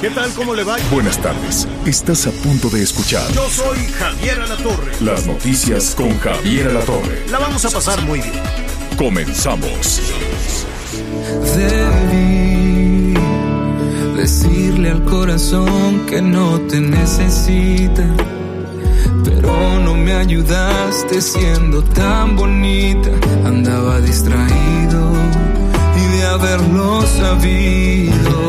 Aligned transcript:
¿Qué 0.00 0.10
tal? 0.10 0.30
¿Cómo 0.34 0.54
le 0.54 0.62
va? 0.62 0.76
Buenas 0.92 1.18
tardes. 1.20 1.66
Estás 1.84 2.26
a 2.28 2.30
punto 2.30 2.68
de 2.70 2.82
escuchar 2.82 3.26
Yo 3.32 3.48
soy 3.48 3.78
Javier 3.98 4.40
Alatorre. 4.40 4.92
las 5.00 5.26
noticias 5.26 5.94
con 5.96 6.16
Javier 6.20 6.68
Alatorre. 6.68 7.24
La 7.30 7.38
vamos 7.38 7.64
a 7.64 7.70
pasar 7.70 8.00
muy 8.02 8.20
bien. 8.20 8.32
Comenzamos. 8.96 10.00
Debí 11.56 13.14
decirle 14.16 14.90
al 14.90 15.04
corazón 15.04 16.06
que 16.06 16.22
no 16.22 16.60
te 16.60 16.80
necesita, 16.80 18.04
pero 19.24 19.80
no 19.80 19.94
me 19.94 20.12
ayudaste 20.14 21.20
siendo 21.20 21.82
tan 21.82 22.36
bonita. 22.36 23.10
Andaba 23.44 24.00
distraído 24.00 25.12
y 25.96 26.16
de 26.16 26.26
haberlo 26.26 27.02
sabido. 27.02 28.48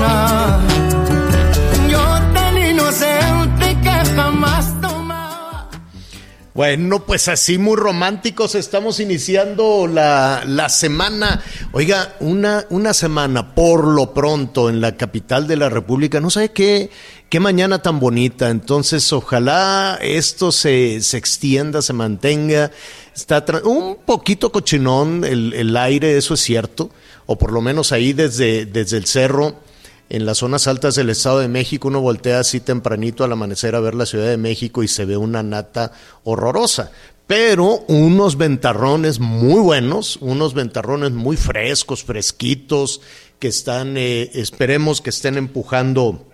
Persona. 0.00 0.58
Yo 1.88 1.98
jamás. 4.14 4.70
Bueno, 6.52 7.06
pues 7.06 7.28
así 7.28 7.56
muy 7.56 7.76
románticos 7.76 8.54
estamos 8.54 9.00
iniciando 9.00 9.86
la, 9.86 10.42
la 10.46 10.68
semana. 10.68 11.42
Oiga, 11.72 12.16
una, 12.20 12.66
una 12.68 12.92
semana 12.92 13.54
por 13.54 13.86
lo 13.86 14.12
pronto 14.12 14.68
en 14.68 14.82
la 14.82 14.96
capital 14.96 15.46
de 15.46 15.56
la 15.56 15.70
República. 15.70 16.20
No 16.20 16.28
sabe 16.28 16.50
qué, 16.50 16.90
qué 17.30 17.40
mañana 17.40 17.80
tan 17.80 17.98
bonita. 17.98 18.50
Entonces, 18.50 19.10
ojalá 19.12 19.98
esto 20.02 20.52
se, 20.52 21.00
se 21.00 21.16
extienda, 21.16 21.80
se 21.80 21.94
mantenga. 21.94 22.70
Está 23.14 23.42
un 23.64 23.96
poquito 24.04 24.52
cochinón 24.52 25.24
el, 25.24 25.54
el 25.54 25.74
aire, 25.78 26.18
eso 26.18 26.34
es 26.34 26.40
cierto. 26.40 26.90
O 27.24 27.38
por 27.38 27.52
lo 27.52 27.62
menos 27.62 27.90
ahí 27.92 28.12
desde, 28.12 28.66
desde 28.66 28.98
el 28.98 29.06
cerro. 29.06 29.69
En 30.10 30.26
las 30.26 30.38
zonas 30.38 30.66
altas 30.66 30.96
del 30.96 31.08
Estado 31.08 31.38
de 31.38 31.46
México 31.46 31.86
uno 31.86 32.00
voltea 32.00 32.40
así 32.40 32.58
tempranito 32.58 33.22
al 33.22 33.30
amanecer 33.30 33.76
a 33.76 33.80
ver 33.80 33.94
la 33.94 34.06
Ciudad 34.06 34.26
de 34.26 34.36
México 34.36 34.82
y 34.82 34.88
se 34.88 35.04
ve 35.04 35.16
una 35.16 35.44
nata 35.44 35.92
horrorosa. 36.24 36.90
Pero 37.28 37.84
unos 37.86 38.36
ventarrones 38.36 39.20
muy 39.20 39.60
buenos, 39.60 40.16
unos 40.20 40.52
ventarrones 40.52 41.12
muy 41.12 41.36
frescos, 41.36 42.02
fresquitos, 42.02 43.02
que 43.38 43.46
están, 43.46 43.96
eh, 43.96 44.32
esperemos 44.34 45.00
que 45.00 45.10
estén 45.10 45.36
empujando 45.36 46.26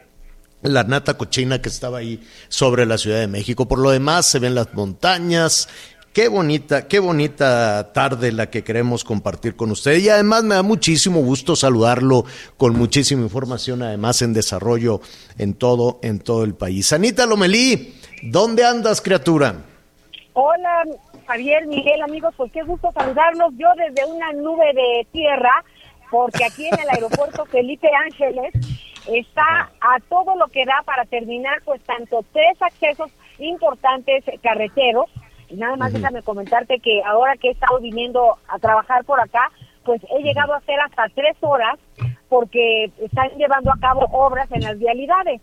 la 0.63 0.85
nata 0.85 1.19
cochina 1.19 1.61
que 1.61 1.69
estaba 1.69 1.99
ahí 1.99 2.27
sobre 2.49 2.87
la 2.87 2.97
Ciudad 2.97 3.21
de 3.21 3.29
México. 3.29 3.69
Por 3.69 3.79
lo 3.79 3.91
demás, 3.91 4.25
se 4.25 4.39
ven 4.39 4.55
las 4.55 4.73
montañas. 4.73 5.69
Qué 6.17 6.29
bonita, 6.29 6.89
qué 6.89 6.99
bonita 6.99 7.93
tarde 7.93 8.33
la 8.33 8.49
que 8.49 8.65
queremos 8.65 9.05
compartir 9.05 9.55
con 9.55 9.71
usted. 9.71 9.99
Y 9.99 10.09
además 10.09 10.45
me 10.45 10.55
da 10.55 10.63
muchísimo 10.63 11.21
gusto 11.21 11.55
saludarlo 11.55 12.25
con 12.57 12.75
muchísima 12.75 13.21
información, 13.21 13.83
además 13.83 14.23
en 14.23 14.33
desarrollo 14.33 15.03
en 15.37 15.53
todo, 15.53 15.99
en 16.03 16.21
todo 16.21 16.45
el 16.45 16.55
país. 16.55 16.91
Anita 16.95 17.27
Lomelí, 17.27 18.01
¿dónde 18.23 18.65
andas, 18.65 19.03
criatura? 19.03 19.57
Hola, 20.33 20.85
Javier, 21.27 21.67
Miguel, 21.67 22.01
amigos, 22.01 22.33
pues 22.35 22.51
qué 22.51 22.63
gusto 22.63 22.91
saludarlos. 22.95 23.53
Yo 23.59 23.69
desde 23.77 24.11
una 24.11 24.33
nube 24.33 24.73
de 24.73 25.07
tierra, 25.13 25.67
porque 26.11 26.47
aquí 26.47 26.67
en 26.67 26.81
el 26.81 26.89
aeropuerto 26.89 27.45
Felipe 27.53 27.91
Ángeles 28.07 28.55
está 29.07 29.71
a 29.83 30.01
todo 30.09 30.35
lo 30.37 30.49
que 30.49 30.65
da 30.65 30.83
para 30.87 31.05
terminar, 31.05 31.61
pues 31.67 31.83
tanto 31.83 32.25
tres 32.33 32.57
accesos 32.63 33.11
importantes 33.39 34.25
carreteros. 34.43 35.11
Y 35.49 35.57
nada 35.57 35.77
más 35.77 35.93
déjame 35.93 36.23
comentarte 36.23 36.79
que 36.81 37.03
ahora 37.05 37.37
que 37.37 37.49
he 37.49 37.53
estado 37.53 37.79
viniendo 37.81 38.37
a 38.49 38.59
trabajar 38.59 39.05
por 39.05 39.21
acá, 39.21 39.51
pues 39.85 40.01
he 40.11 40.23
llegado 40.23 40.55
a 40.55 40.59
hacer 40.59 40.77
hasta 40.81 41.09
tres 41.15 41.37
horas 41.41 41.79
porque 42.29 42.91
están 42.99 43.29
llevando 43.37 43.71
a 43.73 43.79
cabo 43.79 44.07
obras 44.13 44.51
en 44.53 44.63
las 44.63 44.79
vialidades. 44.79 45.41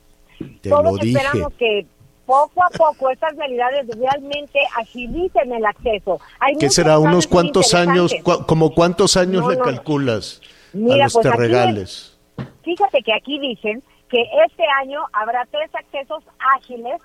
Te 0.62 0.70
Todos 0.70 0.84
lo 0.84 0.98
dije. 0.98 1.18
esperamos 1.18 1.54
que 1.54 1.86
poco 2.26 2.64
a 2.64 2.70
poco 2.70 3.10
estas 3.10 3.36
realidades 3.38 3.88
realmente 3.98 4.60
agilicen 4.78 5.54
el 5.54 5.66
acceso. 5.66 6.20
Hay 6.40 6.56
¿Qué 6.56 6.70
será? 6.70 7.00
¿Unos 7.00 7.28
cuantos 7.28 7.74
años? 7.74 8.14
cua- 8.24 8.46
¿Como 8.46 8.74
cuántos 8.74 9.16
años 9.18 9.44
No, 9.44 9.52
le 9.52 9.58
calculas 9.60 10.42
Mira, 10.74 10.96
a 10.96 10.98
los 11.06 11.14
pues 11.14 11.24
terregales? 11.30 12.20
Fíjate 12.64 13.02
que 13.04 13.14
aquí 13.14 13.40
dicen 13.40 13.84
que 14.10 14.22
este 14.46 14.64
año 14.82 15.02
habrá 15.14 15.46
tres 15.52 15.70
accesos 15.74 16.24
ágiles 16.58 17.00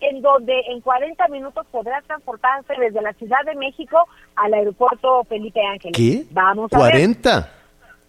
en 0.00 0.22
donde 0.22 0.52
en 0.68 0.80
40 0.80 1.28
minutos 1.28 1.66
podrás 1.70 2.04
transportarse 2.04 2.72
desde 2.78 3.02
la 3.02 3.12
Ciudad 3.14 3.38
de 3.46 3.54
México 3.54 3.98
al 4.36 4.54
aeropuerto 4.54 5.24
Felipe 5.24 5.60
Ángeles. 5.64 5.96
¿Qué? 5.96 6.24
Vamos 6.30 6.72
a 6.72 6.78
ver. 6.84 6.94
¿40? 6.94 7.48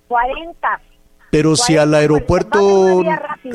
40. 0.08 0.82
Pero 1.30 1.56
si 1.56 1.78
al 1.78 1.92
40, 1.92 1.98
aeropuerto, 1.98 3.02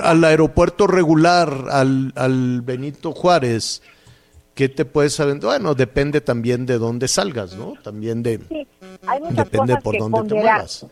al 0.03 0.25
aeropuerto 0.25 0.87
regular, 0.87 1.67
al, 1.71 2.13
al 2.17 2.63
Benito 2.63 3.13
Juárez, 3.13 3.83
¿qué 4.55 4.69
te 4.71 4.87
puedes 4.87 5.13
saber? 5.15 5.39
Bueno, 5.41 5.75
depende 5.75 6.23
también 6.23 6.65
de 6.65 6.79
dónde 6.79 7.07
salgas, 7.07 7.55
¿no? 7.55 7.75
También 7.83 8.23
de, 8.23 8.39
Sí, 8.49 8.67
hay 9.07 9.21
depende 9.31 9.75
cosas 9.75 9.83
por 9.83 9.93
que 9.93 9.99
dónde 9.99 10.23
te 10.29 10.35
muevas. 10.35 10.87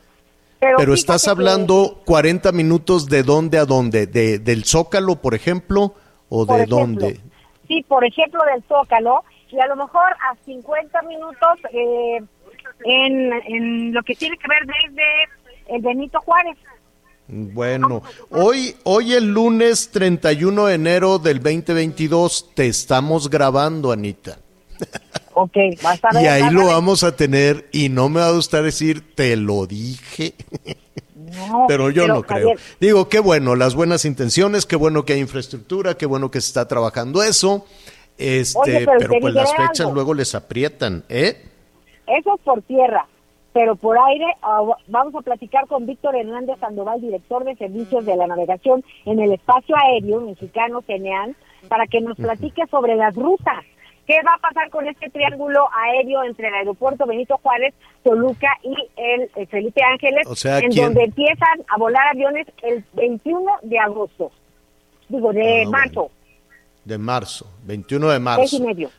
Pero, 0.61 0.95
estás 0.95 1.25
que- 1.25 1.31
hablando 1.31 2.01
40 2.05 2.53
minutos 2.53 3.07
de 3.07 3.23
dónde 3.23 3.59
a 3.59 3.65
dónde, 3.65 4.07
de, 4.07 4.39
del 4.39 4.65
Zócalo, 4.65 5.17
por 5.17 5.35
ejemplo, 5.35 5.95
o 6.29 6.47
por 6.47 6.57
de 6.57 6.63
ejemplo, 6.65 6.77
dónde. 6.79 7.21
Sí, 7.69 7.85
por 7.89 8.05
ejemplo, 8.05 8.43
del 8.45 8.63
Zócalo, 8.65 9.25
y 9.51 9.61
a 9.61 9.67
lo 9.67 9.77
mejor 9.77 10.03
a 10.03 10.37
50 10.45 11.03
minutos 11.03 11.59
eh, 11.73 12.21
en, 12.85 13.33
en 13.47 13.93
lo 13.93 14.03
que 14.03 14.15
tiene 14.15 14.37
que 14.37 14.49
ver 14.49 14.67
desde 14.67 15.75
el 15.77 15.83
Benito 15.83 16.21
Juárez. 16.21 16.57
Bueno, 17.27 18.03
hoy, 18.31 18.77
hoy 18.85 19.15
el 19.15 19.33
lunes 19.33 19.91
31 19.91 20.67
de 20.67 20.75
enero 20.75 21.19
del 21.19 21.43
2022 21.43 22.51
te 22.55 22.67
estamos 22.67 23.31
grabando, 23.31 23.93
Anita. 23.93 24.39
Ok, 25.33 25.57
vas 25.83 26.05
a 26.05 26.11
ver. 26.13 26.23
Y 26.23 26.27
ahí 26.27 26.43
vas 26.43 26.51
a 26.51 26.55
lo 26.55 26.67
vamos 26.67 27.03
a 27.03 27.17
tener 27.17 27.69
y 27.73 27.89
no 27.89 28.09
me 28.09 28.21
va 28.21 28.29
a 28.29 28.33
gustar 28.33 28.63
decir, 28.63 29.15
te 29.15 29.37
lo 29.37 29.67
dije, 29.67 30.35
No, 31.35 31.65
pero 31.69 31.91
yo 31.91 32.07
no 32.07 32.23
creo. 32.23 32.49
Javier, 32.49 32.59
Digo, 32.81 33.09
qué 33.09 33.21
bueno, 33.21 33.55
las 33.57 33.75
buenas 33.75 34.05
intenciones, 34.05 34.67
qué 34.67 34.77
bueno 34.77 35.05
que 35.05 35.15
hay 35.15 35.21
infraestructura, 35.21 35.97
qué 35.97 36.07
bueno 36.07 36.31
que 36.31 36.41
se 36.41 36.49
está 36.49 36.69
trabajando 36.69 37.23
eso, 37.23 37.67
este, 38.19 38.59
Oye, 38.61 38.87
pero 38.87 38.99
pero 38.99 39.15
pues 39.21 39.35
las 39.35 39.51
fechas 39.55 39.81
algo. 39.81 39.95
luego 39.95 40.15
les 40.15 40.35
aprietan, 40.35 41.05
¿eh? 41.09 41.43
Eso 42.07 42.35
es 42.35 42.41
por 42.43 42.63
tierra, 42.63 43.07
pero 43.53 43.77
por 43.77 43.97
aire 43.99 44.27
ah, 44.43 44.63
vamos 44.89 45.15
a 45.15 45.21
platicar 45.23 45.67
con 45.67 45.87
Víctor 45.87 46.17
Hernández 46.17 46.59
Sandoval, 46.61 47.01
director 47.01 47.45
de 47.45 47.57
servicios 47.57 48.05
de 48.05 48.17
la 48.17 48.27
navegación 48.27 48.85
en 49.05 49.21
el 49.21 49.33
espacio 49.33 49.75
aéreo 49.77 50.21
mexicano 50.21 50.83
CENEAN, 50.83 51.35
para 51.69 51.87
que 51.87 52.01
nos 52.01 52.17
platique 52.17 52.63
sobre 52.71 52.95
las 52.95 53.15
rutas. 53.15 53.65
¿Qué 54.07 54.15
va 54.27 54.35
a 54.35 54.39
pasar 54.39 54.69
con 54.71 54.87
este 54.87 55.09
triángulo 55.11 55.67
aéreo 55.73 56.25
entre 56.25 56.49
el 56.49 56.55
aeropuerto 56.55 57.07
Benito 57.07 57.39
Juárez, 57.43 57.73
Toluca 58.03 58.49
y 58.63 58.75
el, 58.97 59.31
eh, 59.37 59.47
Felipe 59.47 59.83
Ángeles, 59.83 60.27
O 60.27 60.37
sea, 60.37 60.59
en 60.59 60.71
¿quién? 60.71 60.85
donde 60.87 61.05
empiezan 61.05 61.65
a 61.69 61.79
volar 61.79 62.09
aviones 62.09 62.47
el 62.63 62.85
21 62.93 63.51
de 63.63 63.79
agosto? 63.79 64.31
Digo, 65.09 65.33
de 65.33 65.63
Ah, 65.67 65.71
marzo, 65.71 66.11
De 66.85 66.99
marzo, 66.99 67.47
21 67.65 68.09
de 68.09 68.19
mes 68.19 68.53
y 68.53 68.61
marzo. 68.61 68.61
medio. 68.61 68.91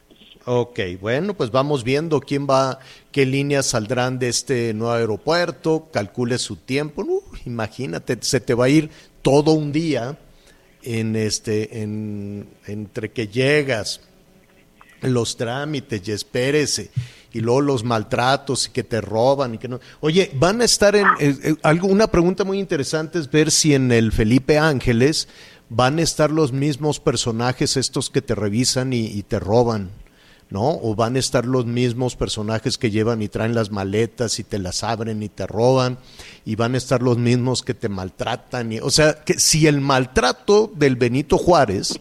Ok, 0.48 0.80
bueno, 1.02 1.34
pues 1.34 1.50
vamos 1.52 1.84
viendo 1.84 2.20
quién 2.20 2.46
va, 2.48 2.78
qué 3.12 3.26
líneas 3.26 3.66
saldrán 3.68 4.20
de 4.20 4.30
este 4.30 4.74
nuevo 4.76 4.94
aeropuerto, 4.94 5.88
calcule 5.92 6.38
su 6.38 6.56
tiempo. 6.56 7.02
Uh, 7.04 7.22
imagínate, 7.46 8.18
se 8.22 8.40
te 8.40 8.54
va 8.54 8.66
a 8.66 8.70
ir 8.70 8.90
todo 9.24 9.52
un 9.54 9.72
día 9.72 10.18
en 10.84 11.16
este, 11.16 11.82
en, 11.82 12.48
entre 12.68 13.12
que 13.12 13.28
llegas, 13.28 14.08
los 15.14 15.38
trámites 15.38 16.08
y 16.08 16.12
espérese. 16.12 16.92
y 17.34 17.42
luego 17.42 17.60
los 17.60 17.84
maltratos 17.84 18.68
y 18.68 18.72
que 18.72 18.84
te 18.84 19.02
roban 19.02 19.56
y 19.56 19.58
que 19.58 19.68
no. 19.68 19.80
Oye, 20.00 20.32
van 20.36 20.62
a 20.62 20.66
estar 20.66 20.96
en 20.96 21.06
algo, 21.64 21.88
una 21.88 22.08
pregunta 22.08 22.46
muy 22.46 22.60
interesante 22.60 23.20
es 23.20 23.30
ver 23.30 23.52
si 23.52 23.74
en 23.74 23.92
el 23.92 24.14
Felipe 24.14 24.58
Ángeles 24.58 25.28
van 25.68 26.00
a 26.00 26.02
estar 26.02 26.32
los 26.32 26.54
mismos 26.54 27.00
personajes 27.00 27.76
estos 27.76 28.10
que 28.10 28.22
te 28.22 28.36
revisan 28.36 28.94
y, 28.94 29.08
y 29.08 29.24
te 29.24 29.40
roban. 29.40 29.92
¿no? 30.50 30.80
O 30.82 30.96
van 30.96 31.16
a 31.16 31.20
estar 31.20 31.46
los 31.46 31.66
mismos 31.66 32.16
personajes 32.16 32.78
que 32.78 32.92
llevan 32.92 33.22
y 33.22 33.28
traen 33.28 33.56
las 33.56 33.72
maletas 33.72 34.40
y 34.40 34.44
te 34.44 34.60
las 34.60 34.84
abren 34.84 35.24
y 35.24 35.30
te 35.30 35.48
roban, 35.48 35.98
y 36.46 36.56
van 36.56 36.76
a 36.76 36.78
estar 36.78 37.02
los 37.02 37.18
mismos 37.18 37.64
que 37.64 37.74
te 37.74 37.90
maltratan. 37.90 38.72
Y, 38.72 38.80
o 38.80 38.90
sea, 38.90 39.24
que 39.24 39.40
si 39.40 39.68
el 39.68 39.82
maltrato 39.82 40.72
del 40.76 40.96
Benito 40.96 41.38
Juárez 41.38 42.00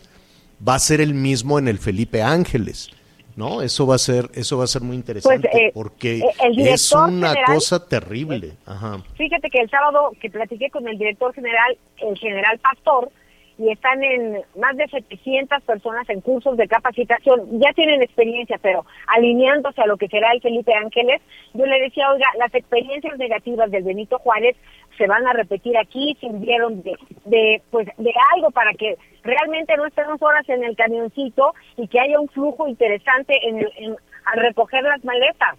va 0.66 0.74
a 0.74 0.78
ser 0.78 1.00
el 1.00 1.14
mismo 1.14 1.58
en 1.58 1.68
el 1.68 1.78
Felipe 1.78 2.22
Ángeles. 2.22 2.90
¿No? 3.36 3.62
Eso 3.62 3.84
va 3.84 3.96
a 3.96 3.98
ser, 3.98 4.30
eso 4.34 4.58
va 4.58 4.62
a 4.62 4.68
ser 4.68 4.82
muy 4.82 4.94
interesante 4.94 5.48
Pues, 5.50 5.62
eh, 5.64 5.70
porque 5.74 6.18
eh, 6.20 6.24
el 6.44 6.68
es 6.68 6.92
una 6.92 7.30
general- 7.30 7.44
cosa 7.46 7.84
terrible. 7.84 8.52
Ajá. 8.64 9.02
Fíjate 9.16 9.50
que 9.50 9.58
el 9.58 9.68
sábado 9.68 10.12
que 10.20 10.30
platiqué 10.30 10.70
con 10.70 10.86
el 10.86 10.96
director 10.96 11.34
general, 11.34 11.76
el 11.98 12.16
general 12.16 12.60
Pastor, 12.60 13.10
y 13.56 13.70
están 13.70 14.02
en 14.02 14.42
más 14.58 14.76
de 14.76 14.88
700 14.88 15.62
personas 15.62 16.08
en 16.10 16.20
cursos 16.20 16.56
de 16.56 16.66
capacitación, 16.66 17.60
ya 17.60 17.72
tienen 17.72 18.02
experiencia, 18.02 18.58
pero 18.60 18.84
alineándose 19.06 19.80
a 19.80 19.86
lo 19.86 19.96
que 19.96 20.08
será 20.08 20.32
el 20.32 20.40
Felipe 20.40 20.74
Ángeles, 20.74 21.22
yo 21.52 21.64
le 21.64 21.80
decía, 21.80 22.10
oiga, 22.10 22.26
las 22.38 22.52
experiencias 22.54 23.16
negativas 23.16 23.70
del 23.70 23.84
Benito 23.84 24.18
Juárez 24.18 24.56
se 24.98 25.06
van 25.06 25.26
a 25.26 25.32
repetir 25.32 25.76
aquí, 25.78 26.16
sirvieron 26.20 26.82
de, 26.82 26.96
de, 27.26 27.62
pues, 27.70 27.86
de 27.96 28.12
algo 28.34 28.50
para 28.50 28.72
que 28.74 28.96
realmente 29.22 29.76
no 29.76 29.86
estemos 29.86 30.20
horas 30.22 30.48
en 30.48 30.64
el 30.64 30.76
camioncito 30.76 31.54
y 31.76 31.86
que 31.88 32.00
haya 32.00 32.18
un 32.18 32.28
flujo 32.28 32.66
interesante 32.68 33.38
en, 33.48 33.58
el- 33.58 33.72
en- 33.76 33.96
al 34.26 34.40
recoger 34.40 34.82
las 34.82 35.04
maletas. 35.04 35.56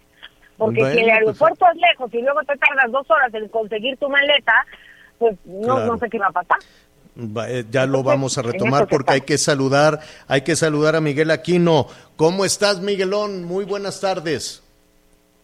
Porque 0.58 0.80
Bueno, 0.80 0.94
si 0.94 0.98
el 1.00 1.04
pues, 1.06 1.14
aeropuerto 1.18 1.66
es 1.72 1.76
lejos 1.80 2.14
y 2.14 2.22
luego 2.22 2.40
te 2.40 2.56
tardas 2.56 2.90
dos 2.90 3.10
horas 3.10 3.32
en 3.34 3.48
conseguir 3.48 3.96
tu 3.98 4.08
maleta, 4.08 4.64
pues 5.18 5.36
no, 5.44 5.76
Claro. 5.76 5.86
no 5.86 5.98
sé 5.98 6.08
qué 6.10 6.18
va 6.18 6.26
a 6.28 6.32
pasar. 6.32 6.58
Va- 7.18 7.50
eh, 7.50 7.64
Ya 7.70 7.86
lo 7.86 8.02
vamos 8.02 8.36
a 8.36 8.42
retomar 8.42 8.88
porque 8.88 9.12
hay 9.14 9.20
que 9.22 9.38
saludar, 9.38 10.00
hay 10.28 10.42
que 10.42 10.54
saludar 10.54 10.96
a 10.96 11.00
Miguel 11.00 11.30
Aquino. 11.30 11.86
¿Cómo 12.16 12.44
estás, 12.44 12.80
Miguelón? 12.80 13.44
Muy 13.44 13.64
buenas 13.64 14.00
tardes. 14.00 14.62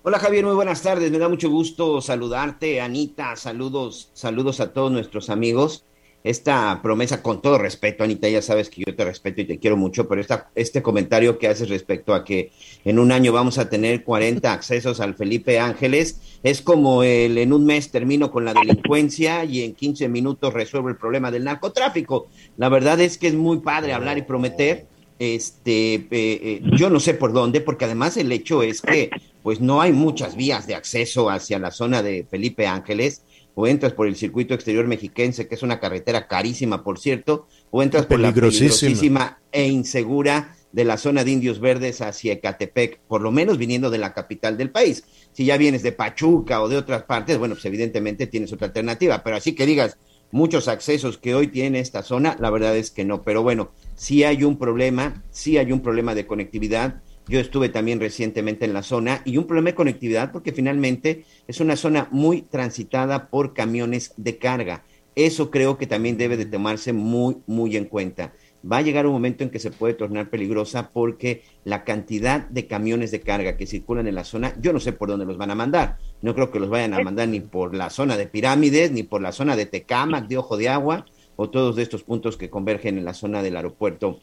Hola 0.02 0.18
Javier, 0.18 0.44
muy 0.44 0.54
buenas 0.54 0.82
tardes. 0.82 1.10
Me 1.10 1.18
da 1.18 1.28
mucho 1.28 1.48
gusto 1.48 2.00
saludarte, 2.00 2.80
Anita. 2.80 3.36
Saludos, 3.36 4.10
saludos 4.12 4.60
a 4.60 4.72
todos 4.72 4.90
nuestros 4.92 5.30
amigos. 5.30 5.84
Esta 6.24 6.80
promesa, 6.82 7.20
con 7.20 7.42
todo 7.42 7.58
respeto, 7.58 8.04
Anita, 8.04 8.28
ya 8.28 8.42
sabes 8.42 8.70
que 8.70 8.84
yo 8.86 8.94
te 8.94 9.04
respeto 9.04 9.40
y 9.40 9.44
te 9.44 9.58
quiero 9.58 9.76
mucho, 9.76 10.06
pero 10.06 10.20
esta, 10.20 10.50
este 10.54 10.80
comentario 10.80 11.38
que 11.38 11.48
haces 11.48 11.68
respecto 11.68 12.14
a 12.14 12.24
que 12.24 12.52
en 12.84 13.00
un 13.00 13.10
año 13.10 13.32
vamos 13.32 13.58
a 13.58 13.68
tener 13.68 14.04
40 14.04 14.52
accesos 14.52 15.00
al 15.00 15.14
Felipe 15.14 15.58
Ángeles, 15.58 16.38
es 16.44 16.62
como 16.62 17.02
el 17.02 17.38
en 17.38 17.52
un 17.52 17.66
mes 17.66 17.90
termino 17.90 18.30
con 18.30 18.44
la 18.44 18.54
delincuencia 18.54 19.44
y 19.44 19.62
en 19.62 19.74
15 19.74 20.08
minutos 20.08 20.54
resuelvo 20.54 20.88
el 20.88 20.96
problema 20.96 21.30
del 21.32 21.44
narcotráfico. 21.44 22.28
La 22.56 22.68
verdad 22.68 23.00
es 23.00 23.18
que 23.18 23.26
es 23.26 23.34
muy 23.34 23.58
padre 23.58 23.92
hablar 23.92 24.16
y 24.16 24.22
prometer, 24.22 24.86
este, 25.18 25.94
eh, 25.94 26.08
eh, 26.10 26.62
yo 26.76 26.90
no 26.90 26.98
sé 26.98 27.14
por 27.14 27.32
dónde, 27.32 27.60
porque 27.60 27.84
además 27.84 28.16
el 28.16 28.32
hecho 28.32 28.62
es 28.62 28.80
que 28.80 29.10
pues 29.42 29.60
no 29.60 29.80
hay 29.80 29.92
muchas 29.92 30.36
vías 30.36 30.66
de 30.66 30.74
acceso 30.74 31.30
hacia 31.30 31.58
la 31.58 31.70
zona 31.70 32.02
de 32.02 32.26
Felipe 32.30 32.66
Ángeles, 32.66 33.22
o 33.54 33.66
entras 33.66 33.92
por 33.92 34.06
el 34.06 34.16
circuito 34.16 34.54
exterior 34.54 34.86
mexiquense, 34.86 35.46
que 35.46 35.54
es 35.54 35.62
una 35.62 35.80
carretera 35.80 36.26
carísima, 36.26 36.82
por 36.82 36.98
cierto, 36.98 37.46
o 37.70 37.82
entras 37.82 38.06
por 38.06 38.20
la 38.20 38.32
Peligrosísima. 38.32 39.38
e 39.52 39.68
insegura 39.68 40.56
de 40.72 40.84
la 40.84 40.96
zona 40.96 41.22
de 41.22 41.30
Indios 41.30 41.60
Verdes 41.60 42.00
hacia 42.00 42.32
Ecatepec, 42.32 43.00
por 43.06 43.20
lo 43.20 43.30
menos 43.30 43.58
viniendo 43.58 43.90
de 43.90 43.98
la 43.98 44.14
capital 44.14 44.56
del 44.56 44.70
país. 44.70 45.04
Si 45.32 45.44
ya 45.44 45.58
vienes 45.58 45.82
de 45.82 45.92
Pachuca 45.92 46.62
o 46.62 46.68
de 46.68 46.78
otras 46.78 47.02
partes, 47.02 47.38
bueno, 47.38 47.54
pues 47.54 47.64
evidentemente 47.66 48.26
tienes 48.26 48.52
otra 48.52 48.68
alternativa, 48.68 49.22
pero 49.22 49.36
así 49.36 49.54
que 49.54 49.66
digas 49.66 49.98
muchos 50.30 50.66
accesos 50.68 51.18
que 51.18 51.34
hoy 51.34 51.48
tiene 51.48 51.78
esta 51.80 52.02
zona, 52.02 52.36
la 52.40 52.50
verdad 52.50 52.76
es 52.76 52.90
que 52.90 53.04
no, 53.04 53.22
pero 53.22 53.42
bueno, 53.42 53.70
sí 53.94 54.24
hay 54.24 54.44
un 54.44 54.58
problema, 54.58 55.22
sí 55.30 55.58
hay 55.58 55.72
un 55.72 55.80
problema 55.80 56.14
de 56.14 56.26
conectividad. 56.26 57.02
Yo 57.32 57.40
estuve 57.40 57.70
también 57.70 57.98
recientemente 57.98 58.66
en 58.66 58.74
la 58.74 58.82
zona 58.82 59.22
y 59.24 59.38
un 59.38 59.46
problema 59.46 59.70
de 59.70 59.74
conectividad 59.74 60.32
porque 60.32 60.52
finalmente 60.52 61.24
es 61.48 61.60
una 61.60 61.76
zona 61.76 62.06
muy 62.10 62.42
transitada 62.42 63.30
por 63.30 63.54
camiones 63.54 64.12
de 64.18 64.36
carga. 64.36 64.84
Eso 65.14 65.50
creo 65.50 65.78
que 65.78 65.86
también 65.86 66.18
debe 66.18 66.36
de 66.36 66.44
tomarse 66.44 66.92
muy, 66.92 67.38
muy 67.46 67.78
en 67.78 67.86
cuenta. 67.86 68.34
Va 68.70 68.76
a 68.76 68.82
llegar 68.82 69.06
un 69.06 69.14
momento 69.14 69.44
en 69.44 69.48
que 69.48 69.60
se 69.60 69.70
puede 69.70 69.94
tornar 69.94 70.28
peligrosa 70.28 70.90
porque 70.90 71.42
la 71.64 71.84
cantidad 71.84 72.46
de 72.50 72.66
camiones 72.66 73.10
de 73.10 73.22
carga 73.22 73.56
que 73.56 73.66
circulan 73.66 74.06
en 74.06 74.14
la 74.14 74.24
zona, 74.24 74.54
yo 74.60 74.74
no 74.74 74.78
sé 74.78 74.92
por 74.92 75.08
dónde 75.08 75.24
los 75.24 75.38
van 75.38 75.52
a 75.52 75.54
mandar. 75.54 75.96
No 76.20 76.34
creo 76.34 76.50
que 76.50 76.60
los 76.60 76.68
vayan 76.68 76.92
a 76.92 77.02
mandar 77.02 77.28
ni 77.28 77.40
por 77.40 77.74
la 77.74 77.88
zona 77.88 78.18
de 78.18 78.26
Pirámides, 78.26 78.92
ni 78.92 79.04
por 79.04 79.22
la 79.22 79.32
zona 79.32 79.56
de 79.56 79.64
Tecámac, 79.64 80.28
de 80.28 80.36
Ojo 80.36 80.58
de 80.58 80.68
Agua, 80.68 81.06
o 81.36 81.48
todos 81.48 81.76
de 81.76 81.82
estos 81.82 82.02
puntos 82.02 82.36
que 82.36 82.50
convergen 82.50 82.98
en 82.98 83.06
la 83.06 83.14
zona 83.14 83.42
del 83.42 83.56
aeropuerto 83.56 84.20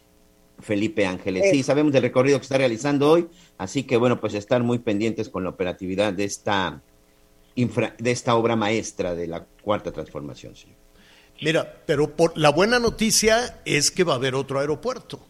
Felipe 0.62 1.06
Ángeles. 1.06 1.46
Sí, 1.52 1.64
sabemos 1.64 1.94
del 1.94 2.02
recorrido 2.04 2.38
que 2.40 2.44
está 2.44 2.58
realizando 2.58 3.10
hoy, 3.10 3.28
así 3.58 3.84
que 3.84 3.98
bueno, 3.98 4.20
pues 4.20 4.34
estar 4.34 4.62
muy 4.64 4.80
pendientes 4.80 5.30
con 5.30 5.44
la 5.44 5.50
operatividad 5.50 6.14
de 6.14 6.26
esta, 6.26 6.82
infra- 7.56 7.96
de 7.98 8.12
esta 8.12 8.36
obra 8.36 8.56
maestra 8.56 9.16
de 9.16 9.28
la 9.28 9.46
cuarta 9.62 9.92
transformación. 9.92 10.56
señor. 10.56 10.76
Mira, 11.42 11.82
pero 11.86 12.16
por, 12.16 12.38
la 12.38 12.50
buena 12.50 12.80
noticia 12.80 13.62
es 13.64 13.92
que 13.92 14.04
va 14.04 14.14
a 14.14 14.18
haber 14.18 14.36
otro 14.36 14.60
aeropuerto. 14.60 15.26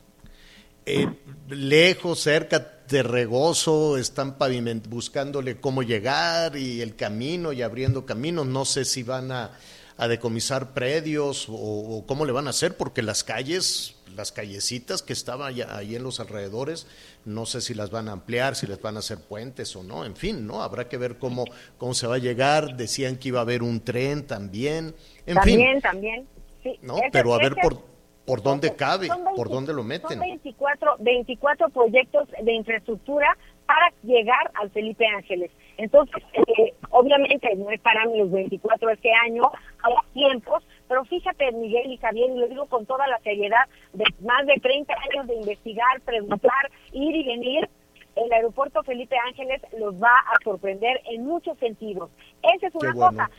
Eh, 0.86 1.08
lejos, 1.50 2.20
cerca 2.20 2.80
de 2.90 3.04
Regozo, 3.04 3.98
están 4.00 4.40
paviment 4.40 4.88
buscándole 4.88 5.60
cómo 5.60 5.84
llegar 5.84 6.58
y 6.58 6.82
el 6.82 6.96
camino 6.96 7.54
y 7.54 7.62
abriendo 7.62 8.08
caminos. 8.08 8.48
No 8.48 8.66
sé 8.66 8.86
si 8.86 9.04
van 9.04 9.32
a, 9.32 9.52
a 10.00 10.08
decomisar 10.08 10.74
predios 10.74 11.48
o, 11.50 11.54
o 11.54 12.06
cómo 12.08 12.26
le 12.26 12.32
van 12.32 12.48
a 12.48 12.52
hacer, 12.52 12.76
porque 12.78 13.02
las 13.02 13.24
calles, 13.24 13.96
las 14.16 14.32
callecitas 14.32 15.04
que 15.04 15.12
estaban 15.14 15.54
ahí 15.70 15.96
en 15.96 16.04
los 16.04 16.20
alrededores, 16.22 16.88
no 17.26 17.46
sé 17.46 17.60
si 17.62 17.74
las 17.74 17.92
van 17.92 18.08
a 18.08 18.14
ampliar, 18.14 18.56
si 18.56 18.66
les 18.66 18.82
van 18.82 18.96
a 18.96 19.00
hacer 19.00 19.20
puentes 19.20 19.76
o 19.76 19.84
no. 19.84 20.06
En 20.06 20.16
fin, 20.16 20.48
no 20.48 20.64
habrá 20.64 20.88
que 20.88 20.98
ver 20.98 21.18
cómo, 21.18 21.44
cómo 21.78 21.94
se 21.94 22.08
va 22.08 22.16
a 22.16 22.20
llegar. 22.20 22.78
Decían 22.78 23.18
que 23.18 23.28
iba 23.28 23.40
a 23.40 23.44
haber 23.44 23.62
un 23.62 23.82
tren 23.82 24.26
también. 24.26 24.96
En 25.26 25.36
también, 25.36 25.72
fin, 25.74 25.82
también. 25.82 26.28
Sí, 26.64 26.80
¿no? 26.82 26.98
ese- 26.98 27.10
Pero 27.12 27.34
a 27.34 27.38
ver 27.38 27.52
ese- 27.54 27.62
por, 27.62 27.82
por 28.26 28.42
dónde 28.42 28.76
cabe, 28.76 29.08
son 29.08 29.18
20 29.26 29.36
por 29.36 29.50
dónde 29.50 29.74
lo 29.74 29.84
meten. 29.84 30.10
Son 30.12 30.20
24, 30.20 30.96
24 31.00 31.70
proyectos 31.70 32.28
de 32.42 32.54
infraestructura 32.54 33.38
para 33.70 33.94
llegar 34.02 34.50
al 34.56 34.72
Felipe 34.72 35.06
Ángeles. 35.06 35.52
Entonces, 35.78 36.24
eh, 36.34 36.74
obviamente 36.90 37.56
no 37.56 37.70
es 37.70 37.80
para 37.82 38.04
los 38.06 38.32
24 38.32 38.90
este 38.90 39.12
año, 39.14 39.44
hay 39.84 39.94
tiempos, 40.14 40.64
pero 40.88 41.06
fíjate, 41.06 41.52
Miguel 41.52 41.92
y 41.92 41.98
Javier, 41.98 42.32
y 42.32 42.40
lo 42.40 42.48
digo 42.48 42.66
con 42.66 42.88
toda 42.88 43.08
la 43.08 43.20
seriedad, 43.20 43.70
de 43.94 44.06
más 44.26 44.48
de 44.48 44.56
30 44.56 44.92
años 44.92 45.28
de 45.28 45.36
investigar, 45.36 46.02
preguntar, 46.02 46.72
ir 46.94 47.16
y 47.16 47.24
venir, 47.24 47.70
el 48.16 48.34
aeropuerto 48.34 48.82
Felipe 48.82 49.16
Ángeles 49.28 49.62
los 49.78 50.02
va 50.02 50.16
a 50.18 50.44
sorprender 50.44 51.00
en 51.06 51.26
muchos 51.26 51.56
sentidos. 51.60 52.10
Esa 52.42 52.68
es 52.68 52.74
una 52.74 52.92
bueno. 52.92 53.12
cosa 53.12 53.30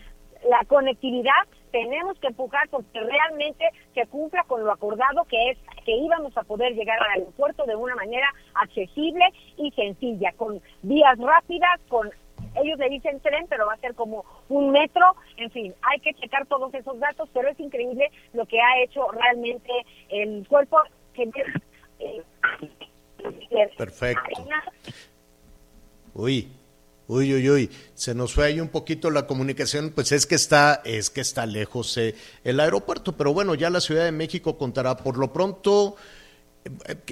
la 0.49 0.65
conectividad 0.67 1.47
tenemos 1.71 2.19
que 2.19 2.29
empujar 2.29 2.69
porque 2.69 3.01
realmente 3.01 3.65
se 3.95 4.07
cumpla 4.07 4.45
con 4.45 4.65
lo 4.65 4.73
acordado 4.73 5.25
que 5.25 5.51
es 5.51 5.59
que 5.85 5.93
íbamos 5.93 6.37
a 6.37 6.43
poder 6.43 6.75
llegar 6.75 6.99
al 7.01 7.21
aeropuerto 7.21 7.65
de 7.65 7.77
una 7.77 7.95
manera 7.95 8.27
accesible 8.55 9.25
y 9.57 9.71
sencilla, 9.73 10.33
con 10.33 10.61
vías 10.83 11.19
rápidas, 11.19 11.81
con 11.89 12.11
ellos 12.57 12.79
le 12.79 12.89
dicen 12.89 13.21
tren, 13.21 13.47
pero 13.49 13.67
va 13.67 13.75
a 13.75 13.79
ser 13.79 13.95
como 13.95 14.25
un 14.49 14.71
metro, 14.71 15.15
en 15.37 15.51
fin, 15.51 15.75
hay 15.83 16.01
que 16.01 16.15
checar 16.15 16.47
todos 16.47 16.73
esos 16.75 16.99
datos, 16.99 17.29
pero 17.33 17.49
es 17.49 17.61
increíble 17.61 18.11
lo 18.33 18.47
que 18.47 18.61
ha 18.61 18.83
hecho 18.83 19.09
realmente 19.13 19.71
el 20.09 20.47
cuerpo 20.49 20.79
que 21.15 21.31
Perfecto. 23.77 24.31
Uy, 26.15 26.49
uy, 27.11 27.35
uy, 27.35 27.50
uy, 27.50 27.71
se 27.95 28.14
nos 28.14 28.33
fue 28.33 28.47
ahí 28.47 28.61
un 28.61 28.69
poquito 28.69 29.11
la 29.11 29.26
comunicación, 29.26 29.90
pues 29.93 30.12
es 30.12 30.26
que 30.26 30.37
está, 30.37 30.81
es 30.85 31.11
que 31.11 31.21
está 31.21 31.45
lejos 31.45 31.97
eh, 31.97 32.14
el 32.45 32.61
aeropuerto, 32.61 33.17
pero 33.17 33.35
bueno, 33.35 33.57
ya 33.57 33.69
la 33.69 33.81
Ciudad 33.81 34.05
de 34.05 34.12
México 34.12 34.57
contará 34.57 34.97
por 34.97 35.19
lo 35.19 35.33
pronto, 35.33 35.97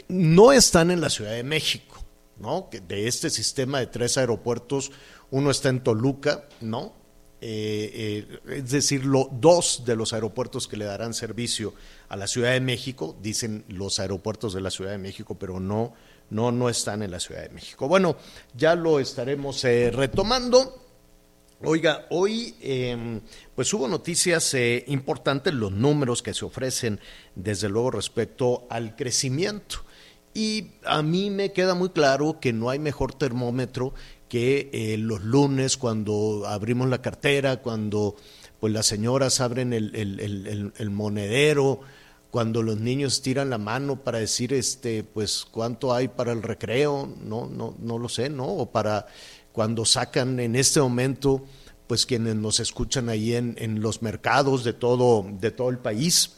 no 0.07 0.53
están 0.53 0.93
en 0.93 1.01
la 1.01 1.11
Ciudad 1.11 1.33
de 1.33 1.43
México, 1.43 2.05
¿no? 2.39 2.71
De 2.87 3.09
este 3.09 3.29
sistema 3.29 3.81
de 3.81 3.89
tres 3.89 4.17
aeropuertos, 4.19 4.93
uno 5.33 5.51
está 5.51 5.69
en 5.69 5.83
Toluca, 5.83 6.49
¿no? 6.61 6.95
Eh, 7.41 8.25
eh, 8.47 8.57
es 8.59 8.71
decir, 8.71 9.03
dos 9.33 9.83
de 9.85 9.97
los 9.97 10.13
aeropuertos 10.13 10.69
que 10.69 10.77
le 10.77 10.85
darán 10.85 11.13
servicio 11.13 11.75
a 12.09 12.17
la 12.17 12.29
Ciudad 12.29 12.53
de 12.53 12.61
México, 12.61 13.17
dicen 13.21 13.65
los 13.67 13.99
aeropuertos 13.99 14.55
de 14.55 14.61
la 14.61 14.71
Ciudad 14.71 14.93
de 14.93 14.99
México, 14.99 15.37
pero 15.37 15.59
no, 15.59 15.95
no, 16.31 16.53
no 16.53 16.69
están 16.69 17.03
en 17.03 17.11
la 17.11 17.21
Ciudad 17.21 17.43
de 17.43 17.51
México. 17.51 17.89
Bueno, 17.89 18.17
ya 18.55 18.75
lo 18.75 19.01
estaremos 19.01 19.65
eh, 19.65 19.91
retomando. 19.91 20.85
Oiga, 21.65 22.07
hoy 22.11 22.55
eh, 22.61 23.21
pues 23.57 23.73
hubo 23.75 23.89
noticias 23.89 24.55
eh, 24.55 24.85
importantes, 24.87 25.53
los 25.53 25.73
números 25.73 26.23
que 26.23 26.33
se 26.33 26.45
ofrecen, 26.45 27.01
desde 27.35 27.69
luego 27.69 27.91
respecto 27.91 28.67
al 28.71 28.95
crecimiento. 28.95 29.85
Y 30.35 30.69
a 30.85 31.03
mí 31.03 31.31
me 31.31 31.53
queda 31.53 31.75
muy 31.75 31.89
claro 31.89 32.39
que 32.41 32.53
no 32.53 32.71
hay 32.71 32.79
mejor 32.79 33.13
termómetro 33.13 33.93
que 34.29 34.71
eh, 34.73 34.99
los 34.99 35.25
lunes 35.25 35.77
cuando 35.77 36.45
abrimos 36.47 36.89
la 36.89 37.03
cartera, 37.03 37.57
cuando 37.57 38.15
pues 38.61 38.73
las 38.73 38.87
señoras 38.87 39.41
abren 39.41 39.73
el, 39.73 40.91
monedero, 40.91 41.81
cuando 42.31 42.63
los 42.63 42.79
niños 42.79 43.23
tiran 43.23 43.51
la 43.51 43.59
mano 43.59 44.05
para 44.05 44.19
decir 44.19 44.53
este 44.53 45.03
pues 45.03 45.47
cuánto 45.51 45.95
hay 45.95 46.09
para 46.09 46.33
el 46.33 46.43
recreo, 46.43 47.13
no, 47.23 47.47
no, 47.47 47.75
no 47.79 47.99
lo 47.99 48.09
sé, 48.09 48.29
¿no? 48.29 48.47
O 48.47 48.71
para 48.71 49.07
cuando 49.53 49.85
sacan 49.85 50.39
en 50.41 50.55
este 50.55 50.81
momento, 50.81 51.45
pues 51.87 52.05
quienes 52.05 52.37
nos 52.37 52.61
escuchan 52.61 53.09
ahí 53.09 53.35
en, 53.35 53.57
en 53.59 53.81
los 53.81 54.03
mercados 54.03 54.63
de 54.63 54.75
todo, 54.75 55.27
de 55.41 55.51
todo 55.51 55.71
el 55.71 55.79
país, 55.79 56.33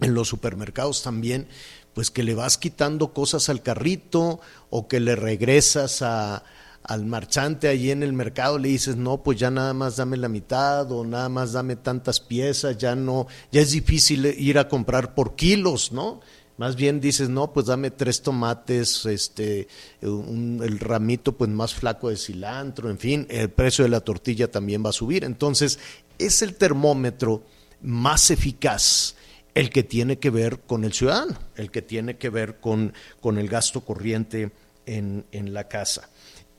en 0.00 0.14
los 0.14 0.28
supermercados 0.28 1.02
también, 1.02 1.48
pues 1.94 2.10
que 2.10 2.22
le 2.22 2.34
vas 2.34 2.58
quitando 2.58 3.12
cosas 3.12 3.48
al 3.48 3.62
carrito 3.62 4.40
o 4.68 4.86
que 4.86 5.00
le 5.00 5.16
regresas 5.16 6.02
a, 6.02 6.44
al 6.82 7.04
marchante 7.04 7.68
allí 7.68 7.90
en 7.90 8.02
el 8.02 8.12
mercado 8.12 8.58
le 8.58 8.68
dices, 8.68 8.96
no, 8.96 9.22
pues 9.22 9.38
ya 9.38 9.50
nada 9.50 9.74
más 9.74 9.96
dame 9.96 10.16
la 10.16 10.28
mitad 10.28 10.90
o 10.90 11.04
nada 11.04 11.28
más 11.28 11.52
dame 11.52 11.76
tantas 11.76 12.20
piezas, 12.20 12.78
ya 12.78 12.94
no, 12.94 13.26
ya 13.52 13.60
es 13.60 13.72
difícil 13.72 14.26
ir 14.26 14.58
a 14.58 14.68
comprar 14.68 15.14
por 15.14 15.36
kilos, 15.36 15.92
¿no? 15.92 16.20
Más 16.56 16.76
bien 16.76 17.00
dices, 17.00 17.30
no, 17.30 17.52
pues 17.52 17.66
dame 17.66 17.90
tres 17.90 18.20
tomates, 18.22 19.06
este, 19.06 19.66
el 20.02 20.78
ramito 20.78 21.32
pues 21.32 21.48
más 21.48 21.74
flaco 21.74 22.10
de 22.10 22.16
cilantro, 22.16 22.90
en 22.90 22.98
fin, 22.98 23.26
el 23.30 23.48
precio 23.50 23.84
de 23.84 23.90
la 23.90 24.00
tortilla 24.00 24.50
también 24.50 24.84
va 24.84 24.90
a 24.90 24.92
subir. 24.92 25.24
Entonces, 25.24 25.78
es 26.18 26.42
el 26.42 26.56
termómetro 26.56 27.44
más 27.80 28.30
eficaz 28.30 29.14
el 29.54 29.70
que 29.70 29.82
tiene 29.82 30.18
que 30.18 30.28
ver 30.28 30.60
con 30.60 30.84
el 30.84 30.92
ciudadano, 30.92 31.38
el 31.56 31.70
que 31.70 31.80
tiene 31.80 32.18
que 32.18 32.28
ver 32.28 32.60
con, 32.60 32.92
con 33.20 33.38
el 33.38 33.48
gasto 33.48 33.80
corriente 33.80 34.52
en, 34.84 35.24
en 35.32 35.54
la 35.54 35.66
casa 35.66 36.10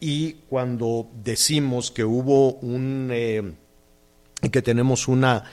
y 0.02 0.34
cuando 0.50 1.10
decimos 1.24 1.92
que 1.92 2.04
hubo 2.04 2.56
un, 2.56 3.10
eh, 3.12 3.54
que 4.52 4.64
tenemos 4.64 5.08
una, 5.08 5.44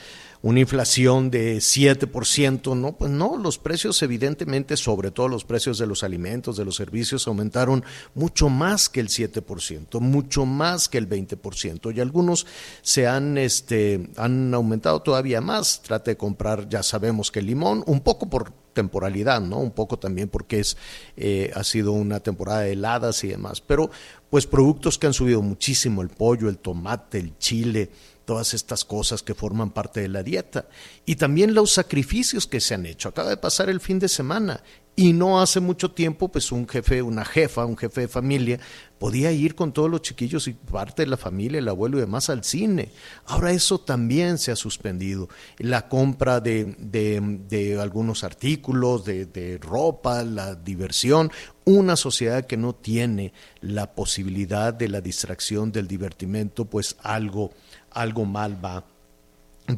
una 0.41 0.61
inflación 0.61 1.31
de 1.31 1.59
7%, 1.59 2.75
no, 2.75 2.97
pues 2.97 3.11
no, 3.11 3.37
los 3.37 3.59
precios 3.59 4.03
evidentemente, 4.03 4.79
sobre 4.79 5.11
todo 5.11 5.29
los 5.29 5.45
precios 5.45 5.77
de 5.77 5.87
los 5.87 6.03
alimentos, 6.03 6.57
de 6.57 6.65
los 6.65 6.77
servicios, 6.77 7.29
aumentaron 7.29 7.85
mucho 8.15 8.49
más 8.49 8.89
que 8.89 9.01
el 9.01 9.09
7%, 9.09 10.01
mucho 10.01 10.47
más 10.47 10.89
que 10.89 10.97
el 10.97 11.07
20%, 11.11 11.95
y 11.95 12.01
algunos 12.01 12.47
se 12.81 13.07
han, 13.07 13.37
este, 13.37 14.09
han 14.17 14.55
aumentado 14.55 15.03
todavía 15.03 15.43
más. 15.43 15.83
Trate 15.83 16.13
de 16.13 16.17
comprar, 16.17 16.71
ya 16.71 16.83
sabemos 16.83 17.31
que 17.31 17.41
el 17.41 17.47
limón, 17.47 17.85
un 17.87 18.01
poco 18.01 18.31
por 18.31 18.51
temporalidad, 18.79 19.41
¿no? 19.41 19.59
Un 19.59 19.73
poco 19.73 19.99
también 19.99 20.29
porque 20.29 20.61
es, 20.61 20.77
eh, 21.17 21.51
ha 21.57 21.65
sido 21.65 21.91
una 21.91 22.21
temporada 22.21 22.61
de 22.61 22.73
heladas 22.75 23.25
y 23.25 23.29
demás, 23.29 23.61
pero 23.61 23.91
pues 24.31 24.47
productos 24.47 24.99
que 24.99 25.09
han 25.09 25.13
subido 25.13 25.43
muchísimo, 25.43 26.01
el 26.01 26.11
pollo, 26.11 26.49
el 26.49 26.59
tomate, 26.59 27.19
el 27.19 27.37
chile, 27.39 27.91
todas 28.29 28.53
estas 28.53 28.85
cosas 28.85 29.23
que 29.23 29.35
forman 29.35 29.71
parte 29.71 30.03
de 30.03 30.09
la 30.09 30.23
dieta. 30.23 30.69
Y 31.07 31.17
también 31.17 31.55
los 31.55 31.73
sacrificios 31.73 32.47
que 32.47 32.61
se 32.61 32.75
han 32.75 32.85
hecho. 32.85 33.09
Acaba 33.09 33.31
de 33.31 33.39
pasar 33.39 33.71
el 33.71 33.81
fin 33.81 33.99
de 33.99 34.07
semana 34.07 34.63
y 34.99 35.13
no 35.13 35.41
hace 35.41 35.61
mucho 35.61 35.93
tiempo, 35.93 36.27
pues 36.27 36.51
un 36.51 36.67
jefe, 36.69 37.01
una 37.03 37.25
jefa, 37.25 37.65
un 37.65 37.77
jefe 37.77 38.01
de 38.03 38.09
familia, 38.09 38.59
podía 38.99 39.31
ir 39.31 39.55
con 39.55 39.73
todos 39.73 39.89
los 39.89 40.03
chiquillos 40.03 40.49
y 40.49 40.55
parte 40.55 41.03
de 41.03 41.07
la 41.07 41.17
familia, 41.17 41.61
el 41.61 41.69
abuelo 41.69 41.99
y 41.99 42.01
demás 42.01 42.29
al 42.31 42.43
cine. 42.43 42.91
Ahora 43.25 43.53
eso 43.53 43.79
también 43.79 44.39
se 44.39 44.51
ha 44.51 44.57
suspendido. 44.57 45.29
La 45.59 45.89
compra 45.89 46.41
de, 46.41 46.75
de, 46.79 47.81
algunos 47.81 48.25
artículos, 48.25 49.05
de, 49.05 49.27
de 49.27 49.59
ropa, 49.59 50.25
la 50.25 50.57
diversión. 50.57 51.31
Una 51.65 51.95
sociedad 51.95 52.45
que 52.45 52.57
no 52.57 52.75
tiene 52.75 53.33
la 53.61 53.95
posibilidad 53.95 54.75
de 54.75 54.89
la 54.89 55.01
distracción, 55.01 55.71
del 55.71 55.87
divertimento, 55.87 56.65
pues 56.65 56.97
algo, 57.05 57.53
algo 57.91 58.25
mal 58.25 58.63
va, 58.65 58.85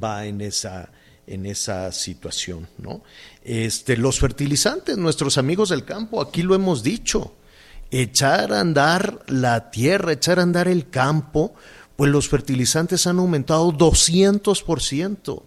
va 0.02 0.26
en 0.26 0.40
esa 0.40 0.90
en 1.30 1.46
esa 1.46 1.92
situación, 1.92 2.68
¿no? 2.78 3.02
Este, 3.44 3.96
los 3.96 4.18
fertilizantes, 4.18 4.98
nuestros 4.98 5.38
amigos 5.38 5.68
del 5.68 5.84
campo, 5.84 6.20
aquí 6.20 6.42
lo 6.42 6.56
hemos 6.56 6.82
dicho, 6.82 7.34
echar 7.92 8.52
a 8.52 8.60
andar 8.60 9.20
la 9.28 9.70
tierra, 9.70 10.12
echar 10.12 10.40
a 10.40 10.42
andar 10.42 10.66
el 10.66 10.90
campo, 10.90 11.54
pues 11.94 12.10
los 12.10 12.28
fertilizantes 12.28 13.06
han 13.06 13.20
aumentado 13.20 13.72
200%. 13.72 15.42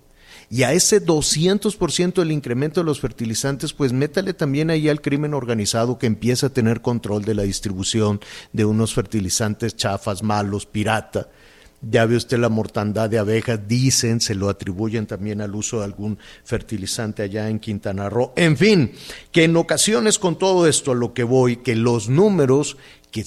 Y 0.49 0.63
a 0.63 0.71
ese 0.71 1.03
200% 1.03 2.13
del 2.13 2.31
incremento 2.31 2.79
de 2.79 2.85
los 2.85 2.99
fertilizantes, 2.99 3.73
pues 3.73 3.91
métale 3.91 4.33
también 4.33 4.69
ahí 4.69 4.87
al 4.87 5.01
crimen 5.01 5.33
organizado 5.33 5.97
que 5.97 6.05
empieza 6.05 6.47
a 6.47 6.51
tener 6.51 6.81
control 6.81 7.25
de 7.25 7.33
la 7.33 7.43
distribución 7.43 8.21
de 8.53 8.63
unos 8.63 8.93
fertilizantes 8.93 9.75
chafas, 9.75 10.21
malos, 10.21 10.65
pirata 10.65 11.27
ya 11.89 12.05
ve 12.05 12.15
usted 12.15 12.37
la 12.37 12.49
mortandad 12.49 13.09
de 13.09 13.19
abejas, 13.19 13.59
dicen, 13.67 14.21
se 14.21 14.35
lo 14.35 14.49
atribuyen 14.49 15.05
también 15.05 15.41
al 15.41 15.55
uso 15.55 15.79
de 15.79 15.85
algún 15.85 16.17
fertilizante 16.43 17.23
allá 17.23 17.49
en 17.49 17.59
Quintana 17.59 18.09
Roo. 18.09 18.33
En 18.35 18.57
fin, 18.57 18.91
que 19.31 19.43
en 19.43 19.55
ocasiones 19.55 20.19
con 20.19 20.37
todo 20.37 20.67
esto 20.67 20.91
a 20.91 20.95
lo 20.95 21.13
que 21.13 21.23
voy, 21.23 21.57
que 21.57 21.75
los 21.75 22.09
números 22.09 22.77
que, 23.11 23.23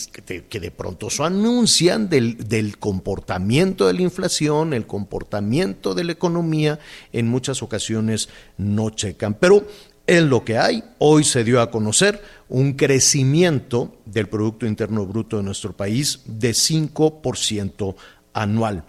que, 0.48 0.60
de 0.60 0.70
pronto 0.72 1.10
se 1.10 1.22
anuncian 1.22 2.08
del, 2.08 2.48
del, 2.48 2.76
comportamiento 2.78 3.86
de 3.86 3.94
la 3.94 4.02
inflación, 4.02 4.74
el 4.74 4.84
comportamiento 4.84 5.94
de 5.94 6.02
la 6.02 6.12
economía, 6.12 6.80
en 7.12 7.28
muchas 7.28 7.62
ocasiones 7.62 8.28
no 8.58 8.90
checan. 8.90 9.34
Pero 9.34 9.64
en 10.08 10.28
lo 10.28 10.44
que 10.44 10.56
hay, 10.56 10.84
hoy 10.98 11.24
se 11.24 11.42
dio 11.42 11.60
a 11.60 11.70
conocer 11.70 12.22
un 12.48 12.74
crecimiento 12.74 13.96
del 14.04 14.28
Producto 14.28 14.64
Interno 14.64 15.04
Bruto 15.04 15.36
de 15.36 15.42
nuestro 15.42 15.76
país 15.76 16.20
de 16.26 16.50
5% 16.50 17.96
anual. 18.36 18.84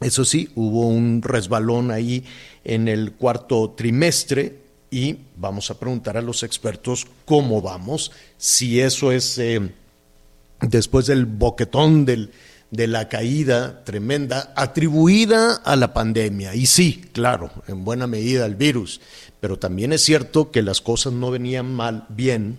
Eso 0.00 0.24
sí, 0.24 0.48
hubo 0.56 0.88
un 0.88 1.22
resbalón 1.22 1.90
ahí 1.90 2.24
en 2.64 2.88
el 2.88 3.12
cuarto 3.12 3.74
trimestre 3.76 4.58
y 4.90 5.16
vamos 5.36 5.70
a 5.70 5.78
preguntar 5.78 6.16
a 6.16 6.22
los 6.22 6.42
expertos 6.42 7.06
cómo 7.24 7.62
vamos, 7.62 8.10
si 8.36 8.80
eso 8.80 9.12
es 9.12 9.38
eh, 9.38 9.60
después 10.60 11.06
del 11.06 11.26
boquetón 11.26 12.04
de 12.04 12.86
la 12.86 13.08
caída 13.08 13.84
tremenda 13.84 14.52
atribuida 14.56 15.54
a 15.54 15.76
la 15.76 15.94
pandemia. 15.94 16.54
Y 16.54 16.66
sí, 16.66 17.04
claro, 17.12 17.50
en 17.68 17.84
buena 17.84 18.06
medida 18.06 18.44
al 18.44 18.56
virus, 18.56 19.00
pero 19.40 19.58
también 19.58 19.92
es 19.92 20.02
cierto 20.02 20.50
que 20.50 20.62
las 20.62 20.80
cosas 20.80 21.12
no 21.12 21.30
venían 21.30 21.72
mal, 21.72 22.06
bien, 22.08 22.58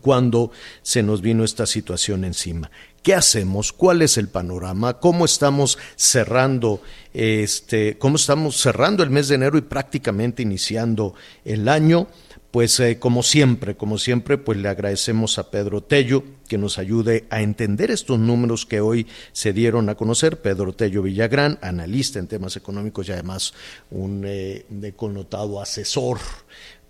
cuando 0.00 0.50
se 0.82 1.02
nos 1.02 1.20
vino 1.20 1.44
esta 1.44 1.66
situación 1.66 2.24
encima. 2.24 2.70
¿Qué 3.04 3.14
hacemos? 3.14 3.74
¿Cuál 3.74 4.00
es 4.00 4.16
el 4.16 4.28
panorama? 4.28 4.98
¿Cómo 4.98 5.26
estamos 5.26 5.76
cerrando 5.94 6.80
este, 7.12 7.98
cómo 7.98 8.16
estamos 8.16 8.56
cerrando 8.56 9.02
el 9.02 9.10
mes 9.10 9.28
de 9.28 9.34
enero 9.34 9.58
y 9.58 9.60
prácticamente 9.60 10.42
iniciando 10.42 11.14
el 11.44 11.68
año? 11.68 12.08
Pues 12.50 12.80
eh, 12.80 12.98
como 12.98 13.22
siempre, 13.22 13.76
como 13.76 13.98
siempre, 13.98 14.38
pues 14.38 14.56
le 14.56 14.70
agradecemos 14.70 15.36
a 15.38 15.50
Pedro 15.50 15.82
Tello 15.82 16.24
que 16.48 16.56
nos 16.56 16.78
ayude 16.78 17.26
a 17.28 17.42
entender 17.42 17.90
estos 17.90 18.18
números 18.18 18.64
que 18.64 18.80
hoy 18.80 19.06
se 19.32 19.52
dieron 19.52 19.90
a 19.90 19.96
conocer. 19.96 20.40
Pedro 20.40 20.72
Tello 20.72 21.02
Villagrán, 21.02 21.58
analista 21.60 22.18
en 22.18 22.26
temas 22.26 22.56
económicos 22.56 23.06
y 23.06 23.12
además 23.12 23.52
un 23.90 24.22
eh, 24.24 24.64
connotado 24.96 25.60
asesor 25.60 26.20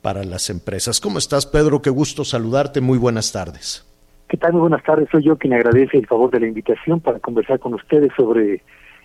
para 0.01 0.23
las 0.23 0.49
empresas. 0.49 1.01
¿Cómo 1.01 1.19
estás, 1.19 1.45
Pedro? 1.45 1.83
Qué 1.83 1.91
gusto 1.91 2.25
saludarte. 2.25 2.81
Muy 2.81 2.99
buenas 2.99 3.33
tardes. 3.33 3.83
¿Qué 4.29 4.37
tal? 4.37 4.53
Muy 4.53 4.63
buenas 4.63 4.83
tardes. 4.83 5.09
Soy 5.11 5.23
yo 5.23 5.37
quien 5.37 5.53
agradece 5.53 5.99
el 5.99 6.07
favor 6.07 6.31
de 6.31 6.41
la 6.41 6.47
invitación 6.47 7.01
para 7.01 7.19
conversar 7.19 7.59
con 7.59 7.75
ustedes 7.75 8.11
sobre 8.17 8.63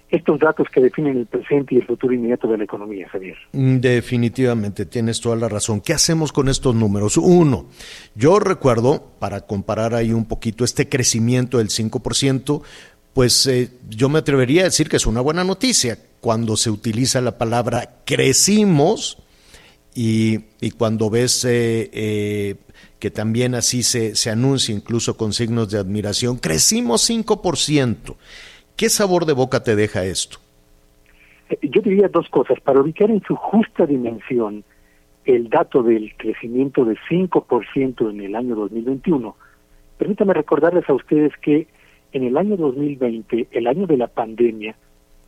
estos 0.09 0.39
datos 0.39 0.67
que 0.73 0.81
definen 0.81 1.17
el 1.17 1.25
presente 1.27 1.75
y 1.75 1.77
el 1.77 1.85
futuro 1.85 2.13
inmediato 2.13 2.47
de 2.47 2.57
la 2.57 2.63
economía, 2.63 3.07
Javier. 3.09 3.37
Mm, 3.51 3.77
definitivamente, 3.77 4.85
tienes 4.85 5.21
toda 5.21 5.35
la 5.35 5.49
razón. 5.49 5.81
¿Qué 5.81 5.93
hacemos 5.93 6.31
con 6.31 6.49
estos 6.49 6.73
números? 6.73 7.17
Uno, 7.17 7.67
yo 8.15 8.39
recuerdo, 8.39 9.11
para 9.19 9.41
comparar 9.41 9.93
ahí 9.93 10.11
un 10.11 10.25
poquito 10.25 10.63
este 10.63 10.89
crecimiento 10.89 11.59
del 11.59 11.67
5%, 11.67 12.61
pues 13.13 13.45
eh, 13.47 13.69
yo 13.89 14.09
me 14.09 14.19
atrevería 14.19 14.61
a 14.61 14.65
decir 14.65 14.89
que 14.89 14.97
es 14.97 15.05
una 15.05 15.21
buena 15.21 15.43
noticia. 15.43 15.97
Cuando 16.21 16.57
se 16.57 16.69
utiliza 16.69 17.21
la 17.21 17.37
palabra 17.37 17.97
crecimos, 18.05 19.21
y, 19.95 20.39
y 20.61 20.71
cuando 20.71 21.09
ves 21.09 21.45
eh, 21.45 21.89
eh, 21.93 22.55
que 22.99 23.11
también 23.11 23.55
así 23.55 23.83
se, 23.83 24.15
se 24.15 24.29
anuncia, 24.29 24.73
incluso 24.73 25.17
con 25.17 25.33
signos 25.33 25.71
de 25.71 25.79
admiración, 25.79 26.37
crecimos 26.37 27.09
5%. 27.09 28.15
¿Qué 28.75 28.89
sabor 28.89 29.25
de 29.25 29.33
boca 29.33 29.63
te 29.63 29.75
deja 29.75 30.05
esto? 30.05 30.37
Eh, 31.49 31.57
yo 31.61 31.81
diría 31.81 32.07
dos 32.07 32.29
cosas. 32.29 32.59
Para 32.61 32.81
ubicar 32.81 33.09
en 33.09 33.21
su 33.23 33.35
justa 33.35 33.85
dimensión 33.85 34.63
el 35.25 35.49
dato 35.49 35.83
del 35.83 36.15
crecimiento 36.17 36.85
de 36.85 36.95
5% 37.09 38.09
en 38.09 38.21
el 38.21 38.35
año 38.35 38.55
2021, 38.55 39.35
permítame 39.97 40.33
recordarles 40.33 40.89
a 40.89 40.93
ustedes 40.93 41.33
que 41.41 41.67
en 42.13 42.23
el 42.23 42.37
año 42.37 42.57
2020, 42.57 43.47
el 43.51 43.67
año 43.67 43.85
de 43.85 43.97
la 43.97 44.07
pandemia, 44.07 44.75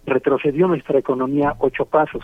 retrocedió 0.06 0.68
nuestra 0.68 0.98
economía 0.98 1.56
ocho 1.60 1.86
pasos. 1.86 2.24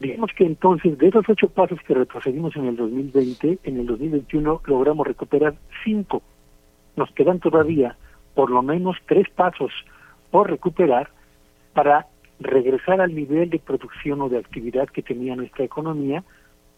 Digamos 0.00 0.30
que 0.34 0.44
entonces 0.44 0.96
de 0.96 1.08
esos 1.08 1.28
ocho 1.28 1.50
pasos 1.50 1.78
que 1.86 1.92
retrocedimos 1.92 2.56
en 2.56 2.66
el 2.66 2.76
2020, 2.76 3.58
en 3.64 3.80
el 3.80 3.86
2021 3.86 4.62
logramos 4.64 5.06
recuperar 5.06 5.54
cinco. 5.84 6.22
Nos 6.96 7.10
quedan 7.12 7.38
todavía 7.38 7.96
por 8.34 8.50
lo 8.50 8.62
menos 8.62 8.96
tres 9.06 9.28
pasos 9.28 9.70
por 10.30 10.48
recuperar 10.48 11.10
para 11.74 12.06
regresar 12.40 13.02
al 13.02 13.14
nivel 13.14 13.50
de 13.50 13.58
producción 13.58 14.22
o 14.22 14.30
de 14.30 14.38
actividad 14.38 14.88
que 14.88 15.02
tenía 15.02 15.36
nuestra 15.36 15.66
economía 15.66 16.24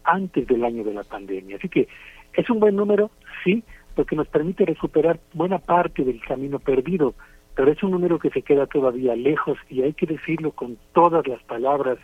antes 0.03 0.45
del 0.49 0.65
año 0.65 0.83
de 0.83 0.95
la 0.95 1.05
pandemia. 1.05 1.59
Así 1.59 1.69
que 1.69 1.87
es 2.35 2.51
un 2.51 2.59
buen 2.59 2.75
número, 2.75 3.13
sí, 3.45 3.63
porque 3.95 4.17
nos 4.17 4.27
permite 4.27 4.67
recuperar 4.67 5.21
buena 5.33 5.59
parte 5.59 6.03
del 6.03 6.21
camino 6.21 6.59
perdido, 6.59 7.15
pero 7.55 7.71
es 7.71 7.81
un 7.85 7.93
número 7.93 8.19
que 8.19 8.31
se 8.31 8.43
queda 8.43 8.67
todavía 8.67 9.15
lejos 9.15 9.59
y 9.71 9.83
hay 9.83 9.93
que 9.93 10.07
decirlo 10.07 10.51
con 10.51 10.77
todas 10.93 11.25
las 11.29 11.41
palabras 11.45 11.99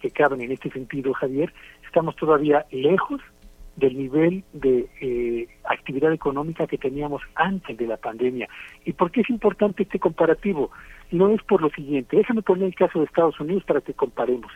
que 0.00 0.10
caben 0.10 0.40
en 0.40 0.52
este 0.52 0.70
sentido, 0.70 1.12
Javier, 1.12 1.52
estamos 1.86 2.16
todavía 2.16 2.66
lejos 2.70 3.20
del 3.76 3.96
nivel 3.96 4.44
de 4.52 4.88
eh, 5.00 5.48
actividad 5.64 6.12
económica 6.12 6.66
que 6.66 6.78
teníamos 6.78 7.22
antes 7.34 7.76
de 7.76 7.86
la 7.86 7.96
pandemia. 7.96 8.48
¿Y 8.84 8.92
por 8.92 9.10
qué 9.10 9.20
es 9.22 9.30
importante 9.30 9.84
este 9.84 9.98
comparativo? 9.98 10.70
No 11.10 11.30
es 11.30 11.42
por 11.42 11.62
lo 11.62 11.70
siguiente, 11.70 12.16
déjame 12.16 12.42
poner 12.42 12.64
el 12.64 12.74
caso 12.74 12.98
de 12.98 13.06
Estados 13.06 13.38
Unidos 13.40 13.64
para 13.64 13.80
que 13.80 13.94
comparemos. 13.94 14.52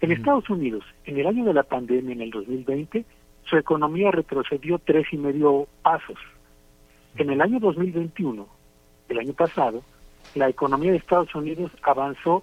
En 0.00 0.10
Estados 0.10 0.50
Unidos, 0.50 0.84
en 1.04 1.18
el 1.18 1.26
año 1.26 1.44
de 1.44 1.54
la 1.54 1.62
pandemia, 1.62 2.12
en 2.12 2.22
el 2.22 2.30
2020, 2.30 3.04
su 3.44 3.56
economía 3.56 4.10
retrocedió 4.10 4.78
tres 4.78 5.06
y 5.12 5.16
medio 5.16 5.68
pasos. 5.82 6.18
En 7.16 7.30
el 7.30 7.40
año 7.40 7.60
2021, 7.60 8.46
el 9.08 9.18
año 9.18 9.32
pasado, 9.32 9.82
la 10.34 10.48
economía 10.48 10.90
de 10.90 10.98
Estados 10.98 11.34
Unidos 11.34 11.70
avanzó 11.82 12.42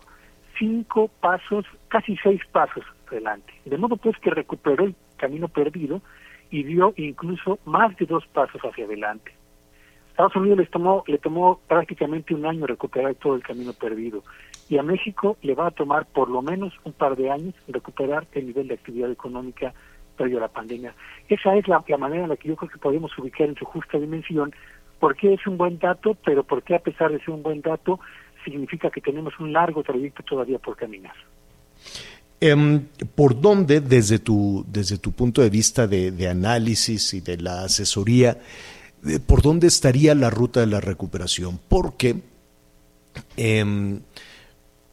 cinco 0.57 1.09
pasos, 1.19 1.65
casi 1.89 2.15
seis 2.17 2.41
pasos 2.51 2.85
adelante. 3.07 3.53
De 3.65 3.77
modo 3.77 3.97
pues 3.97 4.17
que 4.19 4.29
recuperó 4.29 4.85
el 4.85 4.95
camino 5.17 5.47
perdido 5.47 6.01
y 6.51 6.63
dio 6.63 6.93
incluso 6.97 7.59
más 7.65 7.95
de 7.97 8.05
dos 8.05 8.25
pasos 8.27 8.61
hacia 8.61 8.85
adelante. 8.85 9.33
Estados 10.09 10.35
Unidos 10.35 10.59
les 10.59 10.69
tomó, 10.69 11.03
le 11.07 11.17
tomó 11.17 11.59
prácticamente 11.67 12.33
un 12.33 12.45
año 12.45 12.65
recuperar 12.65 13.15
todo 13.15 13.35
el 13.35 13.43
camino 13.43 13.73
perdido 13.73 14.23
y 14.67 14.77
a 14.77 14.83
México 14.83 15.37
le 15.41 15.55
va 15.55 15.67
a 15.67 15.71
tomar 15.71 16.05
por 16.05 16.29
lo 16.29 16.41
menos 16.41 16.73
un 16.83 16.93
par 16.93 17.15
de 17.15 17.31
años 17.31 17.55
recuperar 17.67 18.27
el 18.33 18.47
nivel 18.47 18.67
de 18.67 18.73
actividad 18.73 19.11
económica 19.11 19.73
previo 20.17 20.37
a 20.39 20.41
la 20.41 20.47
pandemia. 20.49 20.93
Esa 21.29 21.55
es 21.55 21.67
la, 21.67 21.83
la 21.87 21.97
manera 21.97 22.23
en 22.23 22.29
la 22.29 22.35
que 22.35 22.49
yo 22.49 22.57
creo 22.57 22.69
que 22.69 22.77
podemos 22.77 23.17
ubicar 23.17 23.47
en 23.47 23.55
su 23.55 23.65
justa 23.65 23.97
dimensión 23.97 24.53
por 24.99 25.15
qué 25.15 25.33
es 25.33 25.47
un 25.47 25.57
buen 25.57 25.79
dato, 25.79 26.17
pero 26.25 26.43
por 26.43 26.63
qué 26.63 26.75
a 26.75 26.79
pesar 26.79 27.11
de 27.11 27.19
ser 27.19 27.29
un 27.29 27.41
buen 27.41 27.61
dato 27.61 28.01
significa 28.43 28.89
que 28.89 28.99
tenemos 28.99 29.39
un 29.39 29.53
largo 29.53 29.83
trayecto 29.83 30.23
todavía 30.23 30.59
por 30.59 30.75
caminar. 30.75 31.15
Em, 32.41 32.87
¿Por 33.15 33.41
dónde, 33.41 33.81
desde 33.81 34.17
tu, 34.19 34.65
desde 34.71 34.97
tu 34.97 35.11
punto 35.11 35.41
de 35.41 35.49
vista 35.49 35.87
de, 35.87 36.27
análisis 36.29 37.13
y 37.13 37.19
de 37.19 37.37
la 37.37 37.65
asesoría, 37.65 38.39
eh, 39.05 39.19
por 39.19 39.41
dónde 39.41 39.67
estaría 39.67 40.15
la 40.15 40.29
ruta 40.29 40.61
de 40.61 40.67
la 40.67 40.79
recuperación? 40.79 41.59
Porque, 41.67 42.21
em, 43.35 43.99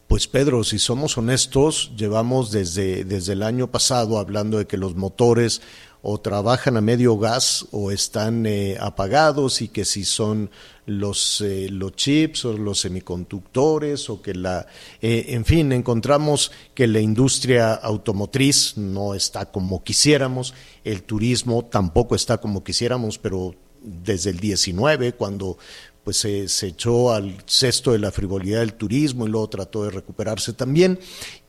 pues 0.07 0.27
Pedro, 0.27 0.65
si 0.65 0.77
somos 0.77 1.17
honestos, 1.17 1.93
llevamos 1.95 2.51
desde, 2.51 3.05
desde 3.05 3.33
el 3.33 3.43
año 3.43 3.67
pasado 3.67 4.19
hablando 4.19 4.57
de 4.57 4.67
que 4.67 4.77
los 4.77 4.95
motores 4.95 5.61
o 6.01 6.19
trabajan 6.19 6.77
a 6.77 6.81
medio 6.81 7.17
gas 7.17 7.67
o 7.71 7.91
están 7.91 8.45
eh, 8.45 8.77
apagados 8.79 9.61
y 9.61 9.69
que 9.69 9.85
si 9.85 10.05
son 10.05 10.49
los, 10.85 11.41
eh, 11.41 11.67
los 11.69 11.93
chips 11.93 12.45
o 12.45 12.53
los 12.53 12.79
semiconductores 12.79 14.09
o 14.09 14.21
que 14.21 14.33
la, 14.33 14.67
eh, 15.01 15.25
en 15.29 15.43
fin, 15.43 15.71
encontramos 15.71 16.51
que 16.73 16.87
la 16.87 16.99
industria 16.99 17.73
automotriz 17.73 18.77
no 18.77 19.13
está 19.13 19.51
como 19.51 19.83
quisiéramos, 19.83 20.53
el 20.83 21.03
turismo 21.03 21.65
tampoco 21.65 22.15
está 22.15 22.37
como 22.37 22.63
quisiéramos, 22.63 23.17
pero 23.17 23.55
desde 23.81 24.29
el 24.29 24.39
19, 24.39 25.13
cuando 25.13 25.57
pues 26.03 26.17
se, 26.17 26.47
se, 26.47 26.67
echó 26.67 27.11
al 27.11 27.35
cesto 27.45 27.91
de 27.91 27.99
la 27.99 28.11
frivolidad 28.11 28.61
del 28.61 28.75
turismo 28.75 29.27
y 29.27 29.29
luego 29.29 29.49
trató 29.49 29.83
de 29.83 29.89
recuperarse 29.89 30.53
también. 30.53 30.97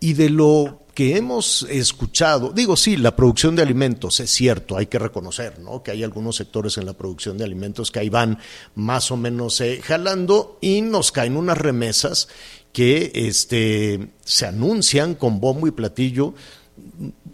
Y 0.00 0.14
de 0.14 0.30
lo 0.30 0.80
que 0.98 1.16
hemos 1.16 1.62
escuchado, 1.70 2.50
digo, 2.52 2.76
sí, 2.76 2.96
la 2.96 3.14
producción 3.14 3.54
de 3.54 3.62
alimentos 3.62 4.18
es 4.18 4.30
cierto, 4.30 4.76
hay 4.76 4.86
que 4.86 4.98
reconocer, 4.98 5.60
¿no? 5.60 5.80
Que 5.80 5.92
hay 5.92 6.02
algunos 6.02 6.34
sectores 6.34 6.76
en 6.76 6.86
la 6.86 6.92
producción 6.92 7.38
de 7.38 7.44
alimentos 7.44 7.92
que 7.92 8.00
ahí 8.00 8.08
van 8.08 8.38
más 8.74 9.12
o 9.12 9.16
menos 9.16 9.60
eh, 9.60 9.80
jalando 9.80 10.58
y 10.60 10.80
nos 10.80 11.12
caen 11.12 11.36
unas 11.36 11.56
remesas 11.56 12.28
que 12.72 13.12
este, 13.14 14.08
se 14.24 14.46
anuncian 14.46 15.14
con 15.14 15.38
bombo 15.38 15.68
y 15.68 15.70
platillo, 15.70 16.34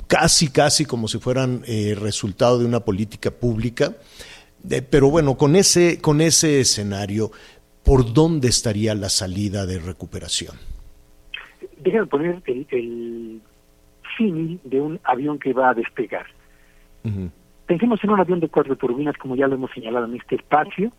casi, 0.08 0.48
casi 0.48 0.84
como 0.84 1.08
si 1.08 1.18
fueran 1.18 1.62
eh, 1.66 1.96
resultado 1.98 2.58
de 2.58 2.66
una 2.66 2.80
política 2.80 3.30
pública. 3.30 3.96
pero 4.90 5.08
bueno, 5.08 5.38
con 5.38 5.56
ese, 5.56 6.02
con 6.02 6.20
ese 6.20 6.60
escenario, 6.60 7.32
¿por 7.82 8.12
dónde 8.12 8.48
estaría 8.48 8.94
la 8.94 9.08
salida 9.08 9.64
de 9.64 9.78
recuperación? 9.78 10.54
Déjame 11.78 12.06
poner 12.08 12.42
el 12.46 13.40
símil 14.16 14.60
de 14.64 14.80
un 14.80 15.00
avión 15.04 15.38
que 15.38 15.52
va 15.52 15.70
a 15.70 15.74
despegar. 15.74 16.26
Pensemos 17.66 18.02
en 18.02 18.10
un 18.10 18.20
avión 18.20 18.40
de 18.40 18.48
cuatro 18.48 18.76
turbinas, 18.76 19.16
como 19.16 19.36
ya 19.36 19.46
lo 19.46 19.54
hemos 19.54 19.70
señalado 19.72 20.06
en 20.06 20.16
este 20.16 20.36
espacio, 20.36 20.92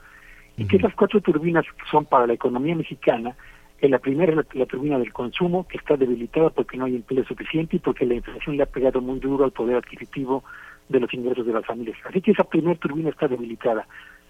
y 0.57 0.65
que 0.65 0.77
esas 0.77 0.93
cuatro 0.95 1.19
turbinas 1.21 1.65
son 1.89 2.05
para 2.05 2.27
la 2.27 2.33
economía 2.33 2.75
mexicana. 2.75 3.35
Que 3.79 3.89
la 3.89 3.99
primera 3.99 4.31
es 4.31 4.55
la, 4.55 4.65
turbina 4.65 4.97
del 4.97 5.11
consumo, 5.11 5.67
que 5.67 5.77
está 5.77 5.97
debilitada 5.97 6.49
porque 6.49 6.77
no 6.77 6.85
hay 6.85 6.95
empleo 6.95 7.25
suficiente 7.25 7.75
y 7.75 7.79
porque 7.79 8.05
la 8.05 8.15
inflación 8.15 8.55
le 8.55 8.63
ha 8.63 8.67
pegado 8.67 9.01
muy 9.01 9.19
duro 9.19 9.43
al 9.43 9.51
poder 9.51 9.75
adquisitivo 9.75 10.43
de 10.87 11.01
los 11.01 11.13
ingresos 11.13 11.45
de 11.45 11.53
las 11.53 11.65
familias. 11.65 11.97
Así 12.05 12.21
que 12.21 12.31
esa 12.31 12.45
primera 12.45 12.79
turbina 12.79 13.09
está 13.09 13.27
debilitada. 13.27 13.85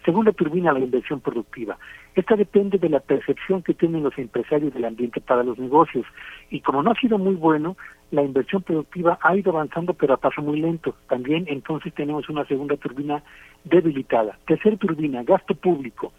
Segunda 0.05 0.31
turbina, 0.31 0.71
la 0.71 0.79
inversión 0.79 1.19
productiva. 1.19 1.79
Esta 2.13 2.35
depende 2.35 2.77
de 2.77 2.89
la 2.89 2.99
percepción 2.99 3.63
que 3.63 3.73
tienen 3.73 4.03
los 4.03 4.15
empresarios 4.19 4.71
del 4.71 4.85
ambiente 4.85 5.19
para 5.19 5.43
los 5.43 5.57
negocios. 5.57 6.05
Y 6.51 6.61
como 6.61 6.83
no 6.83 6.91
ha 6.91 6.95
sido 6.95 7.17
muy 7.17 7.33
bueno, 7.33 7.75
la 8.11 8.21
inversión 8.21 8.61
productiva 8.61 9.17
ha 9.23 9.35
ido 9.35 9.51
avanzando, 9.51 9.95
pero 9.95 10.13
a 10.13 10.17
paso 10.17 10.43
muy 10.43 10.61
lento. 10.61 10.95
También 11.09 11.45
entonces 11.47 11.91
tenemos 11.95 12.29
una 12.29 12.45
segunda 12.45 12.77
turbina 12.77 13.23
debilitada. 13.63 14.37
Tercera 14.45 14.77
turbina, 14.77 15.23
gasto 15.23 15.55
público. 15.55 16.13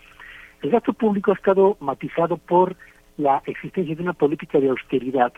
El 0.63 0.71
gasto 0.71 0.93
público 0.93 1.31
ha 1.31 1.35
estado 1.35 1.77
matizado 1.79 2.39
por 2.39 2.75
la 3.19 3.41
existencia 3.47 3.95
de 3.95 4.03
una 4.03 4.15
política 4.15 4.59
de 4.59 4.69
austeridad 4.69 5.33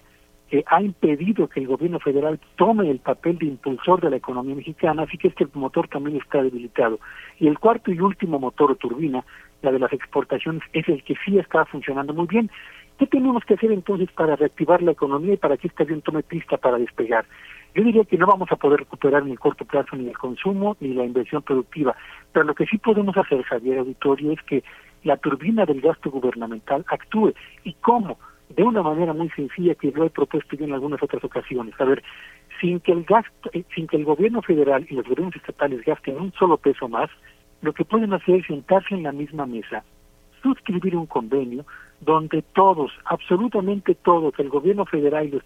que 0.48 0.64
ha 0.66 0.82
impedido 0.82 1.48
que 1.48 1.60
el 1.60 1.66
gobierno 1.66 1.98
federal 2.00 2.40
tome 2.56 2.90
el 2.90 2.98
papel 2.98 3.38
de 3.38 3.46
impulsor 3.46 4.00
de 4.00 4.10
la 4.10 4.16
economía 4.16 4.54
mexicana, 4.54 5.02
así 5.02 5.18
que 5.18 5.28
este 5.28 5.46
motor 5.54 5.88
también 5.88 6.16
está 6.16 6.42
debilitado. 6.42 6.98
Y 7.38 7.48
el 7.48 7.58
cuarto 7.58 7.92
y 7.92 8.00
último 8.00 8.38
motor 8.38 8.72
o 8.72 8.76
turbina, 8.76 9.24
la 9.62 9.72
de 9.72 9.78
las 9.78 9.92
exportaciones, 9.92 10.62
es 10.72 10.88
el 10.88 11.02
que 11.04 11.14
sí 11.24 11.38
está 11.38 11.64
funcionando 11.66 12.14
muy 12.14 12.26
bien. 12.26 12.50
¿Qué 12.98 13.06
tenemos 13.06 13.44
que 13.44 13.54
hacer 13.54 13.70
entonces 13.70 14.10
para 14.12 14.36
reactivar 14.36 14.82
la 14.82 14.92
economía 14.92 15.34
y 15.34 15.36
para 15.36 15.56
que 15.56 15.68
este 15.68 15.84
avión 15.84 16.02
tome 16.02 16.22
pista 16.22 16.56
para 16.56 16.78
despegar? 16.78 17.26
Yo 17.74 17.84
diría 17.84 18.04
que 18.04 18.16
no 18.16 18.26
vamos 18.26 18.50
a 18.50 18.56
poder 18.56 18.80
recuperar 18.80 19.22
en 19.22 19.30
el 19.30 19.38
corto 19.38 19.64
plazo 19.64 19.94
ni 19.96 20.08
el 20.08 20.18
consumo 20.18 20.76
ni 20.80 20.94
la 20.94 21.04
inversión 21.04 21.42
productiva, 21.42 21.94
pero 22.32 22.46
lo 22.46 22.54
que 22.54 22.66
sí 22.66 22.78
podemos 22.78 23.16
hacer, 23.16 23.42
Javier 23.42 23.78
Auditorio, 23.78 24.32
es 24.32 24.42
que 24.42 24.64
la 25.04 25.16
turbina 25.16 25.64
del 25.64 25.80
gasto 25.80 26.10
gubernamental 26.10 26.84
actúe. 26.88 27.34
¿Y 27.62 27.74
cómo? 27.74 28.18
De 28.48 28.62
una 28.62 28.82
manera 28.82 29.12
muy 29.12 29.28
sencilla 29.30 29.74
que 29.74 29.90
lo 29.92 30.04
he 30.04 30.10
propuesto 30.10 30.56
yo 30.56 30.64
en 30.64 30.72
algunas 30.72 31.02
otras 31.02 31.22
ocasiones. 31.22 31.74
A 31.78 31.84
ver, 31.84 32.02
sin 32.60 32.80
que 32.80 32.92
el 32.92 33.04
gasto, 33.04 33.50
eh, 33.52 33.64
sin 33.74 33.86
que 33.86 33.96
el 33.96 34.04
gobierno 34.04 34.42
federal 34.42 34.86
y 34.88 34.94
los 34.94 35.06
gobiernos 35.06 35.36
estatales 35.36 35.84
gasten 35.84 36.16
un 36.16 36.32
solo 36.32 36.56
peso 36.56 36.88
más, 36.88 37.10
lo 37.60 37.72
que 37.72 37.84
pueden 37.84 38.12
hacer 38.12 38.36
es 38.36 38.46
sentarse 38.46 38.94
en 38.94 39.02
la 39.02 39.12
misma 39.12 39.46
mesa, 39.46 39.84
suscribir 40.42 40.96
un 40.96 41.06
convenio 41.06 41.64
donde 42.00 42.42
todos, 42.42 42.92
absolutamente 43.04 43.94
todos, 43.94 44.34
el 44.38 44.48
gobierno 44.48 44.86
federal 44.86 45.26
y 45.26 45.30
los 45.30 45.42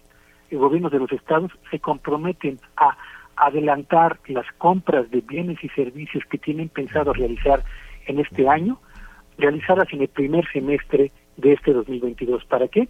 gobiernos 0.51 0.91
de 0.91 0.99
los 0.99 1.11
estados 1.11 1.51
se 1.71 1.79
comprometen 1.79 2.59
a 2.77 2.95
adelantar 3.35 4.19
las 4.27 4.45
compras 4.59 5.09
de 5.09 5.21
bienes 5.21 5.63
y 5.63 5.69
servicios 5.69 6.23
que 6.29 6.37
tienen 6.37 6.69
pensado 6.69 7.13
realizar 7.13 7.63
en 8.05 8.19
este 8.19 8.47
año, 8.47 8.79
realizarlas 9.39 9.91
en 9.91 10.01
el 10.01 10.09
primer 10.09 10.45
semestre 10.51 11.11
de 11.37 11.53
este 11.53 11.73
2022. 11.73 12.45
¿Para 12.45 12.67
qué? 12.67 12.87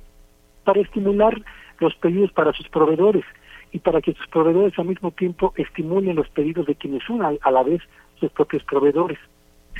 Para 0.63 0.81
estimular 0.81 1.41
los 1.79 1.95
pedidos 1.95 2.31
para 2.31 2.53
sus 2.53 2.67
proveedores 2.69 3.25
y 3.71 3.79
para 3.79 4.01
que 4.01 4.13
sus 4.13 4.27
proveedores 4.27 4.77
al 4.77 4.85
mismo 4.85 5.11
tiempo 5.11 5.53
estimulen 5.57 6.15
los 6.15 6.29
pedidos 6.29 6.67
de 6.67 6.75
quienes 6.75 7.03
son 7.03 7.21
a, 7.23 7.51
la 7.51 7.63
vez 7.63 7.81
sus 8.19 8.31
propios 8.31 8.63
proveedores. 8.63 9.17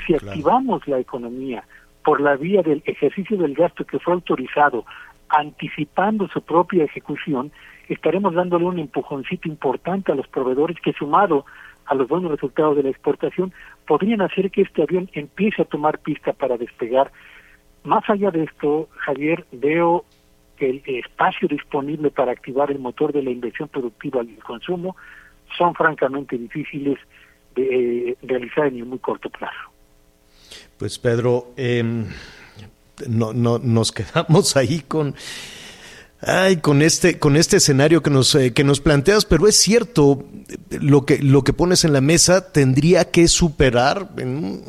Si 0.06 0.14
activamos 0.14 0.86
la 0.88 0.98
economía 0.98 1.64
por 2.04 2.20
la 2.20 2.36
vía 2.36 2.62
del 2.62 2.82
ejercicio 2.84 3.36
del 3.36 3.54
gasto 3.54 3.84
que 3.84 3.98
fue 3.98 4.12
autorizado, 4.12 4.84
anticipando 5.28 6.28
su 6.28 6.42
propia 6.42 6.84
ejecución, 6.84 7.52
estaremos 7.88 8.34
dándole 8.34 8.64
un 8.64 8.78
empujoncito 8.78 9.48
importante 9.48 10.12
a 10.12 10.14
los 10.14 10.26
proveedores 10.28 10.76
que 10.80 10.92
sumado 10.92 11.44
a 11.86 11.94
los 11.94 12.08
buenos 12.08 12.30
resultados 12.30 12.76
de 12.76 12.82
la 12.82 12.90
exportación 12.90 13.52
podrían 13.86 14.22
hacer 14.22 14.50
que 14.50 14.62
este 14.62 14.82
avión 14.82 15.08
empiece 15.12 15.62
a 15.62 15.66
tomar 15.66 15.98
pista 15.98 16.32
para 16.32 16.56
despegar 16.56 17.12
más 17.84 18.02
allá 18.08 18.30
de 18.30 18.44
esto, 18.44 18.88
Javier, 18.96 19.46
veo 19.52 20.04
que 20.56 20.70
el 20.70 20.82
espacio 20.86 21.48
disponible 21.48 22.10
para 22.10 22.32
activar 22.32 22.70
el 22.70 22.78
motor 22.78 23.12
de 23.12 23.22
la 23.22 23.30
inversión 23.30 23.68
productiva 23.68 24.22
y 24.24 24.34
el 24.34 24.42
consumo 24.42 24.96
son 25.56 25.74
francamente 25.74 26.36
difíciles 26.36 26.98
de 27.54 28.10
eh, 28.10 28.16
realizar 28.22 28.66
en 28.66 28.76
el 28.76 28.86
muy 28.86 28.98
corto 28.98 29.28
plazo. 29.30 29.70
Pues 30.78 30.98
Pedro, 30.98 31.52
em, 31.56 32.06
no, 33.08 33.32
no, 33.32 33.58
nos 33.58 33.92
quedamos 33.92 34.56
ahí 34.56 34.80
con, 34.80 35.14
ay, 36.20 36.56
con 36.58 36.82
este, 36.82 37.18
con 37.18 37.36
este 37.36 37.58
escenario 37.58 38.02
que 38.02 38.10
nos, 38.10 38.34
eh, 38.34 38.52
que 38.52 38.64
nos 38.64 38.80
planteas, 38.80 39.24
pero 39.24 39.46
es 39.46 39.56
cierto, 39.56 40.24
lo 40.70 41.04
que, 41.04 41.18
lo 41.18 41.42
que 41.42 41.52
pones 41.52 41.84
en 41.84 41.92
la 41.92 42.00
mesa 42.00 42.52
tendría 42.52 43.10
que 43.10 43.28
superar 43.28 44.08
en 44.16 44.62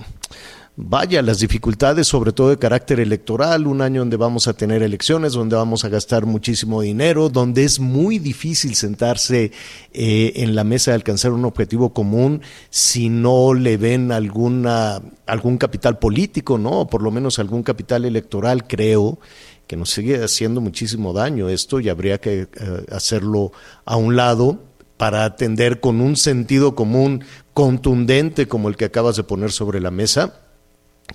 vaya, 0.78 1.22
las 1.22 1.40
dificultades, 1.40 2.08
sobre 2.08 2.34
todo 2.34 2.50
de 2.50 2.58
carácter 2.58 3.00
electoral, 3.00 3.66
un 3.66 3.82
año 3.82 4.02
donde 4.02 4.18
vamos 4.18 4.48
a 4.48 4.54
tener 4.54 4.84
elecciones, 4.84 5.34
donde 5.34 5.56
vamos 5.56 5.86
a 5.86 5.90
gastar 5.90 6.26
muchísimo 6.26 6.82
dinero, 6.82 7.30
donde 7.30 7.64
es 7.64 7.80
muy 7.80 8.20
difícil 8.20 8.76
sentarse 8.76 9.52
eh, 9.94 10.34
en 10.36 10.54
la 10.54 10.64
mesa 10.64 10.92
de 10.92 10.96
alcanzar 10.96 11.32
un 11.32 11.46
objetivo 11.46 11.94
común 11.94 12.42
si 12.70 13.10
no 13.10 13.54
le 13.54 13.78
ven 13.78 14.12
alguna, 14.12 15.02
algún 15.26 15.58
capital 15.58 15.98
político, 15.98 16.58
¿no? 16.58 16.88
por 16.88 17.02
lo 17.02 17.12
menos 17.12 17.40
algún 17.40 17.64
capital 17.64 18.04
electoral, 18.04 18.68
creo 18.68 19.20
que 19.68 19.78
nos 19.78 19.90
sigue 19.92 20.24
haciendo 20.24 20.62
muchísimo 20.62 21.14
daño 21.14 21.50
esto 21.50 21.80
y 21.80 21.90
habría 21.90 22.20
que 22.20 22.42
eh, 22.42 22.86
hacerlo 22.92 23.52
a 23.86 23.96
un 23.96 24.16
lado 24.16 24.60
para 24.98 25.26
atender 25.26 25.80
con 25.80 26.02
un 26.02 26.16
sentido 26.16 26.76
común 26.76 27.24
contundente 27.54 28.48
como 28.48 28.70
el 28.70 28.76
que 28.76 28.86
acabas 28.86 29.16
de 29.16 29.24
poner 29.24 29.52
sobre 29.52 29.80
la 29.80 29.92
mesa 29.92 30.45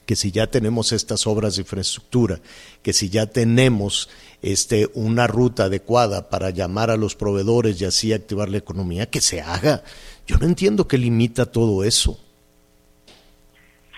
que 0.06 0.16
si 0.16 0.30
ya 0.30 0.46
tenemos 0.46 0.92
estas 0.92 1.26
obras 1.26 1.56
de 1.56 1.62
infraestructura, 1.62 2.38
que 2.82 2.92
si 2.92 3.08
ya 3.08 3.26
tenemos 3.26 4.08
este, 4.42 4.88
una 4.94 5.26
ruta 5.26 5.64
adecuada 5.64 6.28
para 6.28 6.50
llamar 6.50 6.90
a 6.90 6.96
los 6.96 7.16
proveedores 7.16 7.80
y 7.80 7.84
así 7.84 8.12
activar 8.12 8.48
la 8.48 8.58
economía, 8.58 9.10
que 9.10 9.20
se 9.20 9.40
haga. 9.40 9.82
Yo 10.26 10.36
no 10.38 10.46
entiendo 10.46 10.86
qué 10.86 10.98
limita 10.98 11.46
todo 11.46 11.84
eso. 11.84 12.18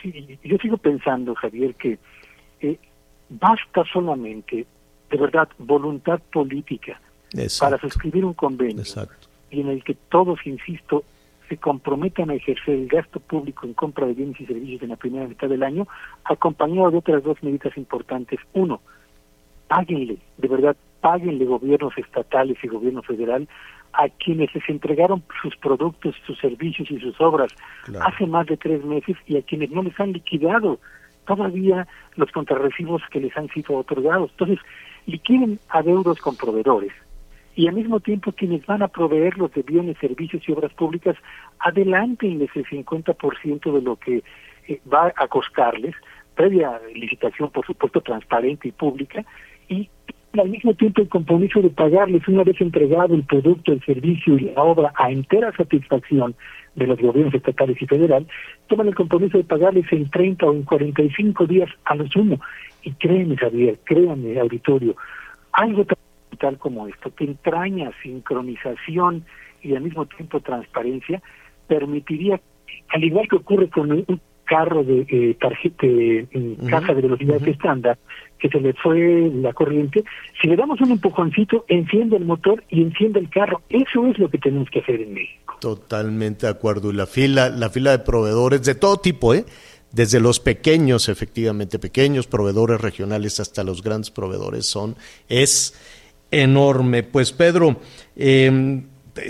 Sí, 0.01 0.39
yo 0.43 0.57
sigo 0.59 0.79
pensando, 0.79 1.35
Javier, 1.35 1.75
que 1.75 1.99
eh, 2.61 2.79
basta 3.29 3.85
solamente, 3.93 4.67
de 5.11 5.17
verdad, 5.17 5.49
voluntad 5.59 6.21
política 6.33 7.01
para 7.61 7.79
suscribir 7.79 8.25
un 8.25 8.35
convenio 8.35 8.83
y 9.51 9.61
en 9.61 9.69
el 9.69 9.85
que 9.85 9.95
todos, 9.95 10.39
insisto, 10.47 11.05
se 11.53 11.59
comprometan 11.59 12.31
a 12.31 12.35
ejercer 12.35 12.75
el 12.75 12.89
gasto 12.89 13.21
público 13.21 13.67
en 13.67 13.75
compra 13.75 14.07
de 14.07 14.15
bienes 14.15 14.41
y 14.41 14.47
servicios 14.47 14.81
en 14.81 14.89
la 14.89 14.97
primera 14.97 15.29
mitad 15.29 15.51
del 15.51 15.63
año, 15.63 15.87
acompañado 16.25 16.91
de 16.91 16.97
otras 16.97 17.23
dos 17.23 17.43
medidas 17.43 17.77
importantes. 17.77 18.41
Uno, 18.55 18.81
páguenle, 19.69 20.17
de 20.39 20.49
verdad, 20.49 20.75
páguenle 21.03 21.45
gobiernos 21.45 21.93
estatales 21.99 22.57
y 22.63 22.69
gobierno 22.69 23.03
federal 23.03 23.47
a 23.93 24.09
quienes 24.09 24.55
les 24.55 24.67
entregaron 24.67 25.23
sus 25.43 25.55
productos, 25.57 26.15
sus 26.27 26.39
servicios 26.39 26.91
y 26.91 26.99
sus 27.01 27.21
obras 27.21 27.53
hace 28.01 28.27
más 28.27 28.47
de 28.47 28.57
tres 28.57 28.83
meses 28.83 29.19
y 29.27 29.37
a 29.37 29.43
quienes 29.43 29.71
no 29.71 29.83
les 29.83 30.01
han 30.01 30.13
liquidado 30.15 30.79
todavía 31.27 31.87
los 32.17 32.33
contrarrecibos 32.33 33.03
que 33.11 33.21
les 33.21 33.37
han 33.37 33.49
sido 33.51 33.77
otorgados. 33.77 34.31
Entonces, 34.31 34.59
liquiden 35.05 35.61
adeudos 35.69 36.19
con 36.19 36.35
proveedores 36.35 36.93
y 37.55 37.69
al 37.69 37.75
mismo 37.75 38.01
tiempo 38.01 38.33
quienes 38.33 38.65
van 38.67 38.83
a 38.83 38.89
proveerlos 38.89 39.53
de 39.53 39.63
bienes, 39.63 39.99
servicios 39.99 40.43
y 40.49 40.53
obras 40.53 40.73
públicas, 40.73 41.17
adelántenles 41.59 42.51
el 42.55 42.65
50% 42.65 43.73
de 43.73 43.83
lo 43.83 43.97
que 43.97 44.23
eh, 44.69 44.81
va 44.93 45.13
a 45.17 45.29
costarles, 45.29 45.95
previa 46.35 46.81
licitación, 46.95 47.51
por 47.51 47.67
supuesto, 47.67 48.01
transparente 48.01 48.69
y 48.69 48.73
pública, 48.73 49.25
y 49.69 49.89
al 50.41 50.49
mismo 50.49 50.73
tiempo 50.75 51.03
el 51.03 51.09
compromiso 51.09 51.61
de 51.61 51.69
pagarles 51.69 52.27
una 52.27 52.43
vez 52.43 52.59
entregado 52.61 53.15
el 53.15 53.25
producto, 53.25 53.73
el 53.73 53.85
servicio 53.85 54.39
y 54.39 54.51
la 54.51 54.63
obra 54.63 54.93
a 54.97 55.11
entera 55.11 55.53
satisfacción 55.55 56.35
de 56.75 56.87
los 56.87 56.99
gobiernos 56.99 57.35
estatales 57.35 57.81
y 57.83 57.87
federal, 57.87 58.27
toman 58.67 58.89
el 58.89 58.95
compromiso 58.95 59.37
de 59.37 59.45
pagarles 59.45 59.85
en 59.93 60.09
30 60.09 60.47
o 60.47 60.53
en 60.55 60.63
45 60.63 61.47
días 61.47 61.69
a 61.85 61.95
lo 61.97 62.09
sumo. 62.09 62.41
Y 62.83 62.93
créeme, 62.93 63.37
Javier, 63.37 63.79
créanme, 63.85 64.41
auditorio, 64.41 64.97
algo 65.53 65.85
tal 66.37 66.59
como 66.59 66.89
esto, 66.89 67.15
que 67.15 67.25
entraña 67.25 67.91
sincronización 68.03 69.25
y 69.63 69.75
al 69.75 69.83
mismo 69.83 70.07
tiempo 70.07 70.41
transparencia, 70.41 71.23
permitiría, 71.67 72.41
al 72.89 73.05
igual 73.05 73.29
que 73.29 73.37
ocurre 73.37 73.69
con 73.69 73.93
un 73.93 74.21
carro 74.45 74.85
de 74.85 75.07
eh, 75.09 75.37
tarjeta, 75.41 75.87
en 75.87 76.57
caja 76.69 76.95
de 76.95 77.03
velocidad 77.03 77.47
estándar, 77.47 77.99
que 78.39 78.49
se 78.49 78.61
le 78.61 78.73
fue 78.75 79.31
la 79.33 79.53
corriente, 79.53 80.05
si 80.41 80.49
le 80.49 80.57
damos 80.57 80.81
un 80.81 80.91
empujoncito, 80.91 81.65
enciende 81.69 82.17
el 82.17 82.25
motor 82.25 82.63
y 82.69 82.83
enciende 82.83 83.21
el 83.21 83.31
carro. 83.31 83.63
Eso 83.69 84.07
es 84.09 84.19
lo 84.19 84.29
que 84.29 84.39
tenemos 84.39 84.69
que 84.69 84.81
hacer 84.81 85.01
en 85.01 85.15
México. 85.15 85.57
Totalmente 85.61 86.47
de 86.47 86.53
acuerdo. 86.53 86.91
Y 86.91 86.97
la 86.97 87.07
fila, 87.07 87.49
la 87.49 87.71
fila 87.71 87.93
de 87.93 88.01
proveedores 88.01 88.65
de 88.65 88.75
todo 88.75 88.97
tipo, 88.97 89.33
¿eh? 89.33 89.45
desde 89.93 90.21
los 90.21 90.41
pequeños, 90.41 91.09
efectivamente, 91.09 91.79
pequeños 91.79 92.27
proveedores 92.27 92.81
regionales 92.81 93.41
hasta 93.41 93.63
los 93.63 93.83
grandes 93.83 94.11
proveedores 94.11 94.67
son, 94.67 94.97
es 95.29 95.75
enorme. 96.33 97.05
Pues 97.05 97.31
Pedro, 97.31 97.81
em, 98.17 98.87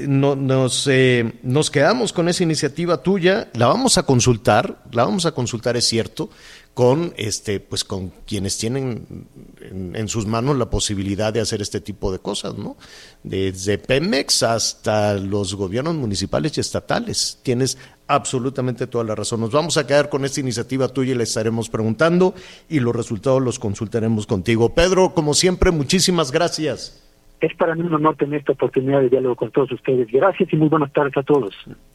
no, 0.07 0.37
nos, 0.37 0.87
eh, 0.87 1.41
nos 1.43 1.71
quedamos 1.71 2.13
con 2.13 2.29
esa 2.29 2.45
iniciativa 2.45 3.03
tuya, 3.03 3.51
la 3.55 3.67
vamos 3.67 3.99
a 3.99 4.05
consultar, 4.05 4.85
la 4.93 5.05
vamos 5.05 5.27
a 5.27 5.33
consultar, 5.33 5.77
es 5.77 5.85
cierto, 5.87 6.31
con 6.75 7.13
este, 7.17 7.61
pues 7.61 7.85
con 7.85 8.11
quienes 8.27 8.57
tienen 8.57 9.27
en, 9.61 10.09
sus 10.09 10.27
manos 10.27 10.57
la 10.57 10.71
posibilidad 10.71 11.33
de 11.33 11.41
hacer 11.41 11.61
este 11.61 11.81
tipo 11.81 12.11
de 12.11 12.19
cosas, 12.19 12.57
¿no? 12.57 12.77
Desde 13.23 13.77
Pemex 13.77 14.43
hasta 14.43 15.15
los 15.15 15.55
gobiernos 15.55 15.97
municipales 15.97 16.57
y 16.57 16.61
estatales. 16.61 17.41
Tienes 17.43 17.77
absolutamente 18.15 18.87
toda 18.87 19.05
la 19.05 19.15
razón. 19.15 19.41
Nos 19.41 19.53
vamos 19.53 19.77
a 19.77 19.87
quedar 19.87 20.09
con 20.09 20.25
esta 20.25 20.41
iniciativa 20.41 20.89
tuya 20.89 21.13
y 21.13 21.17
le 21.17 21.25
estaremos 21.25 21.69
preguntando 21.69 22.35
y 22.69 22.81
los 22.81 22.95
resultados 22.95 23.43
los 23.43 23.59
consultaremos 23.59 24.27
contigo. 24.27 24.75
Pedro, 24.75 25.15
como 25.15 25.35
siempre, 25.35 25.71
muchísimas 25.71 26.31
gracias. 26.31 26.99
Es 27.41 27.57
para 27.57 27.75
mí 27.75 27.83
un 27.83 27.93
honor 27.95 28.17
tener 28.17 28.39
esta 28.39 28.53
oportunidad 28.53 29.01
de 29.01 29.09
diálogo 29.09 29.35
con 29.35 29.51
todos 29.51 29.73
ustedes. 29.73 30.07
Gracias 30.13 30.53
y 30.53 30.57
muy 30.57 30.69
buenas 30.69 30.93
tardes 30.93 31.17
a 31.17 31.23
todos. 31.25 31.53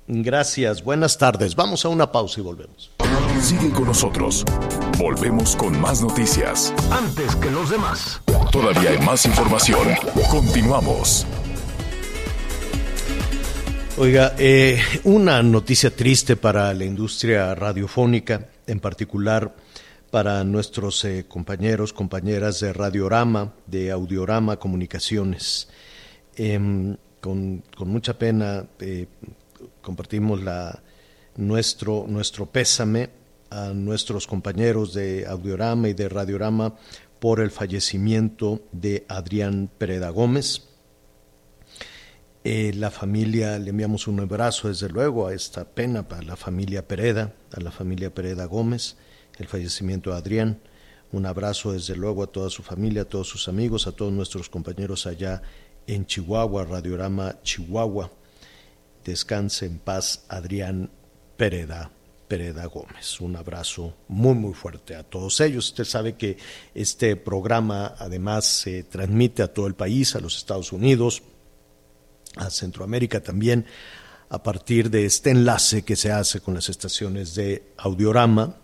Gracias, 0.08 0.84
buenas 0.84 1.18
tardes. 1.18 1.56
Vamos 1.56 1.86
a 1.86 1.90
una 1.90 2.12
pausa 2.12 2.42
y 2.42 2.44
volvemos. 2.44 2.92
Sigue 3.40 3.72
con 3.72 3.86
nosotros. 3.86 4.44
Volvemos 4.98 5.56
con 5.56 5.80
más 5.80 6.02
noticias. 6.02 6.74
Antes 6.92 7.36
que 7.38 7.50
los 7.50 7.70
demás. 7.70 8.22
Todavía 8.52 8.90
hay 8.90 9.00
más 9.00 9.26
información. 9.26 9.88
Continuamos. 10.30 11.26
Oiga, 14.00 14.36
eh, 14.38 14.80
una 15.06 15.42
noticia 15.42 15.90
triste 15.90 16.36
para 16.36 16.72
la 16.76 16.86
industria 16.86 17.56
radiofónica, 17.56 18.48
en 18.68 18.80
particular 18.80 19.56
para 20.12 20.44
nuestros 20.44 21.04
eh, 21.04 21.26
compañeros, 21.28 21.94
compañeras 21.94 22.60
de 22.60 22.74
Radiorama, 22.74 23.56
de 23.66 23.90
Audiorama 23.90 24.58
Comunicaciones. 24.58 25.68
Em, 26.36 26.96
con, 27.20 27.64
mucha 27.80 28.20
pena 28.20 28.68
eh, 28.80 29.08
compartimos 29.82 30.42
nuestro, 31.36 32.06
nuestro 32.08 32.46
pésame 32.46 33.10
a 33.50 33.70
nuestros 33.70 34.28
compañeros 34.28 34.94
de 34.94 35.26
Audiorama 35.26 35.90
y 35.90 35.94
de 35.94 36.08
Radiorama 36.08 36.76
por 37.20 37.40
el 37.40 37.50
fallecimiento 37.50 38.62
de 38.72 39.06
Adrián 39.08 39.72
Pereda 39.76 40.10
Gómez. 40.12 40.67
Eh, 42.50 42.72
la 42.74 42.92
familia, 42.92 43.60
le 43.60 43.72
enviamos 43.72 44.08
un 44.08 44.22
abrazo 44.22 44.70
desde 44.70 44.88
luego 44.88 45.28
a 45.28 45.34
esta 45.34 45.66
pena 45.66 46.08
para 46.08 46.22
la 46.22 46.38
familia 46.38 46.88
Pereda, 46.88 47.34
a 47.52 47.60
la 47.60 47.72
familia 47.72 48.16
Pereda 48.16 48.46
Gómez 48.46 48.96
el 49.38 49.50
fallecimiento 49.50 50.12
de 50.12 50.16
Adrián. 50.16 50.62
Un 51.12 51.26
abrazo 51.26 51.74
desde 51.74 51.98
luego 51.98 52.24
a 52.24 52.28
toda 52.28 52.50
su 52.50 52.64
familia, 52.64 53.02
a 53.02 53.06
todos 53.06 53.28
sus 53.28 53.50
amigos, 53.50 53.86
a 53.86 53.92
todos 53.92 54.14
nuestros 54.14 54.48
compañeros 54.48 55.08
allá 55.08 55.42
en 55.88 56.06
Chihuahua, 56.06 56.64
Radiorama 56.64 57.42
Chihuahua. 57.42 58.14
Descanse 59.04 59.66
en 59.66 59.80
paz, 59.80 60.24
Adrián 60.30 60.90
Pereda. 61.36 61.92
Pereda 62.30 62.66
Gómez. 62.68 63.20
Un 63.20 63.36
abrazo 63.36 63.94
muy, 64.08 64.36
muy 64.36 64.54
fuerte 64.54 64.96
a 64.96 65.04
todos 65.04 65.42
ellos. 65.42 65.68
Usted 65.68 65.84
sabe 65.84 66.16
que 66.16 66.38
este 66.74 67.18
programa 67.18 67.96
además 68.00 68.46
se 68.46 68.84
transmite 68.84 69.44
a 69.44 69.54
todo 69.54 69.68
el 69.68 69.76
país, 69.76 70.16
a 70.16 70.22
los 70.22 70.38
Estados 70.38 70.72
Unidos, 70.72 71.24
a 72.40 72.50
Centroamérica 72.50 73.22
también, 73.22 73.66
a 74.30 74.44
partir 74.44 74.90
de 74.90 75.06
este 75.06 75.32
enlace 75.32 75.84
que 75.84 75.96
se 75.96 76.12
hace 76.12 76.42
con 76.42 76.54
las 76.54 76.70
estaciones 76.70 77.36
de 77.36 77.64
Audiorama, 77.78 78.58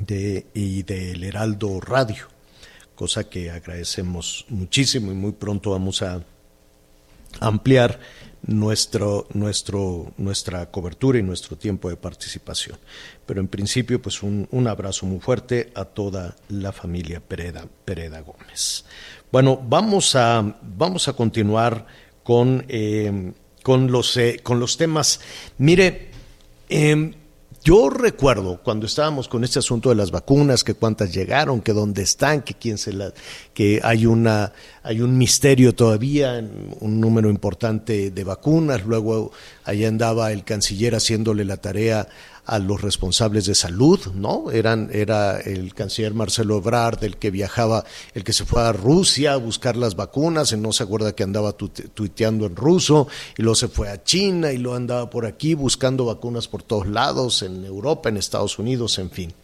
de, 0.00 0.46
y 0.54 0.82
del 0.82 1.24
Heraldo 1.24 1.80
Radio, 1.80 2.28
cosa 2.94 3.28
que 3.28 3.50
agradecemos 3.50 4.44
muchísimo 4.48 5.12
y 5.12 5.14
muy 5.14 5.32
pronto 5.32 5.70
vamos 5.70 6.02
a 6.02 6.22
ampliar 7.40 7.98
nuestro, 8.46 9.26
nuestro, 9.32 10.12
nuestra 10.16 10.70
cobertura 10.70 11.18
y 11.18 11.22
nuestro 11.22 11.56
tiempo 11.56 11.88
de 11.88 11.96
participación. 11.96 12.78
Pero 13.26 13.40
en 13.40 13.48
principio, 13.48 14.00
pues 14.00 14.22
un, 14.22 14.48
un 14.50 14.68
abrazo 14.68 15.06
muy 15.06 15.20
fuerte 15.20 15.72
a 15.74 15.84
toda 15.84 16.36
la 16.48 16.72
familia 16.72 17.20
Pereda, 17.20 17.66
Pereda 17.84 18.20
Gómez. 18.20 18.84
Bueno, 19.32 19.60
vamos 19.62 20.14
a, 20.14 20.56
vamos 20.62 21.08
a 21.08 21.14
continuar 21.14 21.86
con, 22.26 22.64
eh, 22.68 23.32
con, 23.62 23.92
los, 23.92 24.16
eh, 24.16 24.40
con 24.42 24.58
los 24.58 24.76
temas. 24.76 25.20
Mire, 25.58 26.08
eh, 26.68 27.14
Yo 27.66 27.90
recuerdo 27.90 28.60
cuando 28.62 28.86
estábamos 28.86 29.26
con 29.26 29.42
este 29.42 29.58
asunto 29.58 29.88
de 29.88 29.96
las 29.96 30.12
vacunas, 30.12 30.62
que 30.62 30.74
cuántas 30.74 31.12
llegaron, 31.12 31.60
que 31.60 31.72
dónde 31.72 32.02
están, 32.02 32.42
que 32.42 32.54
quién 32.54 32.78
se 32.78 32.92
las, 32.92 33.12
que 33.54 33.80
hay 33.82 34.06
una, 34.06 34.52
hay 34.84 35.00
un 35.00 35.18
misterio 35.18 35.74
todavía, 35.74 36.48
un 36.78 37.00
número 37.00 37.28
importante 37.28 38.12
de 38.12 38.24
vacunas. 38.24 38.84
Luego 38.86 39.32
ahí 39.64 39.84
andaba 39.84 40.30
el 40.30 40.44
canciller 40.44 40.94
haciéndole 40.94 41.44
la 41.44 41.56
tarea 41.56 42.06
a 42.46 42.58
los 42.60 42.80
responsables 42.80 43.44
de 43.46 43.54
salud, 43.54 44.00
¿no? 44.14 44.50
Eran, 44.52 44.88
era 44.92 45.40
el 45.40 45.74
canciller 45.74 46.14
Marcelo 46.14 46.58
Ebrard 46.58 47.02
el 47.02 47.16
que 47.16 47.30
viajaba, 47.30 47.84
el 48.14 48.22
que 48.22 48.32
se 48.32 48.44
fue 48.44 48.62
a 48.62 48.72
Rusia 48.72 49.32
a 49.32 49.36
buscar 49.36 49.76
las 49.76 49.96
vacunas, 49.96 50.52
y 50.52 50.56
no 50.56 50.72
se 50.72 50.84
acuerda 50.84 51.14
que 51.14 51.24
andaba 51.24 51.52
tuiteando 51.52 52.46
en 52.46 52.54
ruso, 52.54 53.08
y 53.36 53.42
luego 53.42 53.56
se 53.56 53.68
fue 53.68 53.90
a 53.90 54.02
China 54.02 54.52
y 54.52 54.58
luego 54.58 54.76
andaba 54.76 55.10
por 55.10 55.26
aquí 55.26 55.54
buscando 55.54 56.04
vacunas 56.04 56.46
por 56.46 56.62
todos 56.62 56.86
lados, 56.86 57.42
en 57.42 57.64
Europa, 57.64 58.08
en 58.08 58.16
Estados 58.16 58.58
Unidos, 58.58 58.98
en 58.98 59.10
fin. 59.10 59.34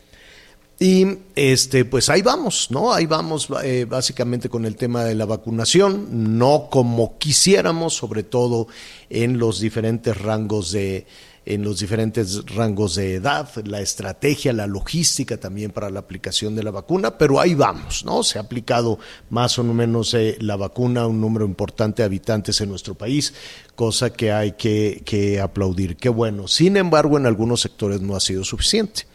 Y 0.79 1.07
este, 1.37 1.85
pues 1.85 2.09
ahí 2.09 2.23
vamos, 2.23 2.69
¿no? 2.71 2.93
Ahí 2.93 3.07
vamos 3.07 3.49
eh, 3.63 3.87
básicamente 3.89 4.49
con 4.49 4.65
el 4.65 4.75
tema 4.75 5.05
de 5.05 5.15
la 5.15 5.27
vacunación, 5.27 6.37
no 6.37 6.69
como 6.71 7.19
quisiéramos, 7.19 7.95
sobre 7.95 8.25
todo 8.25 8.67
en 9.09 9.39
los 9.39 9.61
diferentes 9.61 10.17
rangos 10.21 10.73
de, 10.73 11.07
en 11.45 11.63
los 11.63 11.81
diferentes 11.81 12.45
rangos 12.55 12.95
de 12.95 13.15
edad, 13.15 13.49
la 13.65 13.81
estrategia, 13.81 14.53
la 14.53 14.67
logística 14.67 15.39
también 15.39 15.73
para 15.73 15.91
la 15.91 16.01
aplicación 16.01 16.55
de 16.55 16.63
la 16.63 16.71
vacuna, 16.71 17.19
pero 17.19 17.41
ahí 17.41 17.55
vamos, 17.55 18.05
¿no? 18.05 18.23
Se 18.23 18.39
ha 18.39 18.43
aplicado 18.43 18.99
más 19.31 19.59
o 19.59 19.65
menos 19.65 20.15
eh, 20.15 20.37
la 20.41 20.57
vacuna 20.57 21.03
a 21.03 21.07
un 21.07 21.21
número 21.21 21.45
importante 21.45 22.03
de 22.03 22.07
habitantes 22.07 22.61
en 22.61 22.69
nuestro 22.69 22.95
país, 22.95 23.35
cosa 23.75 24.13
que 24.13 24.33
hay 24.33 24.53
que, 24.53 25.03
que 25.05 25.41
aplaudir. 25.41 25.97
Qué 25.97 26.09
bueno. 26.09 26.47
Sin 26.47 26.77
embargo, 26.77 27.19
en 27.19 27.27
algunos 27.27 27.61
sectores 27.61 28.01
no 28.01 28.15
ha 28.15 28.21
sido 28.21 28.45
suficiente. 28.45 29.07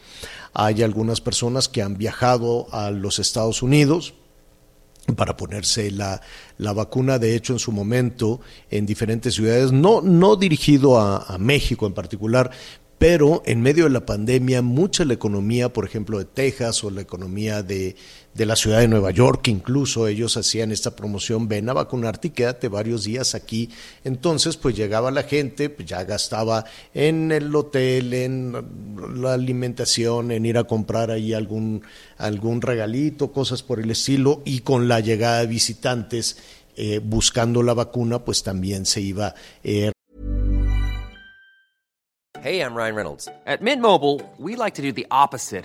Hay 0.52 0.82
algunas 0.82 1.20
personas 1.20 1.68
que 1.68 1.82
han 1.82 1.96
viajado 1.96 2.66
a 2.72 2.90
los 2.90 3.18
Estados 3.18 3.62
Unidos, 3.62 4.14
para 5.16 5.36
ponerse 5.36 5.90
la, 5.90 6.20
la, 6.58 6.72
vacuna, 6.72 7.18
de 7.18 7.34
hecho 7.34 7.52
en 7.52 7.58
su 7.58 7.72
momento 7.72 8.40
en 8.70 8.86
diferentes 8.86 9.34
ciudades, 9.34 9.72
no, 9.72 10.00
no 10.00 10.36
dirigido 10.36 10.98
a, 10.98 11.18
a 11.22 11.38
México 11.38 11.86
en 11.86 11.94
particular, 11.94 12.50
pero 12.98 13.42
en 13.46 13.62
medio 13.62 13.84
de 13.84 13.90
la 13.90 14.04
pandemia, 14.04 14.60
mucha 14.60 15.04
la 15.04 15.14
economía, 15.14 15.72
por 15.72 15.84
ejemplo, 15.84 16.18
de 16.18 16.24
Texas 16.24 16.82
o 16.82 16.90
la 16.90 17.00
economía 17.00 17.62
de, 17.62 17.94
de 18.34 18.46
la 18.46 18.56
ciudad 18.56 18.80
de 18.80 18.88
Nueva 18.88 19.10
York, 19.10 19.48
incluso 19.48 20.06
ellos 20.06 20.36
hacían 20.36 20.70
esta 20.70 20.94
promoción, 20.94 21.48
ven 21.48 21.68
a 21.68 21.72
vacunarte 21.72 22.28
y 22.28 22.30
quédate 22.30 22.68
varios 22.68 23.04
días 23.04 23.34
aquí. 23.34 23.70
Entonces, 24.04 24.56
pues 24.56 24.76
llegaba 24.76 25.10
la 25.10 25.24
gente, 25.24 25.70
pues 25.70 25.88
ya 25.88 26.04
gastaba 26.04 26.64
en 26.94 27.32
el 27.32 27.54
hotel, 27.54 28.14
en 28.14 28.52
la 29.20 29.34
alimentación, 29.34 30.30
en 30.30 30.46
ir 30.46 30.58
a 30.58 30.64
comprar 30.64 31.10
ahí 31.10 31.34
algún, 31.34 31.82
algún 32.16 32.60
regalito, 32.60 33.32
cosas 33.32 33.62
por 33.62 33.80
el 33.80 33.90
estilo, 33.90 34.42
y 34.44 34.60
con 34.60 34.86
la 34.88 35.00
llegada 35.00 35.40
de 35.40 35.46
visitantes 35.48 36.38
eh, 36.76 37.00
buscando 37.02 37.62
la 37.62 37.74
vacuna, 37.74 38.24
pues 38.24 38.42
también 38.44 38.86
se 38.86 39.00
iba 39.00 39.34
eh, 39.64 39.90
Hey, 42.40 42.60
I'm 42.60 42.72
Ryan 42.72 42.94
Reynolds. 42.94 43.28
At 43.46 43.62
Mint 43.62 43.82
Mobile, 43.82 44.22
we 44.38 44.54
like 44.54 44.74
to 44.76 44.82
do 44.82 44.92
the 44.92 45.08
opposite 45.10 45.64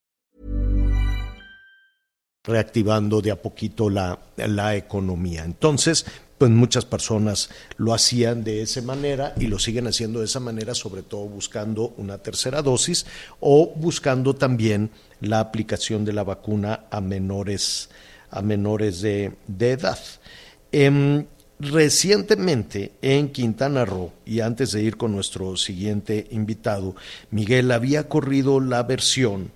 reactivando 2.43 3.21
de 3.21 3.31
a 3.31 3.41
poquito 3.41 3.89
la, 3.89 4.17
la 4.35 4.75
economía. 4.75 5.43
Entonces, 5.43 6.05
pues 6.37 6.49
muchas 6.49 6.85
personas 6.85 7.49
lo 7.77 7.93
hacían 7.93 8.43
de 8.43 8.63
esa 8.63 8.81
manera 8.81 9.35
y 9.37 9.45
lo 9.45 9.59
siguen 9.59 9.85
haciendo 9.85 10.19
de 10.19 10.25
esa 10.25 10.39
manera, 10.39 10.73
sobre 10.73 11.03
todo 11.03 11.25
buscando 11.25 11.93
una 11.97 12.17
tercera 12.17 12.63
dosis 12.63 13.05
o 13.39 13.71
buscando 13.75 14.33
también 14.33 14.89
la 15.19 15.39
aplicación 15.39 16.03
de 16.03 16.13
la 16.13 16.23
vacuna 16.23 16.85
a 16.89 16.99
menores, 16.99 17.89
a 18.31 18.41
menores 18.41 19.01
de, 19.01 19.33
de 19.47 19.71
edad. 19.73 19.99
Em, 20.71 21.25
recientemente 21.59 22.93
en 23.03 23.29
Quintana 23.29 23.85
Roo, 23.85 24.11
y 24.25 24.39
antes 24.39 24.71
de 24.71 24.81
ir 24.81 24.97
con 24.97 25.11
nuestro 25.11 25.55
siguiente 25.57 26.27
invitado, 26.31 26.95
Miguel 27.29 27.71
había 27.71 28.09
corrido 28.09 28.59
la 28.59 28.81
versión 28.81 29.51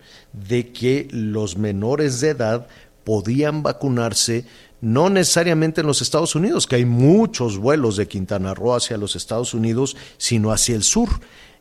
de 0.47 0.71
que 0.71 1.07
los 1.11 1.57
menores 1.57 2.21
de 2.21 2.29
edad 2.29 2.67
podían 3.03 3.63
vacunarse 3.63 4.45
no 4.81 5.09
necesariamente 5.09 5.81
en 5.81 5.87
los 5.87 6.01
Estados 6.01 6.35
Unidos, 6.35 6.67
que 6.67 6.75
hay 6.75 6.85
muchos 6.85 7.57
vuelos 7.57 7.97
de 7.97 8.07
Quintana 8.07 8.53
Roo 8.53 8.75
hacia 8.75 8.97
los 8.97 9.15
Estados 9.15 9.53
Unidos, 9.53 9.95
sino 10.17 10.51
hacia 10.51 10.75
el 10.75 10.83
sur. 10.83 11.09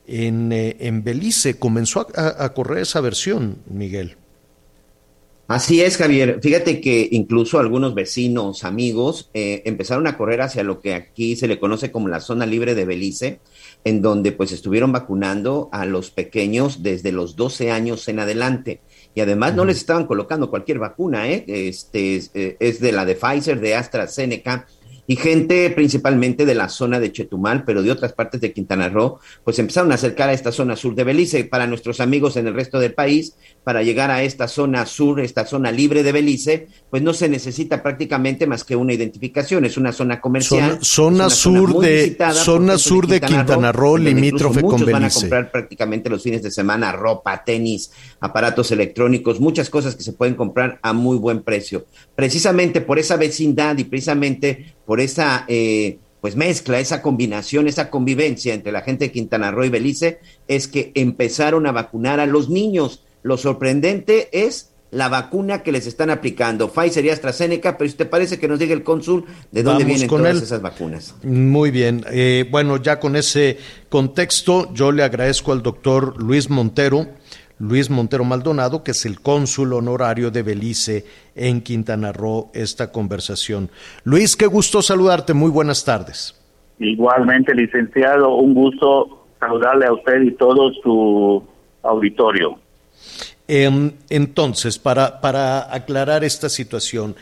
En, 0.06 0.52
eh, 0.52 0.76
en 0.80 1.02
Belice 1.02 1.58
comenzó 1.58 2.06
a, 2.14 2.52
correr 2.52 2.82
esa 2.82 3.00
versión, 3.00 3.58
Miguel. 3.66 4.16
Así 5.46 5.80
es, 5.80 5.96
Javier. 5.96 6.40
Fíjate 6.42 6.80
que 6.80 7.08
incluso 7.12 7.58
algunos 7.58 7.94
vecinos, 7.94 8.64
amigos, 8.64 9.30
eh, 9.32 9.62
empezaron 9.64 10.06
a 10.06 10.16
correr 10.16 10.42
hacia 10.42 10.62
lo 10.62 10.80
que 10.80 10.94
aquí 10.94 11.36
se 11.36 11.48
le 11.48 11.58
conoce 11.58 11.90
como 11.90 12.08
la 12.08 12.20
zona 12.20 12.46
libre 12.46 12.74
de 12.74 12.84
Belice, 12.84 13.40
en 13.84 14.00
donde 14.00 14.32
pues 14.32 14.50
estuvieron 14.50 14.92
vacunando 14.92 15.68
a 15.70 15.84
los 15.84 16.10
pequeños 16.10 16.82
desde 16.82 17.12
los 17.12 17.36
12 17.36 17.70
años 17.70 18.08
en 18.08 18.18
adelante. 18.18 18.80
Y 19.14 19.20
además 19.20 19.54
no 19.54 19.64
les 19.64 19.76
estaban 19.76 20.06
colocando 20.06 20.50
cualquier 20.50 20.78
vacuna, 20.78 21.28
¿eh? 21.28 21.44
Este, 21.46 22.20
eh, 22.34 22.56
es 22.58 22.80
de 22.80 22.92
la 22.92 23.04
de 23.04 23.14
Pfizer, 23.14 23.60
de 23.60 23.76
AstraZeneca, 23.76 24.66
y 25.06 25.16
gente 25.16 25.68
principalmente 25.70 26.46
de 26.46 26.54
la 26.54 26.68
zona 26.68 27.00
de 27.00 27.12
Chetumal, 27.12 27.64
pero 27.64 27.82
de 27.82 27.90
otras 27.90 28.12
partes 28.12 28.40
de 28.40 28.52
Quintana 28.52 28.88
Roo, 28.88 29.18
pues 29.44 29.58
empezaron 29.58 29.92
a 29.92 29.96
acercar 29.96 30.28
a 30.28 30.32
esta 30.32 30.52
zona 30.52 30.76
sur 30.76 30.94
de 30.94 31.04
Belice. 31.04 31.44
Para 31.44 31.66
nuestros 31.66 32.00
amigos 32.00 32.36
en 32.36 32.46
el 32.46 32.54
resto 32.54 32.78
del 32.78 32.94
país, 32.94 33.36
para 33.64 33.82
llegar 33.82 34.10
a 34.10 34.22
esta 34.22 34.48
zona 34.48 34.86
sur, 34.86 35.20
esta 35.20 35.46
zona 35.46 35.70
libre 35.70 36.02
de 36.02 36.12
Belice, 36.12 36.68
pues 36.90 37.02
no 37.02 37.12
se 37.12 37.28
necesita 37.28 37.82
prácticamente 37.82 38.46
más 38.46 38.64
que 38.64 38.76
una 38.76 38.92
identificación. 38.92 39.64
Es 39.64 39.76
una 39.76 39.92
zona 39.92 40.20
comercial. 40.20 40.78
Zona, 40.80 41.30
sur 41.30 41.80
de 41.80 42.16
zona 42.32 42.78
sur 42.78 43.06
de 43.06 43.20
Quintana, 43.20 43.72
Roo, 43.72 43.98
limítrofe 43.98 44.62
con 44.62 44.80
Belice. 44.80 44.92
van 44.92 45.04
a 45.04 45.10
comprar 45.10 45.52
prácticamente 45.52 46.08
los 46.08 46.22
fines 46.22 46.42
de 46.42 46.50
semana 46.50 46.92
ropa, 46.92 47.44
tenis, 47.44 47.90
aparatos 48.20 48.70
electrónicos, 48.70 49.40
muchas 49.40 49.68
cosas 49.68 49.94
que 49.94 50.02
se 50.02 50.12
pueden 50.12 50.34
comprar 50.34 50.78
a 50.82 50.92
muy 50.92 51.18
buen 51.18 51.42
precio. 51.42 51.86
Precisamente 52.14 52.80
por 52.80 52.98
esa 52.98 53.16
vecindad 53.16 53.76
y 53.78 53.84
precisamente 53.84 54.74
por 54.86 55.00
esa 55.00 55.44
eh, 55.48 55.98
pues 56.20 56.36
mezcla, 56.36 56.80
esa 56.80 57.02
combinación, 57.02 57.68
esa 57.68 57.90
convivencia 57.90 58.54
entre 58.54 58.72
la 58.72 58.80
gente 58.80 59.06
de 59.06 59.12
Quintana 59.12 59.50
Roo 59.50 59.64
y 59.64 59.68
Belice, 59.68 60.20
es 60.48 60.68
que 60.68 60.90
empezaron 60.94 61.66
a 61.66 61.72
vacunar 61.72 62.18
a 62.18 62.26
los 62.26 62.48
niños. 62.48 63.02
Lo 63.22 63.36
sorprendente 63.36 64.28
es 64.32 64.70
la 64.94 65.08
vacuna 65.08 65.62
que 65.62 65.72
les 65.72 65.86
están 65.86 66.08
aplicando, 66.08 66.70
Pfizer 66.70 67.04
y 67.04 67.10
AstraZeneca, 67.10 67.76
pero 67.76 67.90
si 67.90 67.96
te 67.96 68.06
parece 68.06 68.38
que 68.38 68.46
nos 68.46 68.60
diga 68.60 68.72
el 68.72 68.84
cónsul 68.84 69.24
de 69.50 69.62
dónde 69.64 69.84
vienen 69.84 70.08
todas 70.08 70.40
esas 70.40 70.62
vacunas. 70.62 71.14
Muy 71.24 71.72
bien, 71.72 72.04
eh, 72.10 72.46
bueno, 72.50 72.80
ya 72.80 73.00
con 73.00 73.16
ese 73.16 73.58
contexto, 73.88 74.72
yo 74.72 74.92
le 74.92 75.02
agradezco 75.02 75.52
al 75.52 75.62
doctor 75.62 76.22
Luis 76.22 76.48
Montero, 76.48 77.08
Luis 77.64 77.88
Montero 77.88 78.24
Maldonado, 78.24 78.84
que 78.84 78.90
es 78.90 79.06
el 79.06 79.20
cónsul 79.20 79.72
honorario 79.72 80.30
de 80.30 80.42
Belice 80.42 81.06
en 81.34 81.62
Quintana 81.62 82.12
Roo, 82.12 82.50
esta 82.52 82.92
conversación. 82.92 83.70
Luis, 84.04 84.36
qué 84.36 84.46
gusto 84.46 84.82
saludarte, 84.82 85.32
muy 85.32 85.50
buenas 85.50 85.82
tardes. 85.82 86.38
Igualmente, 86.78 87.54
licenciado, 87.54 88.34
un 88.36 88.52
gusto 88.52 89.26
saludarle 89.40 89.86
a 89.86 89.94
usted 89.94 90.20
y 90.20 90.32
todo 90.32 90.72
su 90.82 91.42
auditorio. 91.82 92.58
Em, 93.48 93.92
entonces, 94.10 94.78
para, 94.78 95.22
para 95.22 95.74
aclarar 95.74 96.22
esta 96.22 96.50
situación, 96.50 97.16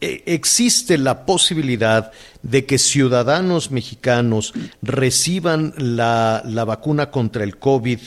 e, 0.00 0.22
¿existe 0.26 0.98
la 0.98 1.26
posibilidad 1.26 2.12
de 2.42 2.64
que 2.64 2.78
ciudadanos 2.78 3.70
mexicanos 3.72 4.52
reciban 4.82 5.72
la, 5.78 6.42
la 6.44 6.64
vacuna 6.64 7.10
contra 7.10 7.42
el 7.42 7.56
COVID 7.56 7.98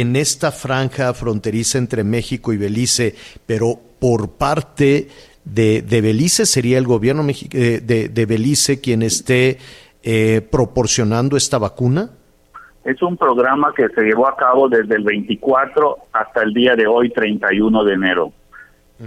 en 0.00 0.16
esta 0.16 0.52
franja 0.52 1.12
fronteriza 1.14 1.78
entre 1.78 2.04
México 2.04 2.52
y 2.52 2.56
Belice, 2.56 3.14
pero 3.46 3.78
por 3.98 4.30
parte 4.30 5.08
de, 5.44 5.82
Belice 5.88 6.46
sería 6.46 6.78
el 6.78 6.86
gobierno 6.86 7.24
eh, 7.28 7.80
de, 7.82 8.26
Belice 8.26 8.80
quien 8.80 9.02
esté 9.02 9.58
eh, 10.02 10.40
proporcionando 10.50 11.36
esta 11.36 11.58
vacuna? 11.58 12.10
Es 12.84 13.00
un 13.02 13.16
programa 13.16 13.72
que 13.76 13.88
se 13.90 14.02
llevó 14.02 14.26
a 14.26 14.36
cabo 14.36 14.68
desde 14.68 14.96
el 14.96 15.04
24 15.04 15.98
hasta 16.12 16.42
el 16.42 16.52
día 16.52 16.74
de 16.74 16.86
hoy, 16.86 17.10
31 17.10 17.84
de 17.84 17.94
enero. 17.94 18.32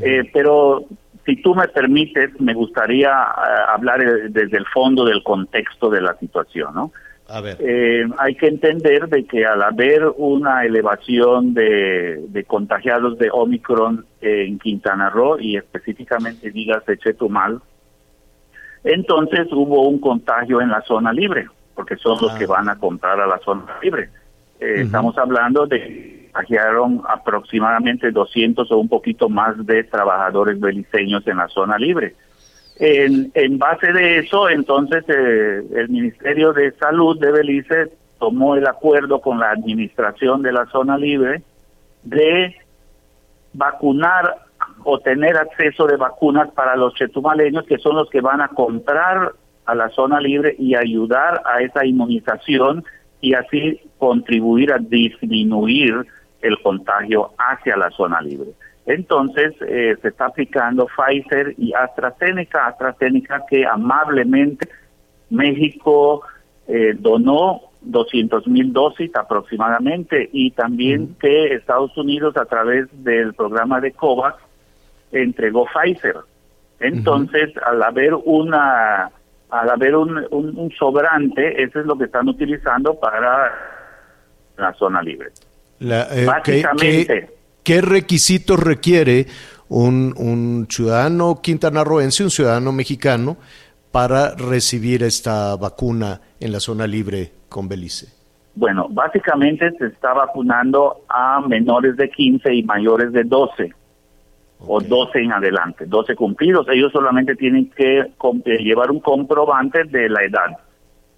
Eh, 0.02 0.30
pero 0.34 0.86
si 1.26 1.41
tú 1.41 1.56
me 1.56 1.67
permites, 1.67 2.39
me 2.39 2.54
gustaría 2.54 3.10
eh, 3.10 3.62
hablar 3.74 4.02
eh, 4.02 4.30
desde 4.30 4.58
el 4.58 4.65
fondo 4.67 5.04
del 5.04 5.24
contexto 5.24 5.89
de 5.89 6.02
la 6.02 6.15
situación, 6.17 6.74
¿no? 6.74 6.91
A 7.28 7.42
ver. 7.42 7.58
Eh, 7.60 8.04
hay 8.20 8.36
que 8.36 8.48
entender 8.48 9.08
de 9.08 9.26
que 9.26 9.46
al 9.46 9.62
haber 9.64 10.06
una 10.18 10.64
elevación 10.64 11.54
de, 11.56 12.24
de 12.28 12.44
contagiados 12.44 13.18
de 13.18 13.30
Omicron 13.32 14.06
en 14.22 14.60
Quintana 14.60 15.10
Roo 15.10 15.40
y 15.40 15.58
específicamente 15.58 16.52
dígase 16.52 16.98
Chetumal, 16.98 17.60
entonces 18.84 19.48
hubo 19.52 19.88
un 19.88 20.00
contagio 20.00 20.62
en 20.62 20.70
la 20.70 20.82
zona 20.82 21.12
libre, 21.12 21.48
porque 21.74 21.96
son 21.98 22.18
los 22.22 22.34
Ah. 22.34 22.38
que 22.38 22.46
van 22.46 22.70
a 22.70 22.78
comprar 22.78 23.20
a 23.20 23.28
la 23.28 23.40
zona 23.40 23.66
libre. 23.82 24.10
Eh, 24.60 24.82
Estamos 24.82 25.18
hablando 25.18 25.66
de 25.66 25.80
que 25.82 26.30
contagiaron 26.32 27.02
aproximadamente 27.08 28.12
200 28.12 28.72
o 28.72 28.78
un 28.78 28.90
poquito 28.90 29.30
más 29.30 29.66
de 29.66 29.84
trabajadores 29.86 30.60
beliceños 30.60 31.26
en 31.28 31.38
la 31.38 31.48
zona 31.48 31.78
libre. 31.78 32.14
En, 32.78 33.32
en 33.34 33.58
base 33.58 33.92
de 33.94 34.20
eso, 34.20 34.50
entonces, 34.50 35.04
eh, 35.08 35.64
el 35.76 35.90
Ministerio 35.90 36.52
de 36.52 36.72
Salud 36.74 37.20
de 37.20 37.32
Belice 37.32 37.92
tomó 38.20 38.56
el 38.56 38.68
acuerdo 38.68 39.22
con 39.22 39.40
la 39.40 39.52
administración 39.52 40.42
de 40.42 40.52
la 40.52 40.66
zona 40.68 40.98
libre 40.98 41.42
de 42.04 42.56
vacunar 43.54 44.38
o 44.84 45.00
tener 45.00 45.38
acceso 45.38 45.88
de 45.88 45.98
vacunas 45.98 46.52
para 46.52 46.76
los 46.76 46.94
chetumaleños, 46.96 47.66
que 47.66 47.78
son 47.78 47.96
los 47.96 48.10
que 48.10 48.22
van 48.22 48.42
a 48.42 48.50
comprar 48.50 49.32
a 49.66 49.76
la 49.76 49.90
zona 49.90 50.20
libre 50.20 50.56
y 50.60 50.76
ayudar 50.76 51.42
a 51.46 51.62
esa 51.62 51.86
inmunización 51.86 52.84
y 53.22 53.34
así 53.34 53.82
contribuir 53.98 54.72
a 54.72 54.78
disminuir 54.78 56.06
el 56.42 56.62
contagio 56.62 57.32
hacia 57.38 57.76
la 57.76 57.90
zona 57.92 58.22
libre. 58.22 58.52
Entonces, 58.86 59.54
eh, 59.67 59.95
se 60.02 60.10
está 60.10 60.28
aplicando 60.28 60.88
Pfizer 60.88 61.56
y 61.58 61.74
AstraZeneca, 61.74 62.67
AstraZeneca 62.67 63.43
que 63.50 63.65
amablemente 63.65 64.69
México 65.30 66.21
eh, 66.67 66.93
donó 66.98 67.62
200 67.82 68.48
mil 68.48 68.74
dosis 68.74 69.15
aproximadamente 69.15 70.30
y 70.32 70.52
también 70.52 71.15
que 71.19 71.54
Estados 71.54 71.95
Unidos 71.98 72.38
a 72.38 72.45
través 72.45 72.88
del 73.04 73.34
programa 73.34 73.80
de 73.80 73.91
COVAX 73.91 74.38
entregó 75.12 75.65
Pfizer. 75.65 76.17
Entonces, 76.80 77.52
al 77.65 77.82
haber 77.82 78.13
una 78.13 79.12
al 79.50 79.69
haber 79.69 79.95
un, 79.95 80.17
un, 80.32 80.58
un 80.58 80.71
sobrante, 80.71 81.62
eso 81.63 81.80
es 81.80 81.86
lo 81.86 81.98
que 81.98 82.06
están 82.06 82.28
utilizando 82.28 83.00
para 83.00 83.54
la 84.58 84.74
zona 84.74 85.02
libre. 85.02 85.30
La, 85.80 86.04
eh, 86.04 86.08
¿qué, 86.21 86.26
Básicamente. 86.26 87.35
Qué 87.65 87.82
requisitos 87.82 88.58
requiere 88.58 89.25
un, 89.67 90.13
un 90.17 90.67
ciudadano 90.69 91.41
quintanarroense, 91.41 92.23
un 92.23 92.32
ciudadano 92.32 92.71
mexicano, 92.71 93.36
para 93.91 94.36
recibir 94.36 95.04
esta 95.04 95.56
vacuna 95.58 96.21
en 96.39 96.51
la 96.51 96.60
zona 96.60 96.88
libre 96.88 97.32
con 97.49 97.67
Belice? 97.67 98.08
Bueno, 98.56 98.88
básicamente 98.89 99.71
se 99.78 99.88
está 99.88 100.13
vacunando 100.13 101.01
a 101.10 101.41
menores 101.41 101.97
de 101.97 102.10
15 102.10 102.54
y 102.54 102.63
mayores 102.63 103.12
de 103.12 103.23
12 103.23 103.73
o 104.67 104.80
12 104.80 105.19
en 105.19 105.34
adelante, 105.34 105.86
12 105.86 106.15
cumplidos. 106.15 106.67
Ellos 106.69 106.91
solamente 106.91 107.36
tienen 107.36 107.69
que 107.69 107.99
eh, 107.99 108.58
llevar 108.60 108.91
un 108.91 108.99
comprobante 108.99 109.84
de 109.84 110.10
la 110.10 110.23
edad. 110.23 110.58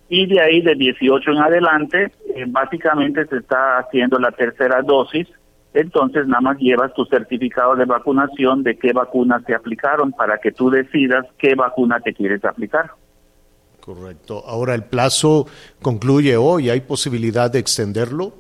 Y 0.10 0.26
de 0.26 0.40
ahí, 0.40 0.62
de 0.62 0.76
18 0.76 1.32
en 1.32 1.38
adelante, 1.38 2.12
eh, 2.36 2.46
básicamente 2.48 3.26
se 3.28 3.38
está 3.38 3.80
haciendo 3.80 4.18
la 4.20 4.32
tercera 4.32 4.82
dosis. 4.82 5.28
Entonces, 5.74 6.28
nada 6.28 6.42
más 6.42 6.58
llevas 6.58 6.94
tu 6.94 7.06
certificado 7.06 7.76
de 7.76 7.86
vacunación 7.86 8.64
de 8.64 8.78
qué 8.78 8.94
vacunas 8.94 9.44
te 9.46 9.54
aplicaron 9.54 10.12
para 10.12 10.40
que 10.40 10.52
tú 10.52 10.70
decidas 10.70 11.26
qué 11.38 11.56
vacuna 11.56 12.00
te 12.00 12.14
quieres 12.14 12.44
aplicar. 12.46 12.92
Correcto. 13.82 14.44
Ahora 14.46 14.76
el 14.76 14.84
plazo 14.84 15.46
concluye 15.82 16.36
hoy. 16.36 16.70
¿Hay 16.70 16.82
posibilidad 16.82 17.52
de 17.52 17.60
extenderlo? 17.60 18.34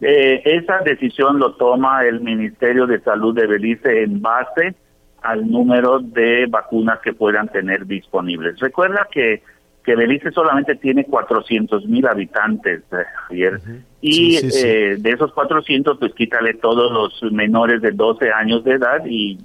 Eh, 0.00 0.42
esa 0.44 0.80
decisión 0.84 1.38
lo 1.38 1.54
toma 1.54 2.04
el 2.04 2.20
Ministerio 2.20 2.86
de 2.86 3.00
Salud 3.00 3.34
de 3.34 3.46
Belice 3.46 4.02
en 4.02 4.20
base 4.20 4.74
al 5.22 5.50
número 5.50 6.00
de 6.00 6.46
vacunas 6.46 7.00
que 7.00 7.14
puedan 7.14 7.48
tener 7.48 7.86
disponibles. 7.86 8.60
Recuerda 8.60 9.08
que, 9.10 9.42
que 9.86 9.94
Belice 9.94 10.32
solamente 10.32 10.74
tiene 10.74 11.04
400 11.04 11.86
mil 11.86 12.04
habitantes, 12.08 12.82
eh, 12.90 13.04
Javier, 13.28 13.60
y 14.00 14.12
Sí, 14.12 14.38
sí, 14.38 14.50
sí. 14.50 14.66
eh, 14.66 14.96
de 14.98 15.10
esos 15.10 15.32
400, 15.32 15.96
pues 15.98 16.12
quítale 16.12 16.54
todos 16.54 16.90
los 16.90 17.32
menores 17.32 17.80
de 17.80 17.92
12 17.92 18.32
años 18.32 18.64
de 18.64 18.72
edad 18.72 19.06
y 19.06 19.38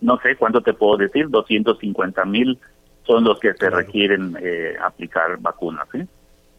no 0.00 0.18
sé 0.20 0.34
cuánto 0.34 0.60
te 0.62 0.74
puedo 0.74 0.96
decir, 0.96 1.28
250 1.30 2.24
mil 2.24 2.58
son 3.06 3.22
los 3.22 3.38
que 3.38 3.54
se 3.54 3.70
requieren 3.70 4.36
eh, 4.42 4.74
aplicar 4.84 5.38
vacunas. 5.38 5.86
¿sí? 5.92 6.00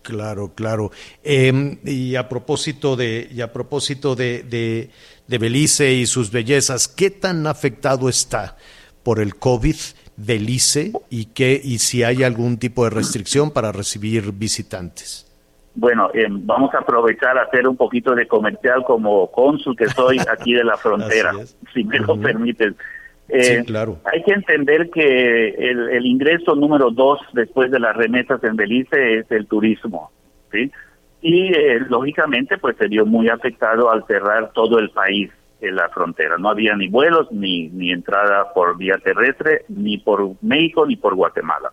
Claro, 0.02 0.54
claro. 0.56 0.90
Eh, 1.22 1.78
y 1.84 2.16
a 2.16 2.30
propósito 2.30 2.96
de, 2.96 3.28
y 3.30 3.42
a 3.42 3.52
propósito 3.52 4.16
de, 4.16 4.44
de, 4.44 4.92
de 5.28 5.38
Belice 5.38 5.92
y 5.94 6.06
sus 6.06 6.32
bellezas, 6.32 6.88
¿qué 6.88 7.10
tan 7.10 7.46
afectado 7.48 8.08
está 8.08 8.56
por 9.04 9.20
el 9.20 9.36
COVID 9.36 9.76
Belice 10.26 10.92
y 11.10 11.26
qué, 11.26 11.60
y 11.64 11.80
si 11.80 12.04
hay 12.04 12.24
algún 12.24 12.58
tipo 12.58 12.84
de 12.84 12.90
restricción 12.90 13.52
para 13.52 13.72
recibir 13.72 14.32
visitantes? 14.34 15.26
Bueno, 15.76 16.10
eh, 16.14 16.26
vamos 16.30 16.74
a 16.74 16.80
aprovechar 16.80 17.38
a 17.38 17.44
hacer 17.44 17.68
un 17.68 17.78
poquito 17.78 18.14
de 18.14 18.28
comercial 18.28 18.84
como 18.86 19.32
cónsul 19.32 19.78
que 19.78 19.88
soy 19.88 20.18
aquí 20.32 20.54
de 20.54 20.64
la 20.66 20.76
frontera, 20.76 21.32
si 21.74 21.84
me 21.86 22.00
lo 22.00 22.14
Ujú. 22.14 22.22
permites. 22.22 22.74
Eh, 23.30 23.60
Sí, 23.60 23.66
claro. 23.66 23.98
Hay 24.12 24.24
que 24.24 24.34
entender 24.34 24.90
que 24.90 25.50
el, 25.50 25.90
el 25.90 26.06
ingreso 26.06 26.56
número 26.56 26.90
dos 26.92 27.20
después 27.34 27.72
de 27.72 27.80
las 27.80 27.96
remesas 27.96 28.44
en 28.44 28.56
Belice 28.56 29.20
es 29.20 29.32
el 29.32 29.46
turismo, 29.48 30.12
¿sí? 30.52 30.72
Y 31.22 31.54
eh, 31.54 31.80
lógicamente 31.88 32.58
pues 32.58 32.76
se 32.78 32.88
vio 32.88 33.06
muy 33.06 33.30
afectado 33.30 33.92
al 33.92 34.06
cerrar 34.08 34.52
todo 34.54 34.80
el 34.80 34.90
país 34.90 35.30
en 35.62 35.76
la 35.76 35.90
frontera. 35.90 36.38
No 36.38 36.50
había 36.50 36.76
ni 36.76 36.88
vuelos, 36.88 37.32
ni, 37.32 37.70
ni 37.70 37.92
entrada 37.92 38.54
por 38.54 38.78
vía 38.78 38.98
terrestre, 39.04 39.66
ni 39.70 39.98
por 39.98 40.32
México, 40.42 40.86
ni 40.86 40.96
por 40.96 41.16
Guatemala. 41.16 41.72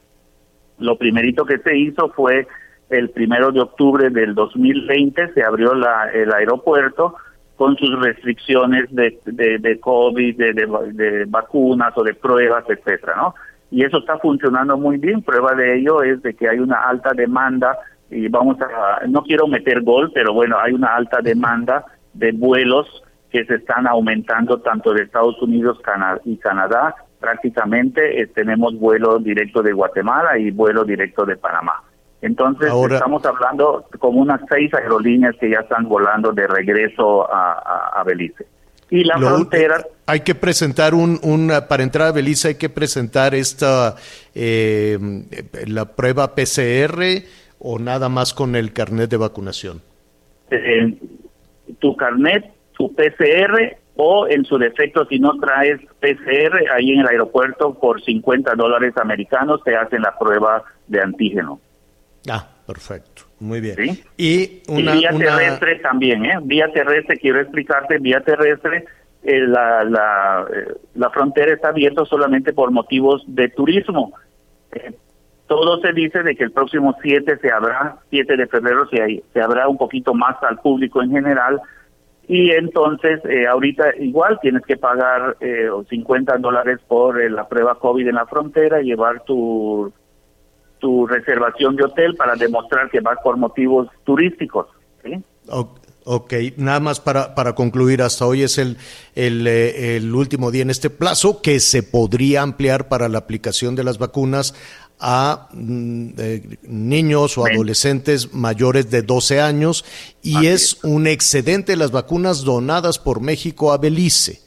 Lo 0.79 0.97
primerito 0.97 1.45
que 1.45 1.59
se 1.59 1.77
hizo 1.77 2.11
fue 2.11 2.47
el 2.91 3.11
primero 3.11 3.51
de 3.51 3.61
octubre 3.61 4.11
del 4.11 4.35
2020 4.35 5.33
se 5.33 5.43
abrió 5.43 5.75
la, 5.75 6.09
el 6.13 6.33
aeropuerto 6.33 7.17
con 7.57 7.77
sus 7.77 7.99
restricciones 8.01 8.85
de, 8.95 9.19
de, 9.25 9.59
de 9.59 9.81
COVID, 9.81 10.37
de, 10.37 10.53
de, 10.53 10.67
de 10.93 11.25
vacunas 11.25 11.93
o 11.97 12.05
de 12.05 12.15
pruebas, 12.15 12.65
etcétera, 12.69 13.15
¿no? 13.17 13.35
Y 13.71 13.85
eso 13.85 13.99
está 13.99 14.19
funcionando 14.19 14.77
muy 14.77 14.99
bien. 14.99 15.23
Prueba 15.23 15.55
de 15.55 15.79
ello 15.79 16.03
es 16.03 16.23
de 16.23 16.35
que 16.35 16.49
hay 16.49 16.59
una 16.59 16.83
alta 16.89 17.11
demanda 17.15 17.77
y 18.11 18.29
vamos 18.29 18.59
a, 18.61 19.05
no 19.09 19.23
quiero 19.23 19.49
meter 19.49 19.83
gol, 19.83 20.13
pero 20.15 20.33
bueno, 20.33 20.57
hay 20.59 20.73
una 20.73 20.95
alta 20.95 21.21
demanda 21.21 21.85
de 22.13 22.31
vuelos 22.33 22.87
que 23.37 23.45
se 23.45 23.57
están 23.57 23.87
aumentando 23.87 24.61
tanto 24.61 24.95
de 24.95 25.03
Estados 25.03 25.41
Unidos 25.43 25.79
Cana- 25.83 26.19
y 26.25 26.39
Canadá. 26.39 26.95
Prácticamente 27.21 28.23
eh, 28.23 28.27
tenemos 28.29 28.79
vuelo 28.79 29.19
directo 29.19 29.63
de 29.63 29.73
Guatemala 29.75 30.39
y 30.39 30.51
vuelo 30.51 30.85
directo 30.85 31.27
de 31.27 31.37
Panamá. 31.37 31.83
Entonces 32.23 32.71
Ahora- 32.71 32.95
estamos 32.95 33.23
hablando 33.27 33.85
como 33.99 34.21
unas 34.23 34.41
seis 34.49 34.73
aerolíneas 34.73 35.35
que 35.39 35.51
ya 35.51 35.61
están 35.61 35.87
volando 35.87 36.33
de 36.33 36.47
regreso 36.47 37.31
a, 37.31 37.53
a- 37.53 38.01
a 38.01 38.05
Belice. 38.05 38.47
Y 38.89 39.05
la 39.05 39.19
Lo- 39.19 39.29
frontera, 39.29 39.85
Hay 40.07 40.21
que 40.21 40.35
presentar 40.35 40.95
un, 40.95 41.19
un- 41.23 41.53
para 41.69 41.83
entrar 41.83 42.09
a 42.09 42.13
Belice 42.13 42.49
hay 42.49 42.55
que 42.55 42.71
presentar 42.71 43.35
esta 43.35 43.97
eh, 44.35 44.99
la 45.67 45.85
prueba 45.85 46.35
PCR 46.35 47.23
o 47.59 47.79
nada 47.79 48.09
más 48.09 48.33
con 48.33 48.57
el 48.57 48.73
carnet 48.73 49.11
de 49.11 49.17
vacunación. 49.19 49.83
eh, 50.51 50.97
tu 51.81 51.97
carnet, 51.97 52.45
tu 52.77 52.95
PCR 52.95 53.77
o 53.97 54.27
en 54.29 54.45
su 54.45 54.59
defecto 54.59 55.07
si 55.07 55.19
no 55.19 55.39
traes 55.39 55.81
PCR, 56.01 56.71
ahí 56.75 56.93
en 56.93 57.01
el 57.01 57.09
aeropuerto 57.09 57.75
por 57.75 58.03
50 58.03 58.55
dólares 58.55 58.93
americanos 58.97 59.63
te 59.65 59.75
hacen 59.77 60.03
la 60.03 60.17
prueba 60.19 60.63
de 60.87 61.01
antígeno. 61.01 61.61
Ah, 62.31 62.47
perfecto. 62.67 63.23
Muy 63.41 63.61
bien. 63.61 63.77
¿Sí? 63.77 64.05
Y 64.17 64.63
una, 64.73 64.95
y 64.95 64.99
vía 64.99 65.11
una- 65.13 65.25
terrestre 65.25 65.77
también, 65.77 66.25
¿eh? 66.27 66.35
Vía 66.43 66.69
terrestre, 66.73 67.17
quiero 67.19 67.41
explicarte, 67.41 67.99
vía 67.99 68.21
terrestre, 68.21 68.85
eh, 69.23 69.41
la, 69.47 69.85
la, 69.85 70.47
eh, 70.55 70.75
la 70.95 71.11
frontera 71.11 71.53
está 71.55 71.69
abierta 71.69 72.05
solamente 72.05 72.53
por 72.53 72.71
motivos 72.71 73.23
de 73.27 73.49
turismo. 73.51 74.13
Eh, 74.73 74.93
todo 75.47 75.81
se 75.81 75.93
dice 75.93 76.23
de 76.23 76.35
que 76.35 76.45
el 76.45 76.51
próximo 76.53 76.97
7 77.03 77.39
se 77.39 77.51
habrá, 77.53 77.97
7 78.11 78.37
de 78.37 78.47
febrero 78.47 78.89
se, 78.89 79.01
hay- 79.03 79.23
se 79.33 79.41
habrá 79.41 79.69
un 79.69 79.79
poquito 79.79 80.13
más 80.13 80.37
al 80.43 80.59
público 80.59 81.03
en 81.03 81.11
general, 81.13 81.61
y 82.29 82.51
entonces 82.51 83.21
eh, 83.25 83.47
ahorita 83.47 83.97
igual 84.01 84.39
tienes 84.43 84.63
que 84.67 84.77
pagar 84.77 85.37
eh, 85.41 85.69
50 85.89 86.39
dólares 86.39 86.81
por 86.89 87.21
eh, 87.21 87.31
la 87.31 87.49
prueba 87.49 87.79
COVID 87.79 88.09
en 88.09 88.15
la 88.17 88.27
frontera, 88.27 88.81
llevar 88.81 89.23
tu 89.25 89.93
tu 90.79 91.07
reservación 91.07 91.75
de 91.77 91.85
hotel 91.85 92.15
para 92.17 92.35
demostrar 92.37 92.91
que 92.91 93.01
vas 93.01 93.17
por 93.25 93.37
motivos 93.37 93.89
turísticos. 94.05 94.67
¿sí? 95.05 95.23
o- 95.49 95.75
Ok, 96.09 96.35
nada 96.57 96.79
más 96.79 97.01
para, 97.01 97.35
para 97.35 97.57
concluir, 97.57 98.01
hasta 98.01 98.25
hoy 98.27 98.45
es 98.45 98.59
el, 98.59 98.77
el, 99.17 99.45
eh, 99.49 99.97
el, 99.97 100.15
último 100.15 100.53
día 100.53 100.63
en 100.63 100.71
este 100.71 100.89
plazo 100.89 101.43
que 101.43 101.59
se 101.59 101.83
podría 101.83 102.43
ampliar 102.43 102.87
para 102.87 103.09
la 103.09 103.19
aplicación 103.19 103.75
de 103.75 103.83
las 103.83 103.99
vacunas 103.99 104.55
a 105.01 105.49
mm, 105.53 106.09
eh, 106.19 106.59
niños 106.63 107.37
o 107.39 107.47
adolescentes 107.47 108.33
mayores 108.33 108.91
de 108.91 109.03
12 109.03 109.41
años 109.41 109.85
y 110.23 110.47
es, 110.47 110.83
un 110.85 111.07
excedente 111.07 111.73
de 111.73 111.79
las 111.79 111.93
vacunas 111.93 112.45
donadas 112.45 112.99
por 112.99 113.21
México 113.21 113.73
a 113.73 113.79
Belice. 113.79 114.41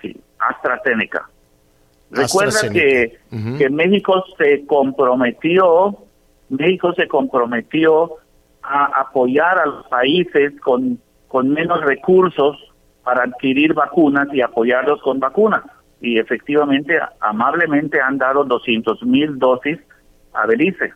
Sí, 0.00 0.16
AstraZeneca. 0.38 1.28
Recuerda 2.10 2.68
que, 2.70 3.18
que 3.58 3.70
México 3.70 4.24
se 4.38 4.64
comprometió, 4.66 5.98
México 6.48 6.92
se 6.94 7.08
comprometió 7.08 8.16
a 8.62 9.00
apoyar 9.00 9.58
a 9.58 9.66
los 9.66 9.86
países 9.86 10.52
con, 10.60 11.00
con 11.28 11.50
menos 11.50 11.80
recursos 11.84 12.56
para 13.02 13.24
adquirir 13.24 13.74
vacunas 13.74 14.28
y 14.32 14.40
apoyarlos 14.40 15.00
con 15.02 15.20
vacunas. 15.20 15.62
Y 16.00 16.18
efectivamente, 16.18 16.98
amablemente 17.20 18.00
han 18.00 18.18
dado 18.18 18.44
200 18.44 19.02
mil 19.02 19.38
dosis 19.38 19.78
a 20.32 20.46
Belice. 20.46 20.92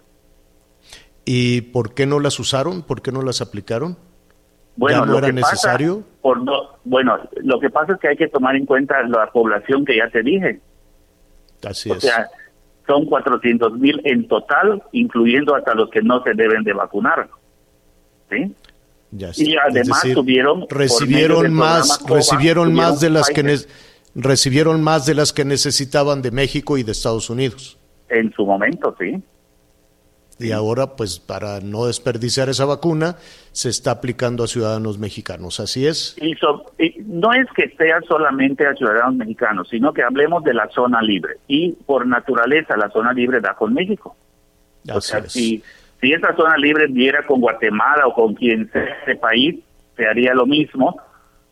¿Y 1.25 1.63
por 1.63 1.95
qué 1.95 2.07
no 2.07 2.21
las 2.21 2.39
usaron? 2.39 2.83
¿Por 2.83 3.03
qué 3.03 3.13
no 3.13 3.23
las 3.23 3.41
aplicaron? 3.41 3.97
Bueno, 4.77 5.05
no 5.05 5.19
era 5.19 5.33
necesario? 5.33 6.05
por 6.23 6.39
bueno, 6.85 7.19
lo 7.37 7.61
que 7.61 7.71
pasa 7.71 7.95
es 7.95 8.01
que 8.01 8.09
hay 8.09 8.17
que 8.17 8.29
tomar 8.29 8.57
en 8.57 8.67
cuenta 8.67 9.03
la 9.03 9.31
población 9.31 9.85
que 9.85 9.97
ya 9.97 10.09
te 10.11 10.23
dije. 10.23 10.61
Así 11.67 11.91
o 11.91 11.95
es. 11.95 12.03
Sea, 12.03 12.29
son 12.87 13.05
400 13.07 13.79
mil 13.79 14.01
en 14.05 14.27
total, 14.29 14.83
incluyendo 14.93 15.55
hasta 15.55 15.75
los 15.75 15.91
que 15.91 16.03
no 16.03 16.23
se 16.23 16.35
deben 16.35 16.63
de 16.65 16.73
vacunar. 16.73 17.29
¿sí? 18.31 18.55
y 19.13 19.57
además 19.57 20.03
tuvieron 20.15 20.67
recibieron 20.69 21.53
más 21.53 22.01
recibieron 22.07 22.73
más 22.73 23.01
de 23.01 23.11
las 23.11 23.29
que 23.29 23.43
recibieron 24.15 24.83
más 24.83 25.07
de 25.07 25.15
las 25.15 25.33
que 25.33 25.45
necesitaban 25.45 26.23
de 26.23 26.31
México 26.31 26.79
y 26.79 26.83
de 26.83 26.93
Estados 26.93 27.31
Unidos. 27.31 27.79
En 28.09 28.33
su 28.33 28.45
momento, 28.45 28.95
sí. 28.99 29.23
Y 30.39 30.53
ahora, 30.53 30.97
pues 30.97 31.21
para 31.21 31.61
no 31.61 31.87
desperdiciar 31.87 32.49
esa 32.49 32.65
vacuna, 32.65 33.17
se 33.53 33.69
está 33.69 33.91
aplicando 33.91 34.43
a 34.43 34.47
ciudadanos 34.47 34.99
mexicanos, 34.99 35.61
¿así 35.61 35.87
es? 35.87 36.17
Y, 36.19 36.35
no 37.05 37.33
es 37.35 37.47
que 37.55 37.69
sea 37.77 38.01
solamente 38.09 38.67
a 38.67 38.75
ciudadanos 38.75 39.17
mexicanos, 39.17 39.69
sino 39.69 39.93
que 39.93 40.03
hablemos 40.03 40.43
de 40.45 40.55
la 40.55 40.69
zona 40.71 41.03
libre. 41.03 41.35
Y 41.47 41.73
por 41.73 42.07
naturaleza, 42.07 42.77
la 42.79 42.89
zona 42.89 43.13
libre 43.13 43.41
da 43.41 43.55
con 43.55 43.75
México. 43.75 44.17
o 44.91 45.01
sea, 45.03 45.29
si 45.29 45.63
si 46.01 46.13
esa 46.13 46.35
zona 46.35 46.57
libre 46.57 46.87
diera 46.89 47.27
con 47.27 47.41
Guatemala 47.41 48.07
o 48.07 48.15
con 48.15 48.35
quien 48.35 48.71
sea 48.73 48.97
ese 49.03 49.17
país, 49.17 49.61
se 49.97 50.07
haría 50.07 50.35
lo 50.35 50.47
mismo 50.47 50.97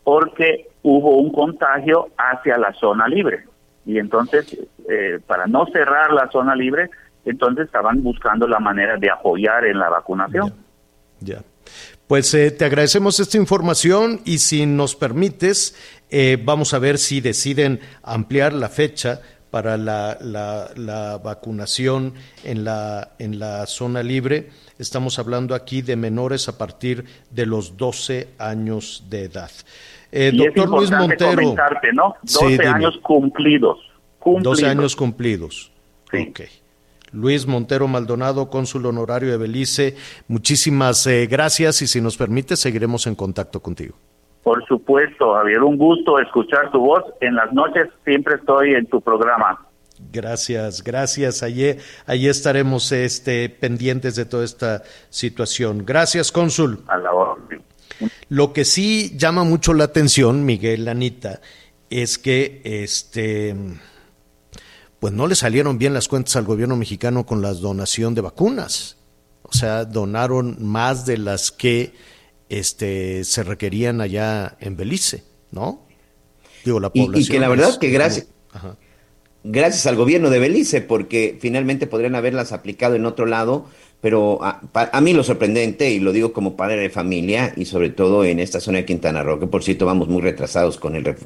porque 0.05 0.69
hubo 0.89 1.17
un 1.19 1.31
contagio 1.31 2.09
hacia 2.17 2.57
la 2.57 2.73
zona 2.75 3.07
libre. 3.07 3.45
Y 3.85 3.99
entonces, 3.99 4.57
eh, 4.89 5.19
para 5.27 5.47
no 5.47 5.67
cerrar 5.67 6.13
la 6.13 6.31
zona 6.31 6.55
libre, 6.55 6.91
entonces 7.25 7.67
estaban 7.67 8.03
buscando 8.03 8.47
la 8.47 8.59
manera 8.59 8.97
de 8.97 9.11
apoyar 9.11 9.65
en 9.67 9.79
la 9.79 9.91
vacunación. 9.91 10.53
Ya. 11.21 11.43
Pues 12.07 12.33
eh, 12.33 12.51
te 12.51 12.65
agradecemos 12.65 13.21
esta 13.21 13.37
información 13.37 14.21
y 14.25 14.39
si 14.39 14.65
nos 14.65 14.97
permites, 14.97 15.77
eh, 16.11 16.39
vamos 16.43 16.73
a 16.73 16.79
ver 16.79 16.97
si 16.97 17.21
deciden 17.21 17.81
ampliar 18.03 18.55
la 18.55 18.71
fecha 18.71 19.21
para 19.51 19.77
la, 19.77 20.19
la, 20.21 21.19
vacunación 21.23 22.15
en 22.45 22.65
la, 22.65 23.13
en 23.19 23.39
la 23.39 23.67
zona 23.67 24.03
libre. 24.03 24.51
Estamos 24.79 25.19
hablando 25.19 25.55
aquí 25.55 25.83
de 25.83 25.97
menores 25.97 26.49
a 26.49 26.57
partir 26.57 27.05
de 27.31 27.47
los 27.47 27.77
12 27.77 28.29
años 28.39 29.05
de 29.09 29.25
edad. 29.25 29.51
Eh, 30.11 30.33
doctor 30.35 30.69
Luis 30.69 30.91
Montero. 30.91 31.55
¿no? 31.95 32.17
12 32.23 32.67
años 32.67 32.99
cumplidos, 33.03 33.79
12 34.25 34.67
años 34.67 34.97
cumplidos. 34.97 35.73
Luis 37.13 37.47
Montero 37.47 37.89
Maldonado, 37.89 38.51
cónsul 38.51 38.87
honorario 38.87 39.31
de 39.31 39.37
Belice, 39.39 39.97
muchísimas 40.29 41.07
eh, 41.07 41.27
gracias 41.27 41.81
y 41.83 41.87
si 41.87 42.01
nos 42.01 42.17
permite 42.17 42.57
seguiremos 42.57 43.07
en 43.07 43.15
contacto 43.15 43.61
contigo. 43.61 43.95
Por 44.43 44.65
supuesto, 44.67 45.35
Javier, 45.35 45.63
un 45.63 45.77
gusto 45.77 46.19
escuchar 46.19 46.71
tu 46.71 46.81
voz. 46.81 47.05
En 47.21 47.35
las 47.35 47.53
noches 47.53 47.89
siempre 48.05 48.37
estoy 48.37 48.75
en 48.75 48.87
tu 48.87 49.01
programa. 49.01 49.59
Gracias, 50.13 50.83
gracias. 50.83 51.43
Allí, 51.43 51.77
allí 52.07 52.29
estaremos 52.29 52.93
este, 52.93 53.49
pendientes 53.49 54.17
de 54.17 54.25
toda 54.25 54.45
esta 54.45 54.83
situación. 55.11 55.85
Gracias, 55.85 56.31
cónsul. 56.33 56.79
A 56.87 56.99
la 56.99 57.13
orden. 57.13 57.63
Lo 58.29 58.53
que 58.53 58.65
sí 58.65 59.15
llama 59.17 59.45
mucho 59.45 59.75
la 59.75 59.85
atención, 59.85 60.45
Miguel 60.45 60.89
Anita, 60.89 61.41
es 61.91 62.19
que 62.19 62.61
este 62.65 63.55
pues 65.01 65.13
no 65.13 65.27
le 65.27 65.35
salieron 65.35 65.79
bien 65.79 65.95
las 65.95 66.09
cuentas 66.09 66.37
al 66.37 66.45
gobierno 66.45 66.77
mexicano 66.77 67.25
con 67.25 67.41
la 67.41 67.55
donación 67.55 68.15
de 68.15 68.21
vacunas. 68.21 68.97
O 69.43 69.53
sea, 69.53 69.85
donaron 69.85 70.57
más 70.61 71.07
de 71.07 71.19
las 71.19 71.51
que 71.51 71.95
este, 72.49 73.25
se 73.25 73.43
requerían 73.43 74.01
allá 74.01 74.57
en 74.61 74.77
Belice, 74.77 75.25
¿no? 75.51 75.87
Digo, 76.65 76.81
la 76.81 76.91
población. 76.91 77.23
Y, 77.23 77.27
que 77.29 77.41
la 77.41 77.49
verdad 77.49 77.79
que 77.79 77.91
gracias, 77.91 78.27
gracias 79.45 79.87
al 79.87 79.97
gobierno 79.97 80.31
de 80.31 80.39
Belice, 80.39 80.81
porque 80.81 81.37
finalmente 81.41 81.87
podrían 81.87 82.15
haberlas 82.15 82.53
aplicado 82.53 82.95
en 82.95 83.07
otro 83.07 83.27
lado, 83.27 83.67
pero 84.01 84.39
a, 84.43 84.61
a, 84.73 85.01
mí 85.01 85.13
lo 85.13 85.25
sorprendente, 85.25 85.91
y 85.91 85.99
lo 85.99 86.13
digo 86.13 86.33
como 86.33 86.57
padre 86.57 86.77
de 86.77 86.91
familia, 86.91 87.53
y 87.57 87.65
sobre 87.65 87.91
todo 87.91 88.25
en 88.25 88.39
esta 88.39 88.61
zona 88.61 88.79
de 88.79 88.85
Quintana 88.85 89.23
Roo, 89.23 89.41
que 89.41 89.47
por 89.47 89.65
cierto 89.65 89.87
vamos 89.87 90.09
muy 90.09 90.23
retrasados 90.23 90.79
con, 90.79 90.95
el 90.95 91.17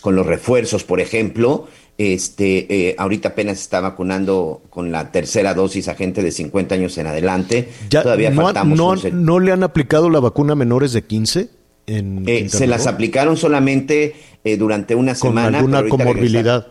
con 0.00 0.16
los 0.16 0.26
refuerzos, 0.26 0.84
por 0.84 1.00
ejemplo, 1.00 1.68
este, 1.98 2.88
eh, 2.88 2.94
ahorita 2.98 3.30
apenas 3.30 3.60
está 3.60 3.80
vacunando 3.80 4.62
con 4.70 4.90
la 4.90 5.12
tercera 5.12 5.54
dosis 5.54 5.88
a 5.88 5.94
gente 5.94 6.22
de 6.22 6.32
50 6.32 6.74
años 6.74 6.96
en 6.96 7.06
adelante. 7.06 7.68
Todavía 7.90 8.30
no, 8.30 8.42
faltamos. 8.42 9.12
No, 9.12 9.40
le 9.40 9.52
han 9.52 9.62
aplicado 9.62 10.08
la 10.08 10.20
vacuna 10.20 10.54
a 10.54 10.56
menores 10.56 10.92
de 10.92 11.02
15? 11.02 11.48
En 11.86 12.24
eh, 12.26 12.48
se 12.48 12.66
las 12.66 12.86
aplicaron 12.86 13.36
solamente 13.36 14.14
eh, 14.44 14.56
durante 14.56 14.94
una 14.94 15.14
semana. 15.14 15.60
Con 15.60 15.74
alguna 15.74 15.88
comorbilidad. 15.88 16.66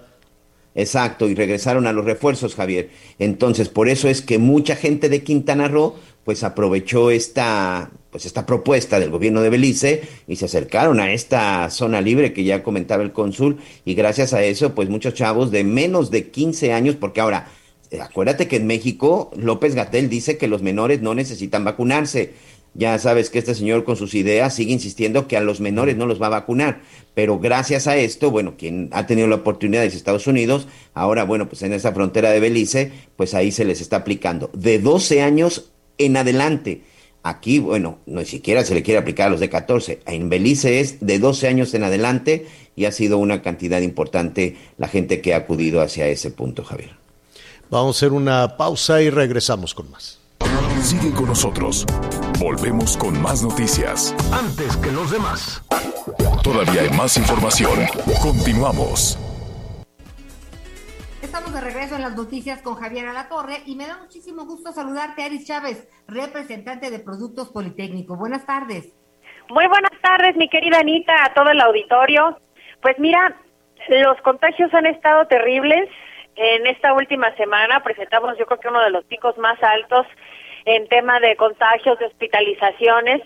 Exacto, 0.73 1.29
y 1.29 1.35
regresaron 1.35 1.85
a 1.85 1.93
los 1.93 2.05
refuerzos, 2.05 2.55
Javier. 2.55 2.89
Entonces, 3.19 3.69
por 3.69 3.89
eso 3.89 4.07
es 4.07 4.21
que 4.21 4.37
mucha 4.37 4.75
gente 4.75 5.09
de 5.09 5.23
Quintana 5.23 5.67
Roo, 5.67 5.95
pues 6.23 6.43
aprovechó 6.43 7.11
esta, 7.11 7.91
pues 8.11 8.25
esta 8.25 8.45
propuesta 8.45 8.99
del 8.99 9.09
gobierno 9.09 9.41
de 9.41 9.49
Belice 9.49 10.03
y 10.27 10.35
se 10.35 10.45
acercaron 10.45 10.99
a 10.99 11.11
esta 11.11 11.69
zona 11.69 11.99
libre 11.99 12.31
que 12.33 12.43
ya 12.43 12.63
comentaba 12.63 13.03
el 13.03 13.11
cónsul 13.11 13.57
y 13.85 13.95
gracias 13.95 14.33
a 14.33 14.43
eso 14.43 14.75
pues 14.75 14.87
muchos 14.87 15.15
chavos 15.15 15.49
de 15.49 15.63
menos 15.63 16.11
de 16.11 16.29
15 16.29 16.73
años 16.73 16.95
porque 16.95 17.21
ahora 17.21 17.47
eh, 17.89 17.99
acuérdate 17.99 18.47
que 18.47 18.55
en 18.57 18.67
México 18.67 19.31
López 19.35 19.75
Gatel 19.75 20.09
dice 20.09 20.37
que 20.37 20.47
los 20.47 20.61
menores 20.61 21.01
no 21.01 21.13
necesitan 21.13 21.65
vacunarse. 21.65 22.33
Ya 22.73 22.97
sabes 22.99 23.29
que 23.29 23.39
este 23.39 23.53
señor 23.53 23.83
con 23.83 23.97
sus 23.97 24.13
ideas 24.13 24.55
sigue 24.55 24.71
insistiendo 24.71 25.27
que 25.27 25.35
a 25.35 25.41
los 25.41 25.59
menores 25.59 25.97
no 25.97 26.05
los 26.05 26.21
va 26.21 26.27
a 26.27 26.29
vacunar, 26.29 26.81
pero 27.13 27.37
gracias 27.37 27.85
a 27.87 27.97
esto, 27.97 28.31
bueno, 28.31 28.55
quien 28.57 28.89
ha 28.93 29.05
tenido 29.05 29.27
la 29.27 29.35
oportunidad 29.35 29.83
es 29.83 29.93
Estados 29.93 30.25
Unidos, 30.25 30.67
ahora 30.93 31.25
bueno, 31.25 31.49
pues 31.49 31.63
en 31.63 31.73
esa 31.73 31.91
frontera 31.91 32.31
de 32.31 32.39
Belice, 32.39 32.91
pues 33.17 33.33
ahí 33.33 33.51
se 33.51 33.65
les 33.65 33.81
está 33.81 33.97
aplicando 33.97 34.49
de 34.53 34.79
12 34.79 35.21
años 35.21 35.71
en 35.97 36.15
adelante. 36.15 36.83
Aquí, 37.23 37.59
bueno, 37.59 37.99
no 38.05 38.23
siquiera 38.23 38.63
se 38.63 38.73
le 38.73 38.83
quiere 38.83 38.99
aplicar 38.99 39.27
a 39.27 39.31
los 39.31 39.41
de 39.41 39.49
14. 39.49 39.99
En 40.07 40.29
Belice 40.29 40.79
es 40.79 41.05
de 41.05 41.19
12 41.19 41.49
años 41.49 41.73
en 41.73 41.83
adelante 41.83 42.47
y 42.75 42.85
ha 42.85 42.91
sido 42.91 43.17
una 43.17 43.41
cantidad 43.41 43.81
importante 43.81 44.55
la 44.77 44.87
gente 44.87 45.21
que 45.21 45.33
ha 45.33 45.37
acudido 45.37 45.81
hacia 45.81 46.07
ese 46.07 46.31
punto, 46.31 46.63
Javier. 46.63 46.95
Vamos 47.69 47.95
a 47.95 47.99
hacer 47.99 48.13
una 48.13 48.57
pausa 48.57 49.01
y 49.01 49.09
regresamos 49.09 49.75
con 49.75 49.91
más. 49.91 50.20
Sigue 50.81 51.13
con 51.13 51.27
nosotros. 51.27 51.85
Volvemos 52.39 52.97
con 52.97 53.21
más 53.21 53.43
noticias. 53.43 54.15
Antes 54.33 54.75
que 54.77 54.91
los 54.91 55.11
demás. 55.11 55.61
Todavía 56.43 56.81
hay 56.81 56.89
más 56.97 57.17
información. 57.17 57.85
Continuamos. 58.19 59.15
Estamos 61.21 61.53
de 61.53 61.61
regreso 61.61 61.95
en 61.95 62.01
las 62.01 62.15
noticias 62.15 62.63
con 62.63 62.75
Javier 62.75 63.07
Alatorre 63.07 63.61
y 63.67 63.75
me 63.75 63.85
da 63.85 63.99
muchísimo 63.99 64.45
gusto 64.45 64.71
saludarte, 64.71 65.23
Aris 65.23 65.45
Chávez, 65.45 65.87
representante 66.07 66.89
de 66.89 66.97
Productos 66.97 67.49
Politécnico. 67.49 68.17
Buenas 68.17 68.47
tardes. 68.47 68.91
Muy 69.49 69.67
buenas 69.67 69.93
tardes, 70.01 70.35
mi 70.35 70.49
querida 70.49 70.79
Anita, 70.79 71.13
a 71.23 71.33
todo 71.35 71.51
el 71.51 71.61
auditorio. 71.61 72.39
Pues 72.81 72.97
mira, 72.97 73.37
los 73.87 74.19
contagios 74.23 74.73
han 74.73 74.87
estado 74.87 75.27
terribles. 75.27 75.87
En 76.35 76.65
esta 76.65 76.93
última 76.93 77.35
semana 77.35 77.83
presentamos 77.83 78.35
yo 78.39 78.47
creo 78.47 78.59
que 78.59 78.67
uno 78.69 78.81
de 78.81 78.89
los 78.89 79.05
picos 79.05 79.37
más 79.37 79.61
altos 79.61 80.07
en 80.65 80.87
tema 80.87 81.19
de 81.19 81.35
contagios, 81.35 81.99
de 81.99 82.05
hospitalizaciones. 82.05 83.21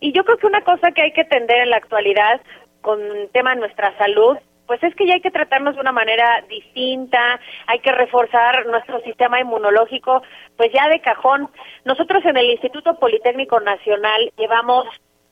Y 0.00 0.12
yo 0.12 0.24
creo 0.24 0.38
que 0.38 0.46
una 0.46 0.62
cosa 0.62 0.92
que 0.92 1.02
hay 1.02 1.12
que 1.12 1.22
atender 1.22 1.58
en 1.58 1.70
la 1.70 1.76
actualidad 1.76 2.40
con 2.80 3.00
tema 3.32 3.54
de 3.54 3.60
nuestra 3.60 3.96
salud 3.98 4.38
pues 4.70 4.84
es 4.84 4.94
que 4.94 5.04
ya 5.04 5.14
hay 5.14 5.20
que 5.20 5.32
tratarnos 5.32 5.74
de 5.74 5.80
una 5.80 5.90
manera 5.90 6.44
distinta, 6.48 7.40
hay 7.66 7.80
que 7.80 7.90
reforzar 7.90 8.66
nuestro 8.66 9.00
sistema 9.00 9.40
inmunológico, 9.40 10.22
pues 10.56 10.70
ya 10.72 10.88
de 10.88 11.00
cajón. 11.00 11.50
Nosotros 11.84 12.24
en 12.24 12.36
el 12.36 12.50
Instituto 12.50 12.96
Politécnico 13.00 13.58
Nacional 13.58 14.30
llevamos 14.38 14.86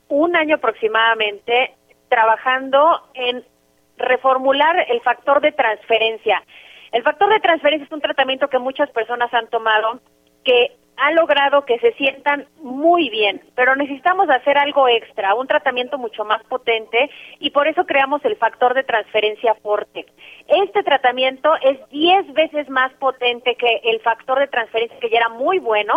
un 0.08 0.34
año 0.34 0.56
aproximadamente 0.56 1.76
trabajando 2.08 3.00
en 3.14 3.44
reformular 3.96 4.84
el 4.88 5.00
factor 5.02 5.40
de 5.40 5.52
transferencia. 5.52 6.42
El 6.90 7.04
factor 7.04 7.32
de 7.32 7.38
transferencia 7.38 7.86
es 7.86 7.92
un 7.92 8.00
tratamiento 8.00 8.48
que 8.48 8.58
muchas 8.58 8.90
personas 8.90 9.32
han 9.32 9.46
tomado 9.50 10.00
que 10.42 10.72
ha 10.98 11.12
logrado 11.12 11.64
que 11.64 11.78
se 11.78 11.92
sientan 11.92 12.46
muy 12.60 13.08
bien, 13.10 13.40
pero 13.54 13.76
necesitamos 13.76 14.28
hacer 14.28 14.58
algo 14.58 14.88
extra, 14.88 15.34
un 15.34 15.46
tratamiento 15.46 15.96
mucho 15.98 16.24
más 16.24 16.42
potente 16.44 17.10
y 17.38 17.50
por 17.50 17.68
eso 17.68 17.86
creamos 17.86 18.24
el 18.24 18.36
factor 18.36 18.74
de 18.74 18.84
transferencia 18.84 19.54
Forte. 19.62 20.06
Este 20.48 20.82
tratamiento 20.82 21.54
es 21.62 21.78
10 21.90 22.32
veces 22.32 22.68
más 22.68 22.92
potente 22.94 23.54
que 23.54 23.80
el 23.84 24.00
factor 24.00 24.38
de 24.38 24.48
transferencia 24.48 24.98
que 24.98 25.10
ya 25.10 25.18
era 25.18 25.28
muy 25.28 25.58
bueno, 25.58 25.94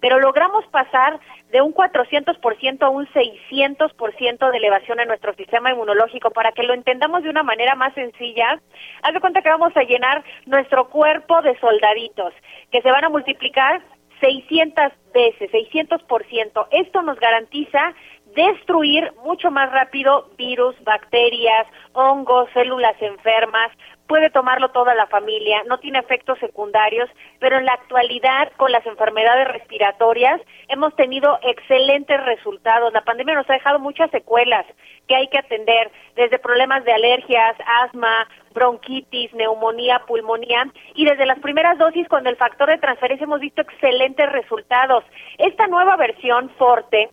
pero 0.00 0.18
logramos 0.18 0.66
pasar 0.68 1.20
de 1.50 1.60
un 1.60 1.74
400% 1.74 2.82
a 2.82 2.90
un 2.90 3.06
600% 3.08 4.50
de 4.50 4.56
elevación 4.56 5.00
en 5.00 5.08
nuestro 5.08 5.34
sistema 5.34 5.72
inmunológico 5.72 6.30
para 6.30 6.52
que 6.52 6.62
lo 6.62 6.74
entendamos 6.74 7.22
de 7.22 7.30
una 7.30 7.42
manera 7.42 7.74
más 7.74 7.92
sencilla. 7.94 8.60
Haz 9.02 9.14
de 9.14 9.20
cuenta 9.20 9.42
que 9.42 9.48
vamos 9.48 9.76
a 9.76 9.82
llenar 9.82 10.22
nuestro 10.46 10.88
cuerpo 10.88 11.42
de 11.42 11.58
soldaditos 11.58 12.32
que 12.70 12.82
se 12.82 12.90
van 12.90 13.04
a 13.04 13.08
multiplicar 13.08 13.82
600 14.20 14.92
veces, 15.12 15.50
600%. 15.50 16.66
Esto 16.70 17.02
nos 17.02 17.18
garantiza 17.18 17.94
destruir 18.34 19.12
mucho 19.24 19.50
más 19.50 19.70
rápido 19.72 20.30
virus, 20.36 20.76
bacterias, 20.84 21.66
hongos, 21.92 22.48
células 22.52 22.94
enfermas, 23.00 23.70
puede 24.10 24.30
tomarlo 24.30 24.70
toda 24.70 24.92
la 24.96 25.06
familia, 25.06 25.62
no 25.68 25.78
tiene 25.78 26.00
efectos 26.00 26.36
secundarios, 26.40 27.08
pero 27.38 27.58
en 27.58 27.64
la 27.64 27.74
actualidad 27.74 28.50
con 28.56 28.72
las 28.72 28.84
enfermedades 28.84 29.46
respiratorias 29.46 30.40
hemos 30.66 30.96
tenido 30.96 31.38
excelentes 31.44 32.20
resultados. 32.24 32.92
La 32.92 33.04
pandemia 33.04 33.36
nos 33.36 33.48
ha 33.48 33.52
dejado 33.52 33.78
muchas 33.78 34.10
secuelas 34.10 34.66
que 35.06 35.14
hay 35.14 35.28
que 35.28 35.38
atender, 35.38 35.92
desde 36.16 36.40
problemas 36.40 36.84
de 36.84 36.92
alergias, 36.92 37.54
asma, 37.84 38.26
bronquitis, 38.52 39.32
neumonía, 39.32 40.02
pulmonía, 40.08 40.66
y 40.96 41.04
desde 41.04 41.24
las 41.24 41.38
primeras 41.38 41.78
dosis 41.78 42.08
con 42.08 42.26
el 42.26 42.34
factor 42.34 42.68
de 42.68 42.78
transferencia 42.78 43.26
hemos 43.26 43.38
visto 43.38 43.62
excelentes 43.62 44.28
resultados. 44.32 45.04
Esta 45.38 45.68
nueva 45.68 45.96
versión 45.96 46.50
Forte 46.58 47.10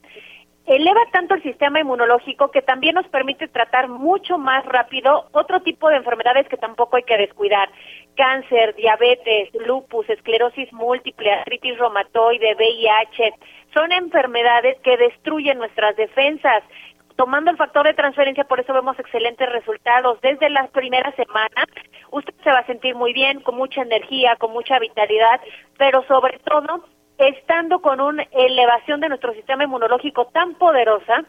eleva 0.67 0.99
tanto 1.11 1.33
el 1.33 1.43
sistema 1.43 1.79
inmunológico 1.79 2.51
que 2.51 2.61
también 2.61 2.95
nos 2.95 3.07
permite 3.07 3.47
tratar 3.47 3.87
mucho 3.87 4.37
más 4.37 4.65
rápido 4.65 5.27
otro 5.31 5.61
tipo 5.61 5.89
de 5.89 5.95
enfermedades 5.95 6.47
que 6.49 6.57
tampoco 6.57 6.97
hay 6.97 7.03
que 7.03 7.17
descuidar. 7.17 7.69
Cáncer, 8.15 8.75
diabetes, 8.75 9.49
lupus, 9.65 10.09
esclerosis 10.09 10.71
múltiple, 10.73 11.31
artritis 11.31 11.77
reumatoide, 11.77 12.55
VIH, 12.55 13.33
son 13.73 13.91
enfermedades 13.93 14.77
que 14.81 14.97
destruyen 14.97 15.57
nuestras 15.57 15.95
defensas. 15.95 16.63
Tomando 17.15 17.49
el 17.49 17.57
factor 17.57 17.85
de 17.85 17.93
transferencia, 17.93 18.43
por 18.43 18.59
eso 18.59 18.73
vemos 18.73 18.99
excelentes 18.99 19.49
resultados. 19.49 20.19
Desde 20.21 20.49
las 20.49 20.69
primeras 20.69 21.15
semanas, 21.15 21.65
usted 22.11 22.33
se 22.43 22.51
va 22.51 22.59
a 22.59 22.65
sentir 22.65 22.93
muy 22.93 23.13
bien, 23.13 23.39
con 23.41 23.55
mucha 23.55 23.81
energía, 23.81 24.35
con 24.35 24.51
mucha 24.51 24.77
vitalidad, 24.79 25.41
pero 25.77 26.03
sobre 26.07 26.37
todo 26.39 26.83
estando 27.17 27.79
con 27.81 27.99
una 27.99 28.23
elevación 28.31 28.99
de 28.99 29.09
nuestro 29.09 29.33
sistema 29.33 29.63
inmunológico 29.63 30.25
tan 30.27 30.55
poderosa 30.55 31.25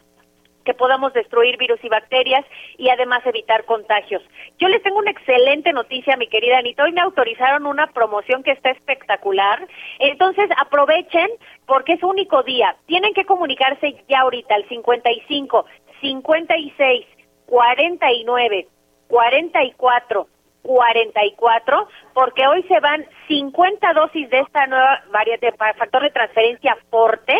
que 0.65 0.73
podamos 0.73 1.13
destruir 1.13 1.57
virus 1.57 1.79
y 1.83 1.89
bacterias 1.89 2.45
y 2.77 2.89
además 2.89 3.25
evitar 3.25 3.65
contagios. 3.65 4.21
Yo 4.59 4.67
les 4.67 4.83
tengo 4.83 4.99
una 4.99 5.11
excelente 5.11 5.73
noticia, 5.73 6.17
mi 6.17 6.27
querida 6.27 6.59
Anita. 6.59 6.83
Hoy 6.83 6.91
me 6.91 7.01
autorizaron 7.01 7.65
una 7.65 7.87
promoción 7.87 8.43
que 8.43 8.51
está 8.51 8.69
espectacular. 8.69 9.67
Entonces 9.99 10.49
aprovechen 10.61 11.29
porque 11.65 11.93
es 11.93 12.03
único 12.03 12.43
día. 12.43 12.75
Tienen 12.85 13.13
que 13.13 13.25
comunicarse 13.25 14.03
ya 14.07 14.19
ahorita 14.19 14.55
al 14.55 14.67
55 14.67 15.65
56 16.01 17.05
49 17.47 18.67
44 19.07 20.27
44, 20.61 21.87
porque 22.13 22.47
hoy 22.47 22.63
se 22.63 22.79
van 22.79 23.05
50 23.27 23.93
dosis 23.93 24.29
de 24.29 24.39
esta 24.39 24.67
nueva 24.67 25.03
variante 25.11 25.51
factor 25.53 26.03
de 26.03 26.11
transferencia 26.11 26.77
Forte 26.89 27.35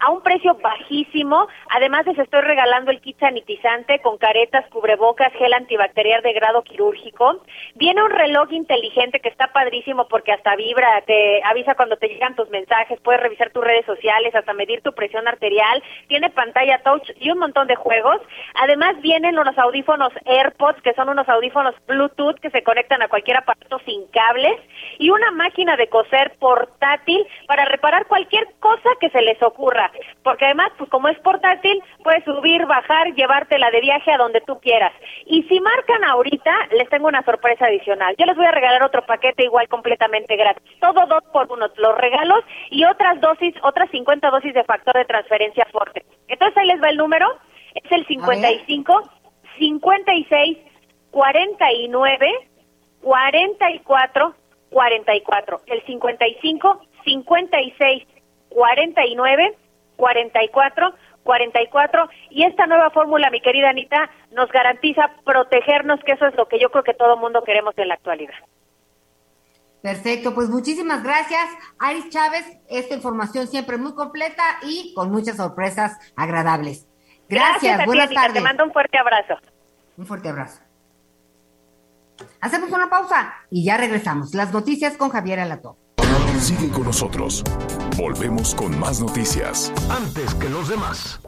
a 0.00 0.10
un 0.10 0.22
precio 0.22 0.54
bajísimo. 0.54 1.48
Además 1.70 2.06
les 2.06 2.18
estoy 2.18 2.42
regalando 2.42 2.90
el 2.90 3.00
kit 3.00 3.18
sanitizante 3.18 4.00
con 4.00 4.18
caretas, 4.18 4.66
cubrebocas, 4.70 5.32
gel 5.34 5.52
antibacterial 5.52 6.22
de 6.22 6.32
grado 6.32 6.62
quirúrgico. 6.62 7.42
Viene 7.74 8.02
un 8.02 8.10
reloj 8.10 8.52
inteligente 8.52 9.20
que 9.20 9.28
está 9.28 9.48
padrísimo 9.48 10.06
porque 10.08 10.32
hasta 10.32 10.56
vibra, 10.56 11.02
te 11.06 11.42
avisa 11.44 11.74
cuando 11.74 11.96
te 11.96 12.08
llegan 12.08 12.34
tus 12.34 12.48
mensajes, 12.50 13.00
puedes 13.00 13.20
revisar 13.20 13.50
tus 13.50 13.64
redes 13.64 13.86
sociales, 13.86 14.34
hasta 14.34 14.52
medir 14.52 14.82
tu 14.82 14.92
presión 14.92 15.26
arterial. 15.28 15.82
Tiene 16.08 16.30
pantalla 16.30 16.82
touch 16.82 17.10
y 17.20 17.30
un 17.30 17.38
montón 17.38 17.66
de 17.66 17.76
juegos. 17.76 18.20
Además 18.54 19.00
vienen 19.00 19.38
unos 19.38 19.56
audífonos 19.58 20.12
AirPods, 20.24 20.82
que 20.82 20.94
son 20.94 21.08
unos 21.08 21.28
audífonos 21.28 21.74
Bluetooth 21.86 22.38
que 22.40 22.50
se 22.50 22.62
conectan 22.62 23.02
a 23.02 23.08
cualquier 23.08 23.38
aparato 23.38 23.78
sin 23.84 24.06
cables 24.08 24.60
y 24.98 25.10
una 25.10 25.30
máquina 25.30 25.76
de 25.76 25.88
coser 25.88 26.36
portátil 26.38 27.26
para 27.46 27.64
reparar 27.64 28.06
cualquier 28.06 28.46
cosa 28.60 28.88
que 29.00 29.10
se 29.10 29.22
les 29.22 29.42
ocurra 29.42 29.83
porque 30.22 30.44
además, 30.46 30.70
pues 30.78 30.90
como 30.90 31.08
es 31.08 31.18
portátil, 31.20 31.82
puedes 32.02 32.24
subir, 32.24 32.66
bajar, 32.66 33.14
llevártela 33.14 33.70
de 33.70 33.80
viaje 33.80 34.12
a 34.12 34.18
donde 34.18 34.40
tú 34.42 34.58
quieras. 34.60 34.92
Y 35.26 35.42
si 35.44 35.60
marcan 35.60 36.04
ahorita, 36.04 36.52
les 36.72 36.88
tengo 36.88 37.08
una 37.08 37.24
sorpresa 37.24 37.66
adicional. 37.66 38.14
Yo 38.18 38.26
les 38.26 38.36
voy 38.36 38.46
a 38.46 38.52
regalar 38.52 38.84
otro 38.84 39.04
paquete 39.06 39.44
igual 39.44 39.68
completamente 39.68 40.36
gratis. 40.36 40.62
Todo 40.80 41.06
dos 41.06 41.24
por 41.32 41.50
uno, 41.50 41.66
los 41.76 41.98
regalos 41.98 42.44
y 42.70 42.84
otras 42.84 43.20
dosis, 43.20 43.54
otras 43.62 43.90
50 43.90 44.30
dosis 44.30 44.54
de 44.54 44.64
factor 44.64 44.94
de 44.96 45.04
transferencia 45.04 45.66
fuerte. 45.70 46.04
Entonces 46.28 46.56
ahí 46.56 46.66
les 46.66 46.82
va 46.82 46.88
el 46.88 46.96
número, 46.96 47.28
es 47.74 47.90
el 47.90 48.06
55 48.06 49.02
56 49.58 50.58
49 51.10 52.32
44 53.00 54.34
44. 54.70 55.60
El 55.66 55.82
55 55.86 56.80
56 57.04 58.06
49 58.48 59.54
44 59.96 60.94
44 61.24 62.08
y 62.30 62.44
esta 62.44 62.66
nueva 62.66 62.90
fórmula, 62.90 63.30
mi 63.30 63.40
querida 63.40 63.70
Anita, 63.70 64.10
nos 64.30 64.50
garantiza 64.52 65.10
protegernos, 65.24 65.98
que 66.04 66.12
eso 66.12 66.26
es 66.26 66.34
lo 66.36 66.46
que 66.46 66.60
yo 66.60 66.70
creo 66.70 66.84
que 66.84 66.94
todo 66.94 67.16
mundo 67.16 67.42
queremos 67.42 67.76
en 67.78 67.88
la 67.88 67.94
actualidad. 67.94 68.34
Perfecto, 69.82 70.34
pues 70.34 70.48
muchísimas 70.48 71.02
gracias, 71.02 71.46
Aris 71.78 72.08
Chávez. 72.08 72.46
Esta 72.70 72.94
información 72.94 73.48
siempre 73.48 73.76
muy 73.76 73.94
completa 73.94 74.42
y 74.62 74.94
con 74.94 75.10
muchas 75.10 75.36
sorpresas 75.36 75.98
agradables. 76.16 76.86
Gracias, 77.28 77.84
buenas 77.84 78.10
tardes. 78.10 78.34
Te 78.34 78.40
mando 78.40 78.64
un 78.64 78.72
fuerte 78.72 78.96
abrazo. 78.96 79.34
Un 79.96 80.06
fuerte 80.06 80.28
abrazo. 80.28 80.60
Hacemos 82.40 82.70
una 82.70 82.88
pausa 82.88 83.34
y 83.50 83.64
ya 83.64 83.76
regresamos. 83.76 84.34
Las 84.34 84.52
noticias 84.52 84.96
con 84.96 85.10
Javier 85.10 85.40
Alato. 85.40 85.76
Sigue 86.38 86.70
con 86.70 86.84
nosotros. 86.84 87.44
Volvemos 87.96 88.56
con 88.56 88.76
más 88.76 89.00
noticias. 89.00 89.72
Antes 89.88 90.34
que 90.34 90.48
los 90.48 90.68
demás. 90.68 91.20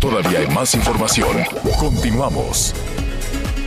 Todavía 0.00 0.40
hay 0.40 0.48
más 0.48 0.74
información. 0.74 1.36
Continuamos. 1.78 2.74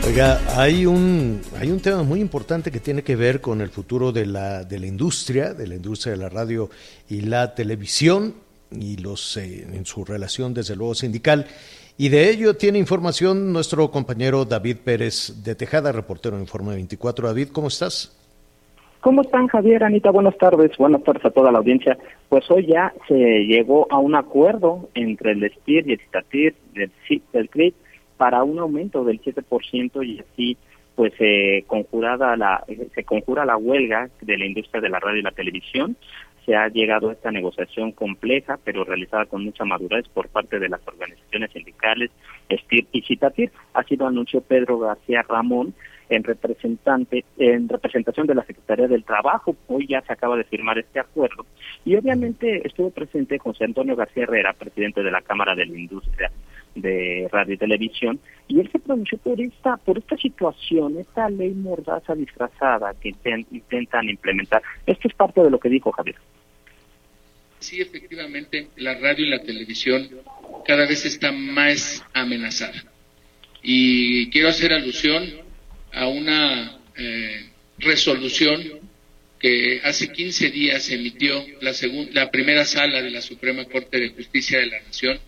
Oiga, 0.06 0.42
hay 0.60 0.84
un, 0.84 1.40
hay 1.58 1.70
un 1.70 1.80
tema 1.80 2.02
muy 2.02 2.20
importante 2.20 2.70
que 2.70 2.80
tiene 2.80 3.02
que 3.02 3.16
ver 3.16 3.40
con 3.40 3.62
el 3.62 3.70
futuro 3.70 4.12
de 4.12 4.26
la, 4.26 4.62
de 4.62 4.78
la 4.78 4.86
industria, 4.86 5.54
de 5.54 5.66
la 5.66 5.76
industria 5.76 6.12
de 6.12 6.18
la 6.18 6.28
radio 6.28 6.68
y 7.08 7.22
la 7.22 7.54
televisión, 7.54 8.34
y 8.70 8.98
los 8.98 9.38
eh, 9.38 9.66
en 9.72 9.86
su 9.86 10.04
relación, 10.04 10.52
desde 10.52 10.76
luego, 10.76 10.94
sindical. 10.94 11.46
Y 11.96 12.10
de 12.10 12.28
ello 12.28 12.56
tiene 12.56 12.78
información 12.78 13.54
nuestro 13.54 13.90
compañero 13.90 14.44
David 14.44 14.78
Pérez 14.84 15.42
de 15.42 15.54
Tejada, 15.54 15.92
reportero 15.92 16.36
en 16.36 16.42
Informe 16.42 16.74
24. 16.74 17.28
David, 17.28 17.48
¿cómo 17.52 17.68
estás? 17.68 18.19
¿Cómo 19.00 19.22
están, 19.22 19.46
Javier, 19.46 19.82
Anita? 19.82 20.10
Buenas 20.10 20.36
tardes. 20.36 20.76
Buenas 20.76 21.02
tardes 21.02 21.24
a 21.24 21.30
toda 21.30 21.50
la 21.50 21.58
audiencia. 21.58 21.96
Pues 22.28 22.50
hoy 22.50 22.66
ya 22.66 22.92
se 23.08 23.14
llegó 23.14 23.86
a 23.90 23.98
un 23.98 24.14
acuerdo 24.14 24.90
entre 24.94 25.32
el 25.32 25.50
SPIR 25.50 25.88
y 25.88 25.92
el 25.92 26.00
CITATIR 26.00 26.54
del, 26.74 26.90
del 27.32 27.48
CRIT 27.48 27.74
para 28.18 28.42
un 28.44 28.58
aumento 28.58 29.02
del 29.02 29.18
7% 29.22 30.06
y 30.06 30.20
así 30.20 30.58
pues 30.94 31.14
se 31.16 31.64
conjurada 31.66 32.36
la 32.36 32.62
se 32.94 33.04
conjura 33.04 33.46
la 33.46 33.56
huelga 33.56 34.10
de 34.20 34.36
la 34.36 34.44
industria 34.44 34.82
de 34.82 34.90
la 34.90 35.00
radio 35.00 35.20
y 35.20 35.22
la 35.22 35.30
televisión 35.30 35.96
se 36.44 36.54
ha 36.54 36.68
llegado 36.68 37.08
a 37.08 37.12
esta 37.14 37.30
negociación 37.30 37.92
compleja 37.92 38.58
pero 38.62 38.84
realizada 38.84 39.24
con 39.24 39.44
mucha 39.44 39.64
madurez 39.64 40.06
por 40.08 40.28
parte 40.28 40.58
de 40.58 40.68
las 40.68 40.86
organizaciones 40.86 41.50
sindicales 41.52 42.10
STIR 42.50 42.86
y 42.92 43.00
CITATIR 43.00 43.50
así 43.72 43.96
lo 43.96 44.08
anunció 44.08 44.42
Pedro 44.42 44.78
García 44.78 45.24
Ramón 45.26 45.72
en 46.10 46.24
representante 46.24 47.24
en 47.38 47.68
representación 47.68 48.26
de 48.26 48.34
la 48.34 48.44
Secretaría 48.44 48.88
del 48.88 49.04
Trabajo. 49.04 49.56
Hoy 49.68 49.86
ya 49.86 50.02
se 50.02 50.12
acaba 50.12 50.36
de 50.36 50.44
firmar 50.44 50.78
este 50.78 51.00
acuerdo 51.00 51.46
y 51.84 51.94
obviamente 51.96 52.66
estuvo 52.66 52.90
presente 52.90 53.38
José 53.38 53.64
Antonio 53.64 53.96
García 53.96 54.24
Herrera, 54.24 54.52
presidente 54.52 55.02
de 55.02 55.10
la 55.10 55.22
Cámara 55.22 55.54
de 55.54 55.66
la 55.66 55.78
Industria 55.78 56.30
de 56.74 57.28
Radio 57.32 57.54
y 57.54 57.58
Televisión, 57.58 58.20
y 58.46 58.60
él 58.60 58.70
se 58.70 58.78
pronunció 58.78 59.18
por 59.18 59.40
esta 59.40 59.76
por 59.76 59.98
esta 59.98 60.16
situación, 60.16 60.98
esta 60.98 61.28
ley 61.28 61.50
mordaza 61.50 62.14
disfrazada 62.14 62.94
que 63.00 63.14
intentan 63.50 64.08
implementar. 64.08 64.62
Esto 64.86 65.08
es 65.08 65.14
parte 65.14 65.42
de 65.42 65.50
lo 65.50 65.58
que 65.58 65.68
dijo 65.68 65.90
Javier. 65.92 66.16
Sí, 67.58 67.80
efectivamente, 67.80 68.68
la 68.76 68.94
radio 68.94 69.26
y 69.26 69.30
la 69.30 69.42
televisión 69.42 70.08
cada 70.66 70.86
vez 70.86 71.04
está 71.04 71.30
más 71.30 72.02
amenazada. 72.14 72.84
Y 73.62 74.30
quiero 74.30 74.48
hacer 74.48 74.72
alusión 74.72 75.22
a 75.92 76.06
una 76.08 76.78
eh, 76.96 77.46
resolución 77.78 78.80
que 79.38 79.80
hace 79.82 80.12
15 80.12 80.50
días 80.50 80.90
emitió 80.90 81.44
la, 81.62 81.72
la 82.12 82.30
primera 82.30 82.64
sala 82.64 83.00
de 83.02 83.10
la 83.10 83.22
Suprema 83.22 83.64
Corte 83.64 83.98
de 83.98 84.10
Justicia 84.10 84.58
de 84.58 84.66
la 84.66 84.80
Nación, 84.80 85.18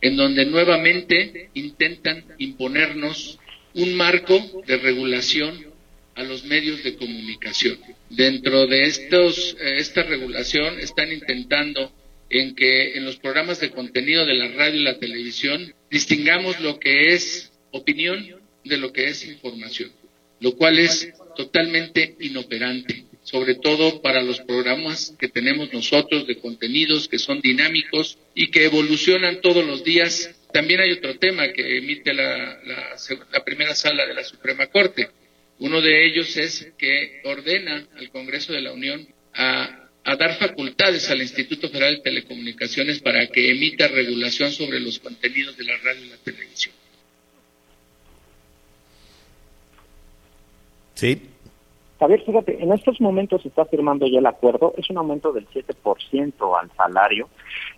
en 0.00 0.16
donde 0.16 0.46
nuevamente 0.46 1.50
intentan 1.54 2.24
imponernos 2.38 3.38
un 3.74 3.94
marco 3.94 4.62
de 4.66 4.78
regulación 4.78 5.66
a 6.14 6.22
los 6.22 6.44
medios 6.44 6.82
de 6.82 6.96
comunicación. 6.96 7.78
Dentro 8.08 8.66
de 8.66 8.84
estos, 8.84 9.56
eh, 9.60 9.76
esta 9.76 10.02
regulación 10.02 10.80
están 10.80 11.12
intentando 11.12 11.92
en 12.30 12.54
que 12.54 12.96
en 12.96 13.04
los 13.04 13.16
programas 13.16 13.60
de 13.60 13.70
contenido 13.70 14.24
de 14.24 14.34
la 14.34 14.48
radio 14.48 14.80
y 14.80 14.84
la 14.84 14.98
televisión 14.98 15.74
distingamos 15.90 16.60
lo 16.60 16.78
que 16.78 17.12
es 17.12 17.52
opinión 17.72 18.40
de 18.64 18.76
lo 18.76 18.92
que 18.92 19.06
es 19.06 19.26
información, 19.26 19.90
lo 20.40 20.56
cual 20.56 20.78
es 20.78 21.12
totalmente 21.36 22.16
inoperante, 22.20 23.04
sobre 23.22 23.54
todo 23.56 24.02
para 24.02 24.22
los 24.22 24.40
programas 24.40 25.14
que 25.18 25.28
tenemos 25.28 25.72
nosotros 25.72 26.26
de 26.26 26.38
contenidos 26.38 27.08
que 27.08 27.18
son 27.18 27.40
dinámicos 27.40 28.18
y 28.34 28.50
que 28.50 28.64
evolucionan 28.64 29.40
todos 29.40 29.64
los 29.64 29.84
días. 29.84 30.34
También 30.52 30.80
hay 30.80 30.92
otro 30.92 31.18
tema 31.18 31.52
que 31.52 31.78
emite 31.78 32.12
la, 32.12 32.58
primera 33.44 33.74
sala 33.74 34.06
de 34.06 34.14
la 34.14 34.24
Suprema 34.24 34.66
Corte. 34.66 35.08
Uno 35.58 35.80
de 35.80 36.06
ellos 36.06 36.36
es 36.36 36.72
que 36.78 37.20
ordena 37.24 37.86
al 37.96 38.10
Congreso 38.10 38.52
de 38.52 38.62
la 38.62 38.72
Unión 38.72 39.06
a 39.34 39.80
a 40.04 40.16
dar 40.16 40.38
facultades 40.38 41.10
al 41.10 41.20
Instituto 41.20 41.68
Federal 41.68 41.96
de 41.96 42.02
Telecomunicaciones 42.02 43.00
para 43.00 43.26
que 43.26 43.50
emita 43.50 43.88
regulación 43.88 44.50
sobre 44.52 44.80
los 44.80 44.98
contenidos 44.98 45.56
de 45.56 45.64
la 45.64 45.76
radio 45.76 46.04
y 46.04 46.08
la 46.08 46.16
televisión. 46.16 46.74
Sí. 51.00 51.30
A 51.98 52.06
ver, 52.06 52.22
fíjate, 52.22 52.62
en 52.62 52.72
estos 52.72 53.00
momentos 53.00 53.40
se 53.40 53.48
está 53.48 53.64
firmando 53.64 54.06
ya 54.06 54.18
el 54.18 54.26
acuerdo, 54.26 54.74
es 54.76 54.90
un 54.90 54.98
aumento 54.98 55.32
del 55.32 55.48
7% 55.48 56.60
al 56.60 56.70
salario. 56.76 57.28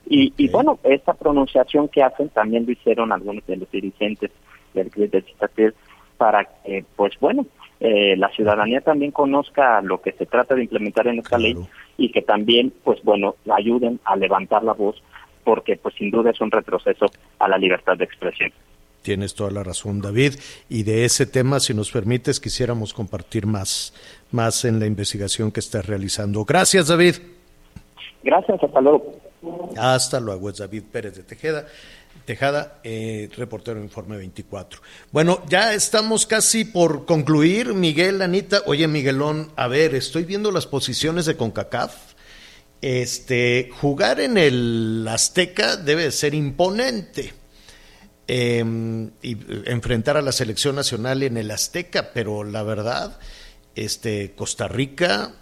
Y, 0.06 0.32
y 0.36 0.48
bueno, 0.48 0.80
esta 0.82 1.14
pronunciación 1.14 1.86
que 1.88 2.02
hacen 2.02 2.30
también 2.30 2.66
lo 2.66 2.72
hicieron 2.72 3.12
algunos 3.12 3.46
de 3.46 3.58
los 3.58 3.70
dirigentes 3.70 4.32
del 4.74 4.90
CRIT 4.90 5.12
de 5.12 5.22
Citatel 5.22 5.74
para 6.16 6.44
que, 6.44 6.84
pues 6.96 7.12
bueno, 7.20 7.46
eh, 7.78 8.16
la 8.16 8.28
ciudadanía 8.30 8.80
también 8.80 9.12
conozca 9.12 9.80
lo 9.82 10.02
que 10.02 10.10
se 10.12 10.26
trata 10.26 10.56
de 10.56 10.62
implementar 10.62 11.06
en 11.06 11.20
esta 11.20 11.38
ley 11.38 11.56
y 11.96 12.10
que 12.10 12.22
también, 12.22 12.72
pues 12.82 13.00
bueno, 13.04 13.36
ayuden 13.56 14.00
a 14.04 14.16
levantar 14.16 14.64
la 14.64 14.72
voz 14.72 15.00
porque 15.44 15.76
pues 15.76 15.94
sin 15.94 16.10
duda 16.10 16.30
es 16.30 16.40
un 16.40 16.50
retroceso 16.50 17.06
a 17.38 17.48
la 17.48 17.58
libertad 17.58 17.96
de 17.96 18.04
expresión. 18.04 18.52
Tienes 19.03 19.34
toda 19.34 19.50
la 19.50 19.64
razón, 19.64 20.00
David. 20.00 20.34
Y 20.68 20.84
de 20.84 21.05
ese 21.05 21.26
tema, 21.26 21.61
si 21.61 21.74
nos 21.74 21.90
permites, 21.90 22.38
quisiéramos 22.40 22.94
compartir 22.94 23.46
más, 23.46 23.92
más 24.30 24.64
en 24.64 24.78
la 24.78 24.86
investigación 24.86 25.50
que 25.50 25.61
estás 25.61 25.86
realizando. 25.86 26.44
Gracias, 26.44 26.88
David. 26.88 27.16
Gracias, 28.22 28.62
hasta 28.62 28.80
luego. 28.80 29.20
Hasta 29.76 30.20
luego, 30.20 30.50
es 30.50 30.59
David 30.59 30.84
Pérez 30.90 31.16
de 31.16 31.24
Tejeda. 31.24 31.66
Tejada, 32.24 32.78
eh, 32.84 33.28
reportero 33.36 33.82
Informe 33.82 34.16
24. 34.16 34.80
Bueno, 35.11 35.42
ya 35.48 35.74
estamos 35.74 36.24
casi 36.24 36.64
por 36.64 37.05
concluir, 37.05 37.74
Miguel, 37.74 38.22
Anita. 38.22 38.62
Oye, 38.66 38.86
Miguelón, 38.86 39.50
a 39.57 39.66
ver, 39.66 39.96
estoy 39.96 40.24
viendo 40.24 40.53
las 40.53 40.66
posiciones 40.66 41.26
de 41.26 41.36
CONCACAF. 41.36 42.12
Este, 42.80 43.70
jugar 43.80 44.20
en 44.20 44.38
el 44.38 45.05
Azteca 45.09 45.76
debe 45.76 46.12
ser 46.12 46.34
imponente. 46.34 47.41
Em, 48.28 49.10
y 49.20 49.36
enfrentar 49.66 50.16
a 50.16 50.22
la 50.22 50.30
selección 50.30 50.76
nacional 50.76 51.24
en 51.24 51.36
el 51.36 51.50
Azteca, 51.50 52.10
pero 52.14 52.44
la 52.44 52.62
verdad, 52.62 53.18
este, 53.74 54.32
Costa 54.36 54.68
Rica, 54.68 55.32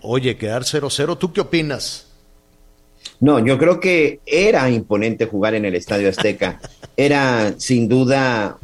oye, 0.00 0.36
quedar 0.38 0.64
0-0, 0.64 1.18
¿tú 1.18 1.34
qué 1.34 1.42
opinas? 1.42 2.06
No, 3.20 3.44
yo 3.44 3.58
creo 3.58 3.78
que 3.78 4.20
era 4.24 4.70
imponente 4.70 5.26
jugar 5.26 5.54
en 5.54 5.66
el 5.66 5.74
Estadio 5.74 6.08
Azteca. 6.08 6.60
Era 6.96 7.54
sin 7.58 7.88
duda 7.88 8.58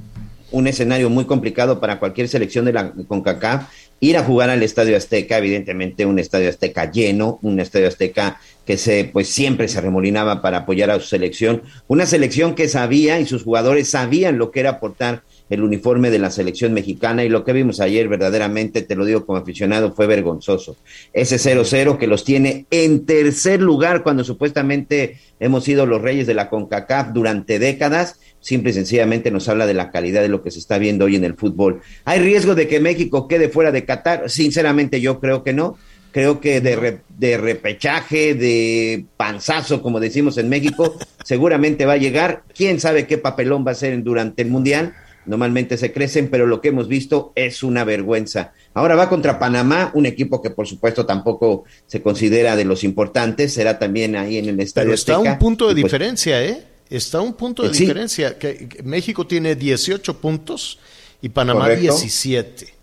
un 0.51 0.67
escenario 0.67 1.11
muy 1.11 1.27
complicado 1.27 1.81
para 1.81 1.99
cualquier 1.99 2.29
selección 2.29 2.65
de 2.65 2.73
la 2.73 2.93
CONCACAF. 2.93 3.69
Ir 4.01 4.17
a 4.17 4.25
jugar 4.25 4.51
al 4.51 4.63
Estadio 4.63 4.97
Azteca, 4.97 5.39
evidentemente 5.39 6.07
un 6.07 6.19
Estadio 6.19 6.49
Azteca 6.49 6.91
lleno, 6.91 7.39
un 7.43 7.61
Estadio 7.61 7.89
Azteca 7.89 8.41
que 8.65 8.77
se, 8.77 9.05
pues 9.05 9.29
siempre 9.29 9.69
se 9.69 9.81
remolinaba 9.81 10.43
para 10.43 10.59
apoyar 10.59 10.91
a 10.91 11.01
su 11.01 11.07
selección. 11.07 11.63
Una 11.89 12.07
selección 12.07 12.55
que 12.55 12.69
sabía 12.69 13.21
y 13.21 13.27
sus 13.27 13.43
jugadores 13.43 13.89
sabían 13.89 14.39
lo 14.39 14.51
que 14.51 14.61
era 14.61 14.71
aportar 14.71 15.23
el 15.51 15.65
uniforme 15.65 16.11
de 16.11 16.21
la 16.21 16.31
selección 16.31 16.73
mexicana 16.73 17.25
y 17.25 17.29
lo 17.29 17.45
que 17.45 17.53
vimos 17.53 17.81
ayer 17.81 18.09
verdaderamente, 18.09 18.83
te 18.83 18.95
lo 18.95 19.05
digo 19.05 19.27
como 19.27 19.39
aficionado, 19.39 19.93
fue 19.93 20.07
vergonzoso. 20.07 20.77
Ese 21.13 21.37
0-0 21.37 21.99
que 21.99 22.07
los 22.07 22.25
tiene 22.25 22.67
en 22.71 23.05
tercer 23.05 23.61
lugar 23.61 24.05
cuando 24.05 24.23
supuestamente 24.23 25.19
hemos 25.41 25.65
sido 25.65 25.87
los 25.87 26.01
reyes 26.01 26.29
de 26.29 26.35
la 26.35 26.49
CONCACAF 26.49 27.09
durante 27.13 27.59
décadas, 27.59 28.21
simple 28.41 28.71
y 28.71 28.75
sencillamente 28.75 29.31
nos 29.31 29.49
habla 29.49 29.67
de 29.67 29.75
la 29.75 29.91
calidad 29.91 30.23
de 30.23 30.29
lo 30.29 30.43
que 30.43 30.51
se 30.51 30.59
está 30.59 30.79
viendo 30.79 31.05
hoy 31.05 31.17
en 31.17 31.25
el 31.25 31.35
fútbol. 31.35 31.83
¿Hay 32.05 32.21
riesgo 32.21 32.55
de 32.55 32.69
que 32.69 32.81
México 32.81 33.29
quede 33.29 33.49
fuera 33.49 33.73
de 33.73 33.85
Qatar? 33.85 34.29
Sinceramente 34.29 35.01
yo 35.01 35.21
creo 35.21 35.45
que 35.45 35.53
no. 35.53 35.77
Creo 36.13 36.41
que 36.41 36.61
de, 36.61 36.99
de 37.19 37.37
repechaje, 37.37 38.35
de 38.35 39.05
panzazo, 39.17 39.81
como 39.81 40.01
decimos 40.01 40.39
en 40.39 40.49
México, 40.49 40.97
seguramente 41.25 41.87
va 41.87 41.93
a 41.93 41.99
llegar. 41.99 42.43
¿Quién 42.53 42.81
sabe 42.81 43.07
qué 43.07 43.17
papelón 43.17 43.65
va 43.65 43.71
a 43.71 43.77
ser 43.77 44.03
durante 44.03 44.43
el 44.43 44.49
Mundial? 44.49 44.95
normalmente 45.27 45.77
se 45.77 45.93
crecen, 45.93 46.29
pero 46.29 46.47
lo 46.47 46.61
que 46.61 46.69
hemos 46.69 46.89
visto 46.89 47.33
es 47.35 47.63
una 47.63 47.85
vergüenza. 47.85 48.53
Ahora 48.75 48.97
va 48.97 49.09
contra 49.09 49.39
Panamá, 49.39 49.91
un 49.95 50.07
equipo 50.07 50.43
que 50.43 50.51
por 50.51 50.67
supuesto 50.67 51.07
tampoco 51.07 51.65
se 51.87 52.03
considera 52.03 52.57
de 52.57 52.65
los 52.65 52.85
importantes, 52.85 53.53
será 53.53 53.79
también 53.79 54.17
ahí 54.17 54.39
en 54.39 54.49
el 54.49 54.61
estadio. 54.61 54.87
Pero 54.87 54.95
está 54.95 55.19
un 55.19 55.39
punto 55.39 55.69
de 55.69 55.75
pues 55.75 55.85
diferencia, 55.85 56.45
¿eh? 56.45 56.65
Está 56.91 57.21
un 57.21 57.33
punto 57.35 57.63
de 57.63 57.71
diferencia. 57.71 58.39
Que, 58.39 58.83
México 58.85 59.27
tiene 59.27 59.55
18 59.55 60.21
puntos 60.21 60.79
y 61.23 61.29
Panamá 61.29 61.69
17. 61.69 62.75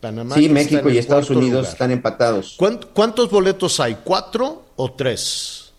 Panamá 0.00 0.36
sí, 0.36 0.48
México 0.48 0.88
y 0.90 0.98
Estados 0.98 1.30
Unidos 1.30 1.70
están 1.70 1.90
empatados. 1.90 2.56
¿Cuántos 2.92 3.30
boletos 3.30 3.80
hay? 3.80 3.98
¿Cuatro 4.04 4.66
o 4.76 4.92
tres? 4.92 5.72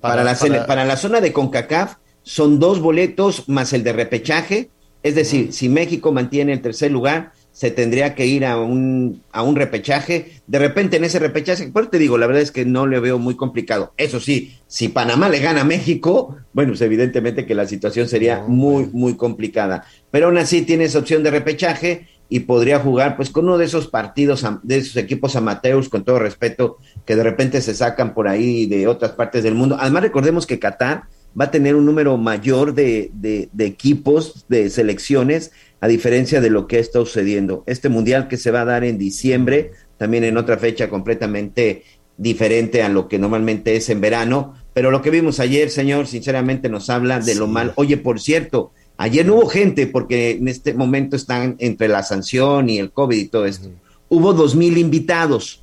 Para, 0.00 0.22
la, 0.22 0.66
para 0.66 0.84
la 0.84 0.96
zona 0.98 1.22
de 1.22 1.32
CONCACAF 1.32 1.94
son 2.22 2.58
dos 2.58 2.80
boletos 2.80 3.48
más 3.48 3.72
el 3.72 3.82
de 3.82 3.94
repechaje 3.94 4.70
es 5.04 5.14
decir, 5.14 5.52
si 5.52 5.68
México 5.68 6.12
mantiene 6.12 6.54
el 6.54 6.62
tercer 6.62 6.90
lugar, 6.90 7.32
se 7.54 7.70
tendría 7.70 8.16
que 8.16 8.26
ir 8.26 8.44
a 8.44 8.58
un, 8.58 9.22
a 9.30 9.44
un 9.44 9.54
repechaje. 9.54 10.40
De 10.48 10.58
repente 10.58 10.96
en 10.96 11.04
ese 11.04 11.20
repechaje, 11.20 11.68
por 11.68 11.86
te 11.86 11.98
digo, 12.00 12.18
la 12.18 12.26
verdad 12.26 12.42
es 12.42 12.50
que 12.50 12.64
no 12.64 12.88
le 12.88 12.98
veo 12.98 13.20
muy 13.20 13.36
complicado. 13.36 13.94
Eso 13.96 14.18
sí, 14.18 14.58
si 14.66 14.88
Panamá 14.88 15.28
le 15.28 15.38
gana 15.38 15.60
a 15.60 15.64
México, 15.64 16.36
bueno, 16.52 16.72
pues 16.72 16.80
evidentemente 16.80 17.46
que 17.46 17.54
la 17.54 17.68
situación 17.68 18.08
sería 18.08 18.42
muy, 18.48 18.88
muy 18.92 19.16
complicada. 19.16 19.84
Pero 20.10 20.26
aún 20.26 20.38
así 20.38 20.62
tiene 20.62 20.84
esa 20.84 20.98
opción 20.98 21.22
de 21.22 21.30
repechaje 21.30 22.08
y 22.28 22.40
podría 22.40 22.80
jugar 22.80 23.14
pues 23.14 23.30
con 23.30 23.44
uno 23.44 23.56
de 23.56 23.66
esos 23.66 23.86
partidos, 23.86 24.44
de 24.64 24.78
esos 24.78 24.96
equipos 24.96 25.36
amateurs, 25.36 25.88
con 25.88 26.04
todo 26.04 26.18
respeto, 26.18 26.78
que 27.06 27.14
de 27.14 27.22
repente 27.22 27.60
se 27.60 27.72
sacan 27.72 28.14
por 28.14 28.26
ahí 28.26 28.66
de 28.66 28.88
otras 28.88 29.12
partes 29.12 29.44
del 29.44 29.54
mundo. 29.54 29.76
Además 29.78 30.02
recordemos 30.02 30.44
que 30.44 30.58
Qatar 30.58 31.04
va 31.38 31.46
a 31.46 31.50
tener 31.50 31.74
un 31.74 31.84
número 31.84 32.16
mayor 32.16 32.74
de, 32.74 33.10
de, 33.12 33.66
equipos, 33.66 34.46
de 34.48 34.70
selecciones, 34.70 35.52
a 35.84 35.86
diferencia 35.86 36.40
de 36.40 36.48
lo 36.48 36.66
que 36.66 36.78
está 36.78 37.00
sucediendo. 37.00 37.62
Este 37.66 37.90
mundial 37.90 38.26
que 38.26 38.38
se 38.38 38.50
va 38.50 38.62
a 38.62 38.64
dar 38.64 38.84
en 38.84 38.96
diciembre, 38.96 39.72
también 39.98 40.24
en 40.24 40.38
otra 40.38 40.56
fecha 40.56 40.88
completamente 40.88 41.82
diferente 42.16 42.82
a 42.82 42.88
lo 42.88 43.06
que 43.06 43.18
normalmente 43.18 43.76
es 43.76 43.90
en 43.90 44.00
verano, 44.00 44.54
pero 44.72 44.90
lo 44.90 45.02
que 45.02 45.10
vimos 45.10 45.40
ayer, 45.40 45.68
señor, 45.68 46.06
sinceramente 46.06 46.70
nos 46.70 46.88
habla 46.88 47.20
de 47.20 47.34
lo 47.34 47.48
mal. 47.48 47.74
Oye, 47.76 47.98
por 47.98 48.18
cierto, 48.18 48.72
ayer 48.96 49.26
no 49.26 49.34
hubo 49.34 49.46
gente 49.46 49.86
porque 49.86 50.30
en 50.30 50.48
este 50.48 50.72
momento 50.72 51.16
están 51.16 51.56
entre 51.58 51.88
la 51.88 52.02
sanción 52.02 52.70
y 52.70 52.78
el 52.78 52.90
COVID 52.90 53.18
y 53.18 53.26
todo 53.26 53.44
esto. 53.44 53.68
Hubo 54.08 54.32
dos 54.32 54.56
mil 54.56 54.78
invitados. 54.78 55.60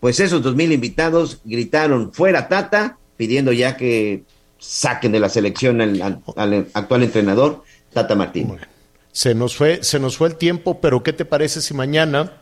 Pues 0.00 0.18
esos 0.18 0.42
dos 0.42 0.56
mil 0.56 0.72
invitados 0.72 1.40
gritaron 1.44 2.12
fuera 2.12 2.48
Tata, 2.48 2.98
pidiendo 3.16 3.52
ya 3.52 3.76
que 3.76 4.24
saquen 4.58 5.12
de 5.12 5.20
la 5.20 5.28
selección 5.28 5.80
al, 5.80 6.66
actual 6.74 7.04
entrenador, 7.04 7.62
Tata 7.92 8.16
Martín. 8.16 8.48
Se 9.16 9.34
nos 9.34 9.56
fue, 9.56 9.82
se 9.82 9.98
nos 9.98 10.18
fue 10.18 10.28
el 10.28 10.36
tiempo, 10.36 10.78
pero 10.78 11.02
¿qué 11.02 11.14
te 11.14 11.24
parece 11.24 11.62
si 11.62 11.72
mañana 11.72 12.34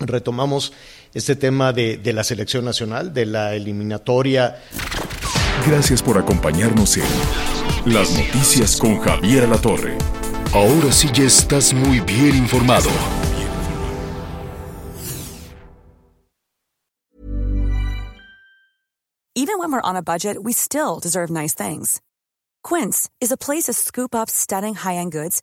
retomamos 0.00 0.72
este 1.12 1.36
tema 1.36 1.74
de, 1.74 1.98
de 1.98 2.14
la 2.14 2.24
selección 2.24 2.64
nacional, 2.64 3.12
de 3.12 3.26
la 3.26 3.54
eliminatoria? 3.54 4.58
Gracias 5.66 6.02
por 6.02 6.16
acompañarnos 6.16 6.96
en 6.96 7.04
Las 7.92 8.10
Noticias 8.12 8.78
con 8.78 8.98
Javier 9.00 9.50
La 9.50 9.58
Torre. 9.58 9.98
Ahora 10.54 10.90
sí 10.92 11.10
ya 11.12 11.24
estás 11.24 11.74
muy 11.74 12.00
bien 12.00 12.36
informado. 12.36 12.88
Even 19.34 19.58
even 19.58 19.58
when 19.60 19.72
we're 19.72 19.82
on 19.82 19.96
a 19.96 20.02
budget, 20.02 20.42
we 20.42 20.52
still 20.54 21.00
deserve 21.00 21.30
nice 21.30 21.54
things. 21.54 22.00
Quince 22.64 23.10
is 23.20 23.30
a 23.30 23.36
place 23.36 23.64
to 23.64 23.72
scoop 23.72 24.14
up 24.14 24.30
stunning 24.30 24.74
high-end 24.74 25.12
goods 25.12 25.42